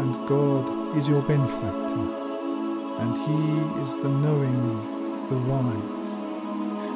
and 0.00 0.14
God 0.26 0.98
is 0.98 1.08
your 1.08 1.22
benefactor, 1.22 2.04
and 2.98 3.16
He 3.16 3.82
is 3.82 3.94
the 4.02 4.08
knowing, 4.08 4.95
the 5.28 5.38
wise. 5.38 6.08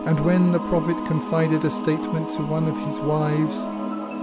And 0.07 0.21
when 0.21 0.53
the 0.53 0.61
prophet 0.61 1.05
confided 1.07 1.65
a 1.65 1.71
statement 1.71 2.31
to 2.31 2.43
one 2.43 2.69
of 2.69 2.79
his 2.87 2.99
wives, 3.01 3.61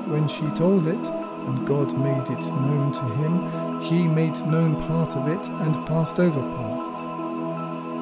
when 0.10 0.28
she 0.28 0.48
told 0.50 0.88
it, 0.88 1.08
and 1.48 1.68
God 1.68 1.98
made 1.98 2.30
it 2.30 2.46
known 2.52 2.92
to 2.94 3.02
him, 3.02 3.82
he 3.82 4.08
made 4.08 4.36
known 4.46 4.76
part 4.88 5.16
of 5.16 5.28
it 5.28 5.48
and 5.48 5.88
passed 5.88 6.20
over 6.20 6.42
part. 6.42 7.00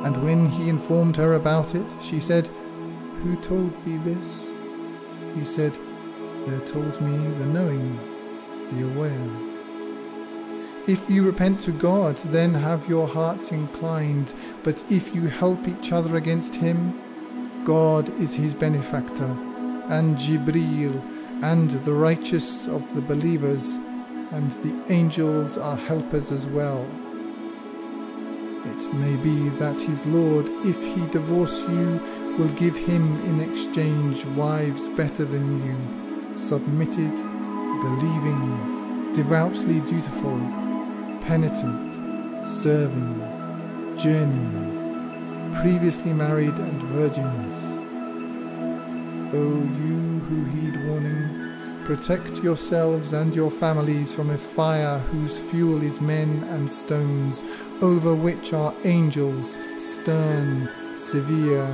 And 0.05 0.17
when 0.23 0.49
he 0.49 0.69
informed 0.69 1.17
her 1.17 1.33
about 1.33 1.75
it, 1.75 1.85
she 2.01 2.19
said, 2.19 2.47
Who 3.23 3.35
told 3.37 3.75
thee 3.83 3.97
this? 3.97 4.47
He 5.35 5.43
said, 5.43 5.77
there 6.45 6.59
told 6.59 7.01
me 7.01 7.17
the 7.39 7.45
knowing, 7.47 7.99
the 8.71 8.85
aware. 8.85 9.54
If 10.87 11.09
you 11.09 11.23
repent 11.23 11.61
to 11.61 11.71
God, 11.71 12.17
then 12.17 12.53
have 12.53 12.87
your 12.87 13.07
hearts 13.07 13.51
inclined, 13.51 14.35
but 14.63 14.83
if 14.91 15.15
you 15.15 15.27
help 15.27 15.67
each 15.67 15.91
other 15.91 16.15
against 16.15 16.53
Him, 16.53 17.01
God 17.63 18.07
is 18.21 18.35
His 18.35 18.53
benefactor, 18.53 19.35
and 19.89 20.15
Jibreel, 20.15 21.01
and 21.41 21.71
the 21.71 21.93
righteous 21.93 22.67
of 22.67 22.93
the 22.93 23.01
believers, 23.01 23.79
and 24.31 24.51
the 24.51 24.93
angels 24.93 25.57
are 25.57 25.75
helpers 25.75 26.31
as 26.31 26.45
well. 26.45 26.85
It 28.65 28.93
may 28.93 29.15
be 29.15 29.49
that 29.57 29.81
his 29.81 30.05
Lord, 30.05 30.47
if 30.65 30.79
he 30.81 31.07
divorce 31.07 31.61
you, 31.61 32.35
will 32.37 32.49
give 32.49 32.75
him 32.75 33.21
in 33.25 33.39
exchange 33.39 34.25
wives 34.25 34.87
better 34.89 35.25
than 35.25 35.65
you. 35.65 36.37
Submitted, 36.37 37.15
believing, 37.15 39.13
devoutly 39.13 39.79
dutiful, 39.81 40.64
penitent, 41.27 42.45
serving, 42.45 43.17
journeying, 43.97 45.51
previously 45.59 46.13
married 46.13 46.59
and 46.59 46.81
virgins. 46.83 47.79
O 49.33 49.39
you 49.81 50.19
who 50.27 50.45
heed 50.45 50.87
warning, 50.87 51.83
protect 51.83 52.43
yourselves 52.43 53.13
and 53.13 53.35
your 53.35 53.49
families 53.49 54.13
from 54.13 54.29
a 54.29 54.37
fire 54.37 54.99
whose 54.99 55.39
fuel 55.39 55.81
is 55.81 55.99
men 55.99 56.43
and 56.51 56.69
stones, 56.69 57.43
over 57.81 58.13
which 58.13 58.53
are 58.53 58.75
angels, 58.83 59.57
stern, 59.79 60.69
severe, 60.95 61.67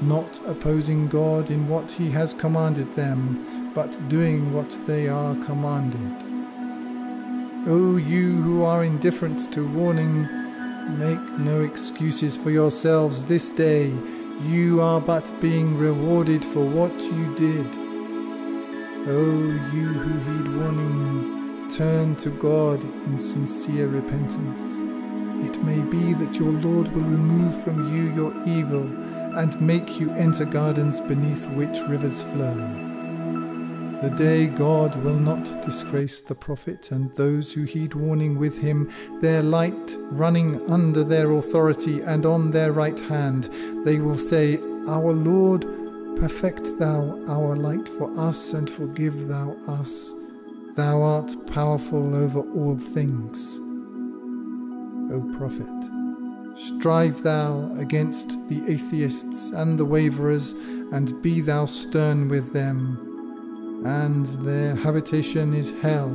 not 0.00 0.40
opposing 0.48 1.06
God 1.06 1.52
in 1.52 1.68
what 1.68 1.92
he 1.92 2.10
has 2.10 2.34
commanded 2.34 2.92
them, 2.96 3.70
but 3.72 4.08
doing 4.08 4.52
what 4.52 4.76
they 4.88 5.08
are 5.08 5.36
commanded. 5.44 6.29
O 7.70 7.98
you 7.98 8.42
who 8.42 8.64
are 8.64 8.82
indifferent 8.82 9.52
to 9.52 9.64
warning, 9.64 10.22
make 10.98 11.38
no 11.38 11.62
excuses 11.62 12.36
for 12.36 12.50
yourselves 12.50 13.24
this 13.26 13.48
day. 13.48 13.94
You 14.42 14.80
are 14.80 15.00
but 15.00 15.30
being 15.40 15.78
rewarded 15.78 16.44
for 16.44 16.64
what 16.64 16.92
you 17.00 17.32
did. 17.36 17.66
O 19.06 19.22
you 19.72 19.86
who 19.86 20.18
heed 20.26 20.56
warning, 20.56 21.70
turn 21.70 22.16
to 22.16 22.30
God 22.30 22.82
in 23.06 23.16
sincere 23.16 23.86
repentance. 23.86 24.80
It 25.46 25.62
may 25.62 25.78
be 25.78 26.12
that 26.14 26.40
your 26.40 26.50
Lord 26.50 26.88
will 26.88 27.04
remove 27.04 27.62
from 27.62 27.94
you 27.94 28.12
your 28.12 28.32
evil 28.48 28.82
and 29.38 29.60
make 29.60 30.00
you 30.00 30.10
enter 30.14 30.44
gardens 30.44 31.00
beneath 31.00 31.48
which 31.50 31.78
rivers 31.86 32.20
flow. 32.20 32.89
The 34.02 34.08
day 34.08 34.46
God 34.46 34.96
will 35.04 35.18
not 35.18 35.60
disgrace 35.60 36.22
the 36.22 36.34
prophet 36.34 36.90
and 36.90 37.14
those 37.16 37.52
who 37.52 37.64
heed 37.64 37.92
warning 37.92 38.38
with 38.38 38.56
him, 38.56 38.90
their 39.20 39.42
light 39.42 39.94
running 40.10 40.66
under 40.70 41.04
their 41.04 41.32
authority 41.32 42.00
and 42.00 42.24
on 42.24 42.50
their 42.50 42.72
right 42.72 42.98
hand, 42.98 43.50
they 43.84 43.98
will 43.98 44.16
say, 44.16 44.58
Our 44.88 45.12
Lord, 45.12 45.66
perfect 46.16 46.78
thou 46.78 47.22
our 47.28 47.54
light 47.56 47.90
for 47.90 48.10
us 48.18 48.54
and 48.54 48.70
forgive 48.70 49.28
thou 49.28 49.54
us. 49.68 50.14
Thou 50.76 51.02
art 51.02 51.36
powerful 51.48 52.14
over 52.14 52.40
all 52.40 52.78
things. 52.78 53.58
O 55.12 55.30
prophet, 55.36 56.56
strive 56.56 57.22
thou 57.22 57.70
against 57.76 58.30
the 58.48 58.62
atheists 58.66 59.50
and 59.50 59.78
the 59.78 59.84
waverers, 59.84 60.52
and 60.90 61.20
be 61.20 61.42
thou 61.42 61.66
stern 61.66 62.28
with 62.28 62.54
them 62.54 63.06
and 63.84 64.26
their 64.44 64.74
habitation 64.74 65.54
is 65.54 65.72
hell, 65.80 66.08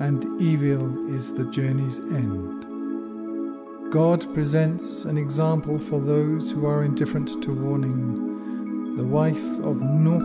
and 0.00 0.40
evil 0.40 1.08
is 1.14 1.32
the 1.32 1.46
journey's 1.46 2.00
end. 2.00 2.58
God 3.90 4.32
presents 4.34 5.04
an 5.04 5.16
example 5.16 5.78
for 5.78 6.00
those 6.00 6.50
who 6.50 6.66
are 6.66 6.84
indifferent 6.84 7.42
to 7.42 7.52
warning. 7.54 8.96
The 8.96 9.04
wife 9.04 9.36
of 9.64 9.80
Nuh 9.80 10.18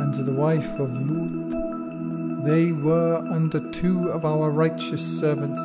and 0.00 0.14
the 0.26 0.32
wife 0.32 0.68
of 0.80 0.90
Lut. 0.90 2.44
They 2.44 2.72
were 2.72 3.16
under 3.30 3.70
two 3.70 4.08
of 4.08 4.24
our 4.24 4.50
righteous 4.50 5.02
servants, 5.20 5.60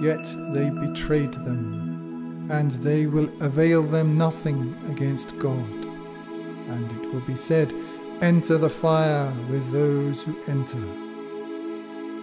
yet 0.00 0.24
they 0.54 0.70
betrayed 0.70 1.34
them, 1.34 2.48
and 2.50 2.70
they 2.70 3.06
will 3.06 3.28
avail 3.42 3.82
them 3.82 4.16
nothing 4.16 4.76
against 4.88 5.36
God. 5.38 5.74
And 6.68 6.90
it 6.92 7.12
will 7.12 7.26
be 7.26 7.36
said, 7.36 7.74
Enter 8.22 8.56
the 8.56 8.70
fire 8.70 9.30
with 9.50 9.70
those 9.72 10.22
who 10.22 10.42
enter. 10.48 10.78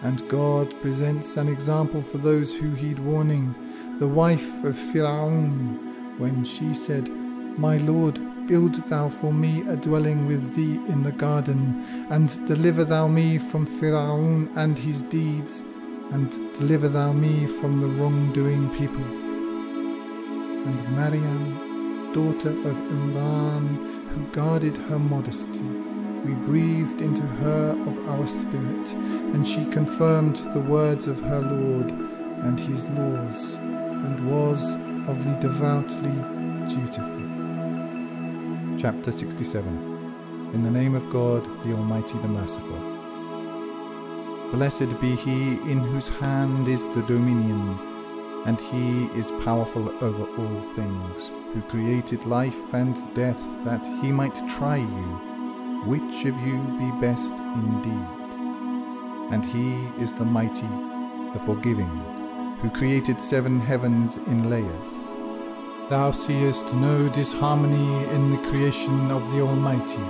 And 0.02 0.28
God 0.28 0.74
presents 0.82 1.38
an 1.38 1.48
example 1.48 2.02
for 2.02 2.18
those 2.18 2.58
who 2.58 2.74
heed 2.74 2.98
warning. 2.98 3.54
The 4.00 4.08
wife 4.08 4.64
of 4.64 4.76
Firaun, 4.76 6.18
when 6.18 6.44
she 6.46 6.74
said, 6.74 7.10
My 7.10 7.78
Lord, 7.78 8.20
build 8.48 8.74
thou 8.90 9.08
for 9.08 9.32
me 9.32 9.62
a 9.70 9.76
dwelling 9.76 10.26
with 10.26 10.56
thee 10.56 10.82
in 10.92 11.04
the 11.04 11.12
garden, 11.12 11.86
and 12.10 12.44
deliver 12.48 12.84
thou 12.84 13.08
me 13.08 13.38
from 13.38 13.68
Firaun 13.68 14.50
and 14.58 14.80
his 14.80 15.04
deeds, 15.04 15.62
and 16.12 16.32
deliver 16.56 16.88
thou 16.88 17.14
me 17.14 17.46
from 17.46 17.82
the 17.82 17.88
wrongdoing 17.88 18.68
people. 18.72 19.06
And 20.66 20.96
Maryam, 20.96 22.12
daughter 22.14 22.50
of 22.50 22.76
Imran, 22.76 23.94
who 24.10 24.26
guarded 24.32 24.78
her 24.78 25.00
modesty. 25.00 25.83
We 26.26 26.34
breathed 26.34 27.02
into 27.02 27.22
her 27.22 27.72
of 27.88 28.10
our 28.10 28.26
spirit, 28.28 28.94
and 28.94 29.48
she 29.48 29.66
confirmed 29.72 30.38
the 30.54 30.60
words 30.60 31.08
of 31.08 31.20
her 31.22 31.42
Lord 31.42 31.92
and 31.92 32.60
his 32.60 32.88
laws, 32.90 33.56
and 33.56 34.30
was 34.32 34.76
of 35.08 35.24
the 35.24 35.36
devoutly 35.42 36.16
dutiful. 36.74 37.24
Chapter 38.80 39.12
67 39.12 40.52
In 40.54 40.64
the 40.64 40.72
name 40.72 40.96
of 40.96 41.10
God, 41.10 41.44
the 41.66 41.74
Almighty, 41.74 42.18
the 42.20 42.28
Merciful. 42.28 42.80
Blessed 44.54 45.00
be 45.02 45.16
he 45.16 45.56
in 45.72 45.80
whose 45.80 46.08
hand 46.08 46.68
is 46.68 46.86
the 46.88 47.02
dominion 47.04 47.78
and 48.46 48.60
he 48.60 49.06
is 49.18 49.32
powerful 49.44 49.90
over 50.04 50.26
all 50.38 50.62
things, 50.62 51.32
who 51.54 51.62
created 51.64 52.26
life 52.26 52.74
and 52.74 52.96
death 53.14 53.42
that 53.64 53.86
he 54.02 54.12
might 54.12 54.36
try 54.50 54.78
you, 54.78 55.33
which 55.86 56.26
of 56.26 56.38
you 56.40 56.58
be 56.80 56.92
best 57.00 57.36
indeed. 57.40 58.08
And 59.32 59.44
he 59.44 59.88
is 60.02 60.14
the 60.14 60.26
mighty, 60.26 60.68
the 61.34 61.42
forgiving, 61.46 61.96
who 62.62 62.70
created 62.70 63.22
seven 63.22 63.60
heavens 63.60 64.18
in 64.18 64.50
layers. 64.50 65.16
Thou 65.90 66.12
seest 66.12 66.74
no 66.74 67.10
disharmony 67.10 68.08
in 68.10 68.32
the 68.32 68.50
creation 68.50 69.12
of 69.12 69.30
the 69.32 69.42
Almighty. 69.42 70.06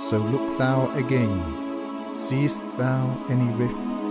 So 0.00 0.18
look 0.18 0.58
thou 0.58 0.90
again. 0.96 2.16
Seest 2.16 2.62
thou 2.76 3.24
any 3.28 3.52
rifts? 3.54 4.10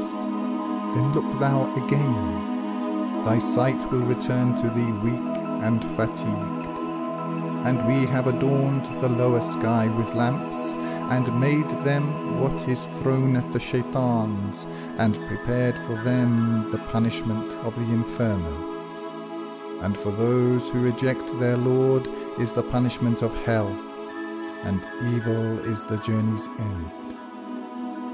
Then 0.94 1.14
look 1.14 1.40
thou 1.40 1.74
again 1.86 2.54
thy 3.26 3.38
sight 3.38 3.90
will 3.90 4.02
return 4.02 4.54
to 4.54 4.70
thee 4.70 4.92
weak 5.02 5.38
and 5.64 5.82
fatigued. 5.96 6.53
And 7.64 7.86
we 7.88 8.06
have 8.08 8.28
adorned 8.28 8.86
the 9.02 9.10
lower 9.10 9.42
sky 9.42 9.88
with 9.88 10.14
lamps, 10.16 10.74
and 11.12 11.40
made 11.40 11.70
them 11.84 12.40
what 12.40 12.68
is 12.68 12.88
thrown 13.00 13.36
at 13.36 13.52
the 13.52 13.60
shaitans, 13.60 14.66
and 14.98 15.20
prepared 15.28 15.78
for 15.80 15.96
them 16.04 16.70
the 16.72 16.78
punishment 16.78 17.56
of 17.58 17.76
the 17.76 17.84
inferno. 17.84 18.72
And 19.82 19.98
for 19.98 20.12
those 20.12 20.70
who 20.70 20.80
reject 20.82 21.40
their 21.40 21.58
Lord 21.58 22.08
is 22.40 22.54
the 22.54 22.64
punishment 22.64 23.22
of 23.22 23.34
hell, 23.46 23.68
and 24.64 24.82
evil 25.14 25.60
is 25.72 25.84
the 25.86 25.98
journey's 25.98 26.48
end. 26.60 26.92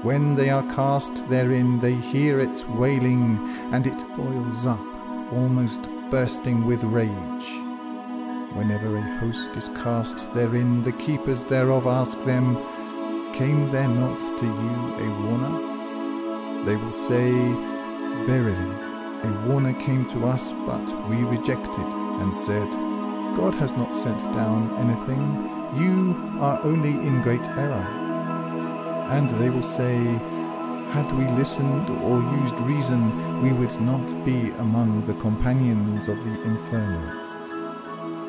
When 0.04 0.34
they 0.34 0.50
are 0.50 0.74
cast 0.74 1.28
therein, 1.28 1.78
they 1.78 1.94
hear 1.94 2.40
its 2.40 2.64
wailing, 2.64 3.38
and 3.72 3.86
it 3.86 4.04
boils 4.16 4.66
up, 4.66 4.80
almost 5.32 5.88
bursting 6.10 6.64
with 6.66 6.82
rage. 6.84 7.69
Whenever 8.54 8.96
a 8.96 9.18
host 9.20 9.56
is 9.56 9.68
cast 9.68 10.32
therein, 10.32 10.82
the 10.82 10.90
keepers 10.90 11.46
thereof 11.46 11.86
ask 11.86 12.18
them, 12.24 12.56
Came 13.32 13.66
there 13.70 13.86
not 13.86 14.18
to 14.38 14.44
you 14.44 14.94
a 14.98 15.08
warner? 15.22 16.64
They 16.64 16.74
will 16.74 16.90
say, 16.90 17.30
Verily, 18.26 18.74
a 19.22 19.46
warner 19.46 19.72
came 19.74 20.04
to 20.06 20.26
us, 20.26 20.52
but 20.66 21.08
we 21.08 21.18
rejected, 21.18 21.86
and 22.20 22.36
said, 22.36 22.68
God 23.36 23.54
has 23.54 23.74
not 23.74 23.96
sent 23.96 24.20
down 24.32 24.76
anything, 24.78 25.22
you 25.80 26.16
are 26.40 26.60
only 26.64 26.90
in 26.90 27.22
great 27.22 27.46
error. 27.50 27.86
And 29.10 29.30
they 29.30 29.50
will 29.50 29.62
say, 29.62 29.96
Had 30.90 31.10
we 31.12 31.24
listened 31.38 31.88
or 32.02 32.20
used 32.40 32.58
reason, 32.62 33.42
we 33.42 33.52
would 33.52 33.80
not 33.80 34.24
be 34.24 34.50
among 34.58 35.02
the 35.02 35.14
companions 35.14 36.08
of 36.08 36.20
the 36.24 36.42
inferno 36.42 37.19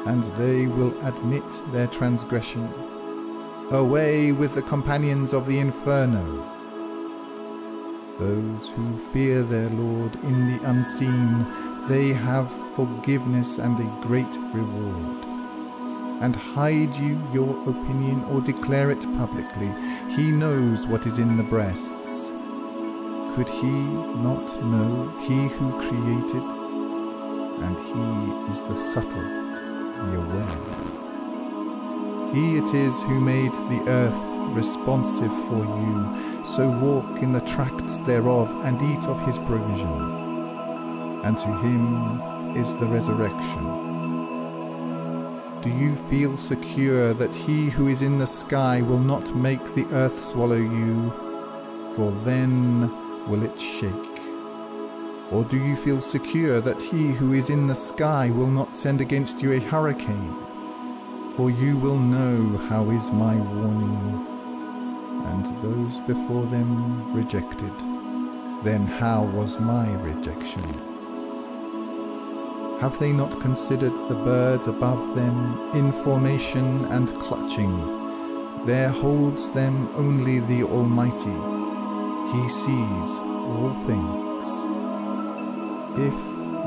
and 0.06 0.24
they 0.38 0.68
will 0.68 0.94
admit 1.06 1.44
their 1.72 1.88
transgression. 1.88 2.74
Away 3.72 4.32
with 4.32 4.56
the 4.56 4.62
companions 4.62 5.34
of 5.34 5.46
the 5.46 5.60
inferno! 5.60 6.48
Those 8.20 8.70
who 8.70 8.98
fear 9.14 9.44
their 9.44 9.70
Lord 9.70 10.16
in 10.24 10.58
the 10.58 10.70
unseen, 10.70 11.46
they 11.88 12.10
have 12.10 12.52
forgiveness 12.76 13.58
and 13.58 13.80
a 13.80 14.06
great 14.06 14.38
reward. 14.54 15.26
And 16.22 16.36
hide 16.36 16.96
you 16.96 17.20
your 17.34 17.50
opinion 17.70 18.24
or 18.26 18.42
declare 18.42 18.92
it 18.92 19.02
publicly. 19.18 19.72
He 20.16 20.30
knows 20.32 20.86
what 20.86 21.08
is 21.08 21.18
in 21.18 21.38
the 21.38 21.44
breasts. 21.44 22.30
Could 23.36 23.50
he 23.50 23.72
not 23.72 24.64
know 24.64 25.10
he 25.22 25.48
who 25.48 25.72
created? 25.80 26.44
And 27.64 27.80
he 27.80 28.52
is 28.52 28.62
the 28.62 28.76
subtle 28.76 29.51
aware. 30.10 30.82
He 32.34 32.58
it 32.58 32.74
is 32.74 33.02
who 33.02 33.20
made 33.20 33.54
the 33.54 33.84
earth 33.88 34.56
responsive 34.56 35.32
for 35.48 35.64
you, 35.64 36.46
so 36.46 36.70
walk 36.70 37.22
in 37.22 37.32
the 37.32 37.42
tracts 37.42 37.98
thereof 38.00 38.50
and 38.66 38.82
eat 38.82 39.06
of 39.08 39.20
his 39.26 39.38
provision. 39.40 40.20
And 41.24 41.38
to 41.40 41.48
him 41.48 42.56
is 42.56 42.74
the 42.76 42.88
resurrection. 42.88 43.92
Do 45.62 45.70
you 45.70 45.96
feel 45.96 46.36
secure 46.36 47.14
that 47.14 47.36
he 47.36 47.70
who 47.70 47.88
is 47.88 48.02
in 48.02 48.18
the 48.18 48.26
sky 48.26 48.82
will 48.82 49.00
not 49.00 49.36
make 49.36 49.64
the 49.76 49.86
earth 49.92 50.20
swallow 50.20 50.56
you, 50.56 51.12
for 51.96 52.12
then 52.24 52.90
will 53.28 53.44
it 53.44 53.60
shake? 53.60 54.11
Or 55.32 55.46
do 55.46 55.58
you 55.58 55.78
feel 55.78 56.02
secure 56.02 56.60
that 56.60 56.82
he 56.82 57.08
who 57.14 57.32
is 57.32 57.50
in 57.50 57.66
the 57.66 57.74
sky 57.74 58.30
will 58.30 58.52
not 58.52 58.76
send 58.76 59.00
against 59.00 59.42
you 59.42 59.54
a 59.54 59.60
hurricane? 59.60 60.36
For 61.36 61.50
you 61.50 61.78
will 61.78 61.98
know 61.98 62.58
how 62.68 62.90
is 62.90 63.10
my 63.12 63.38
warning. 63.38 64.28
And 65.28 65.46
those 65.62 66.00
before 66.00 66.46
them 66.48 67.14
rejected. 67.14 67.72
Then 68.64 68.86
how 68.86 69.24
was 69.24 69.58
my 69.58 69.90
rejection? 70.02 70.64
Have 72.82 73.00
they 73.00 73.14
not 73.14 73.40
considered 73.40 73.94
the 74.10 74.16
birds 74.16 74.68
above 74.68 75.16
them 75.16 75.72
in 75.74 75.94
formation 75.94 76.84
and 76.86 77.08
clutching? 77.20 78.66
There 78.66 78.90
holds 78.90 79.50
them 79.52 79.88
only 79.96 80.40
the 80.40 80.64
Almighty. 80.64 81.40
He 82.34 82.50
sees 82.50 83.20
all 83.20 83.70
things. 83.86 84.31
If 85.98 86.14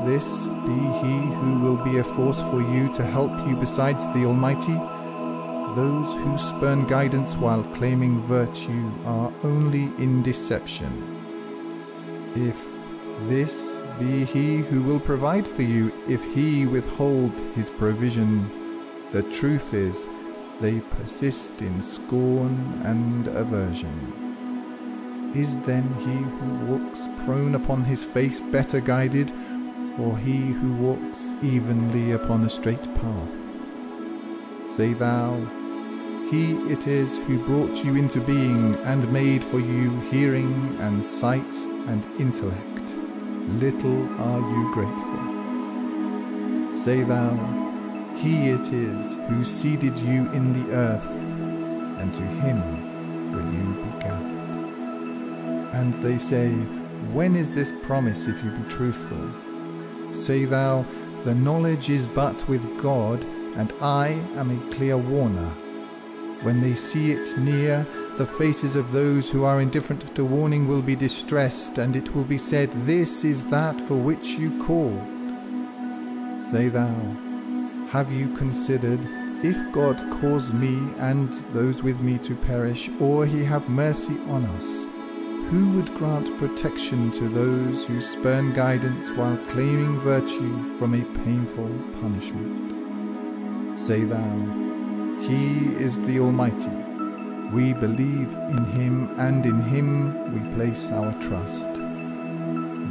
this 0.05 0.45
be 0.45 0.77
he 1.01 1.17
who 1.35 1.59
will 1.59 1.77
be 1.77 1.97
a 1.97 2.03
force 2.03 2.41
for 2.43 2.61
you 2.61 2.93
to 2.93 3.03
help 3.03 3.31
you 3.47 3.55
besides 3.55 4.07
the 4.09 4.25
Almighty, 4.25 4.75
those 5.75 6.13
who 6.21 6.37
spurn 6.37 6.85
guidance 6.85 7.35
while 7.35 7.63
claiming 7.73 8.21
virtue 8.21 8.91
are 9.05 9.33
only 9.43 9.85
in 9.97 10.21
deception. 10.21 10.91
If 12.35 12.63
this 13.27 13.77
be 13.97 14.25
he 14.25 14.57
who 14.57 14.83
will 14.83 14.99
provide 14.99 15.47
for 15.47 15.63
you, 15.63 15.91
if 16.07 16.23
he 16.33 16.65
withhold 16.65 17.31
his 17.55 17.69
provision, 17.71 18.51
the 19.11 19.23
truth 19.23 19.73
is, 19.73 20.07
they 20.61 20.81
persist 20.81 21.61
in 21.61 21.81
scorn 21.81 22.81
and 22.85 23.27
aversion. 23.29 24.24
Is 25.35 25.59
then 25.59 25.83
he 25.99 26.15
who 26.15 26.65
walks 26.65 27.09
prone 27.25 27.55
upon 27.55 27.83
his 27.83 28.05
face 28.05 28.39
better 28.39 28.79
guided, 28.79 29.33
or 29.99 30.17
he 30.17 30.37
who 30.37 30.73
walks 30.75 31.33
evenly 31.43 32.11
upon 32.13 32.45
a 32.45 32.49
straight 32.49 32.83
path? 32.95 33.35
Say 34.65 34.93
thou, 34.93 35.35
He 36.31 36.53
it 36.71 36.87
is 36.87 37.17
who 37.17 37.45
brought 37.45 37.83
you 37.83 37.97
into 37.97 38.21
being 38.21 38.75
and 38.85 39.11
made 39.11 39.43
for 39.43 39.59
you 39.59 39.99
hearing 40.09 40.77
and 40.79 41.05
sight 41.05 41.55
and 41.87 42.05
intellect. 42.17 42.95
Little 43.59 44.07
are 44.17 44.39
you 44.39 44.73
grateful. 44.73 45.21
Say 46.71 47.03
thou, 47.03 47.35
He 48.15 48.51
it 48.51 48.71
is 48.71 49.15
who 49.27 49.43
seeded 49.43 49.99
you 49.99 50.31
in 50.31 50.53
the 50.53 50.73
earth, 50.73 51.29
and 51.99 52.13
to 52.13 52.21
him 52.21 52.74
And 55.85 55.93
they 55.93 56.17
say, 56.17 56.49
When 57.13 57.35
is 57.35 57.53
this 57.53 57.71
promise 57.83 58.25
if 58.25 58.43
you 58.43 58.49
be 58.49 58.67
truthful? 58.71 59.31
Say 60.11 60.45
thou, 60.45 60.83
The 61.25 61.35
knowledge 61.35 61.91
is 61.91 62.07
but 62.07 62.47
with 62.49 62.65
God, 62.81 63.23
and 63.55 63.71
I 63.79 64.07
am 64.35 64.49
a 64.49 64.71
clear 64.71 64.97
warner. 64.97 65.51
When 66.41 66.59
they 66.59 66.73
see 66.73 67.11
it 67.11 67.37
near, 67.37 67.85
the 68.17 68.25
faces 68.25 68.75
of 68.75 68.91
those 68.91 69.29
who 69.29 69.43
are 69.43 69.61
indifferent 69.61 70.15
to 70.15 70.25
warning 70.25 70.67
will 70.67 70.81
be 70.81 70.95
distressed, 70.95 71.77
and 71.77 71.95
it 71.95 72.15
will 72.15 72.23
be 72.23 72.39
said, 72.39 72.71
This 72.71 73.23
is 73.23 73.45
that 73.45 73.79
for 73.79 73.95
which 73.95 74.39
you 74.39 74.57
called. 74.63 75.05
Say 76.49 76.67
thou, 76.67 76.95
Have 77.89 78.11
you 78.11 78.33
considered, 78.33 79.01
if 79.43 79.57
God 79.71 79.97
cause 80.19 80.51
me 80.51 80.75
and 80.97 81.31
those 81.53 81.83
with 81.83 82.01
me 82.01 82.17
to 82.27 82.35
perish, 82.35 82.89
or 82.99 83.27
he 83.27 83.43
have 83.43 83.69
mercy 83.69 84.17
on 84.25 84.45
us? 84.45 84.87
Who 85.49 85.73
would 85.73 85.93
grant 85.93 86.35
protection 86.39 87.11
to 87.11 87.29
those 87.29 87.85
who 87.85 88.01
spurn 88.01 88.51
guidance 88.53 89.11
while 89.11 89.37
claiming 89.49 89.99
virtue 89.99 90.63
from 90.79 90.95
a 90.95 91.05
painful 91.23 91.69
punishment? 92.01 93.77
Say 93.77 94.05
thou, 94.05 95.19
He 95.21 95.67
is 95.75 95.99
the 95.99 96.19
Almighty. 96.19 96.71
We 97.53 97.73
believe 97.73 98.33
in 98.49 98.65
Him, 98.71 99.19
and 99.19 99.45
in 99.45 99.61
Him 99.61 100.33
we 100.33 100.55
place 100.55 100.89
our 100.89 101.13
trust. 101.21 101.75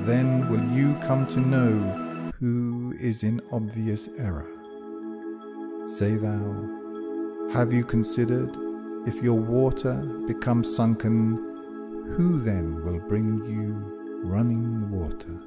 Then 0.07 0.49
will 0.49 0.65
you 0.71 0.95
come 1.03 1.27
to 1.29 1.41
know 1.41 2.33
who 2.39 2.95
is 3.01 3.25
in 3.25 3.41
obvious 3.51 4.09
error. 4.17 4.47
Say 5.89 6.15
thou, 6.15 7.51
Have 7.53 7.73
you 7.73 7.85
considered 7.85 8.57
if 9.09 9.21
your 9.25 9.41
water 9.41 9.95
becomes 10.29 10.73
sunken? 10.73 11.54
Who 12.13 12.39
then 12.39 12.85
will 12.85 13.01
bring 13.01 13.45
you 13.47 13.75
running 14.23 14.89
water? 14.91 15.41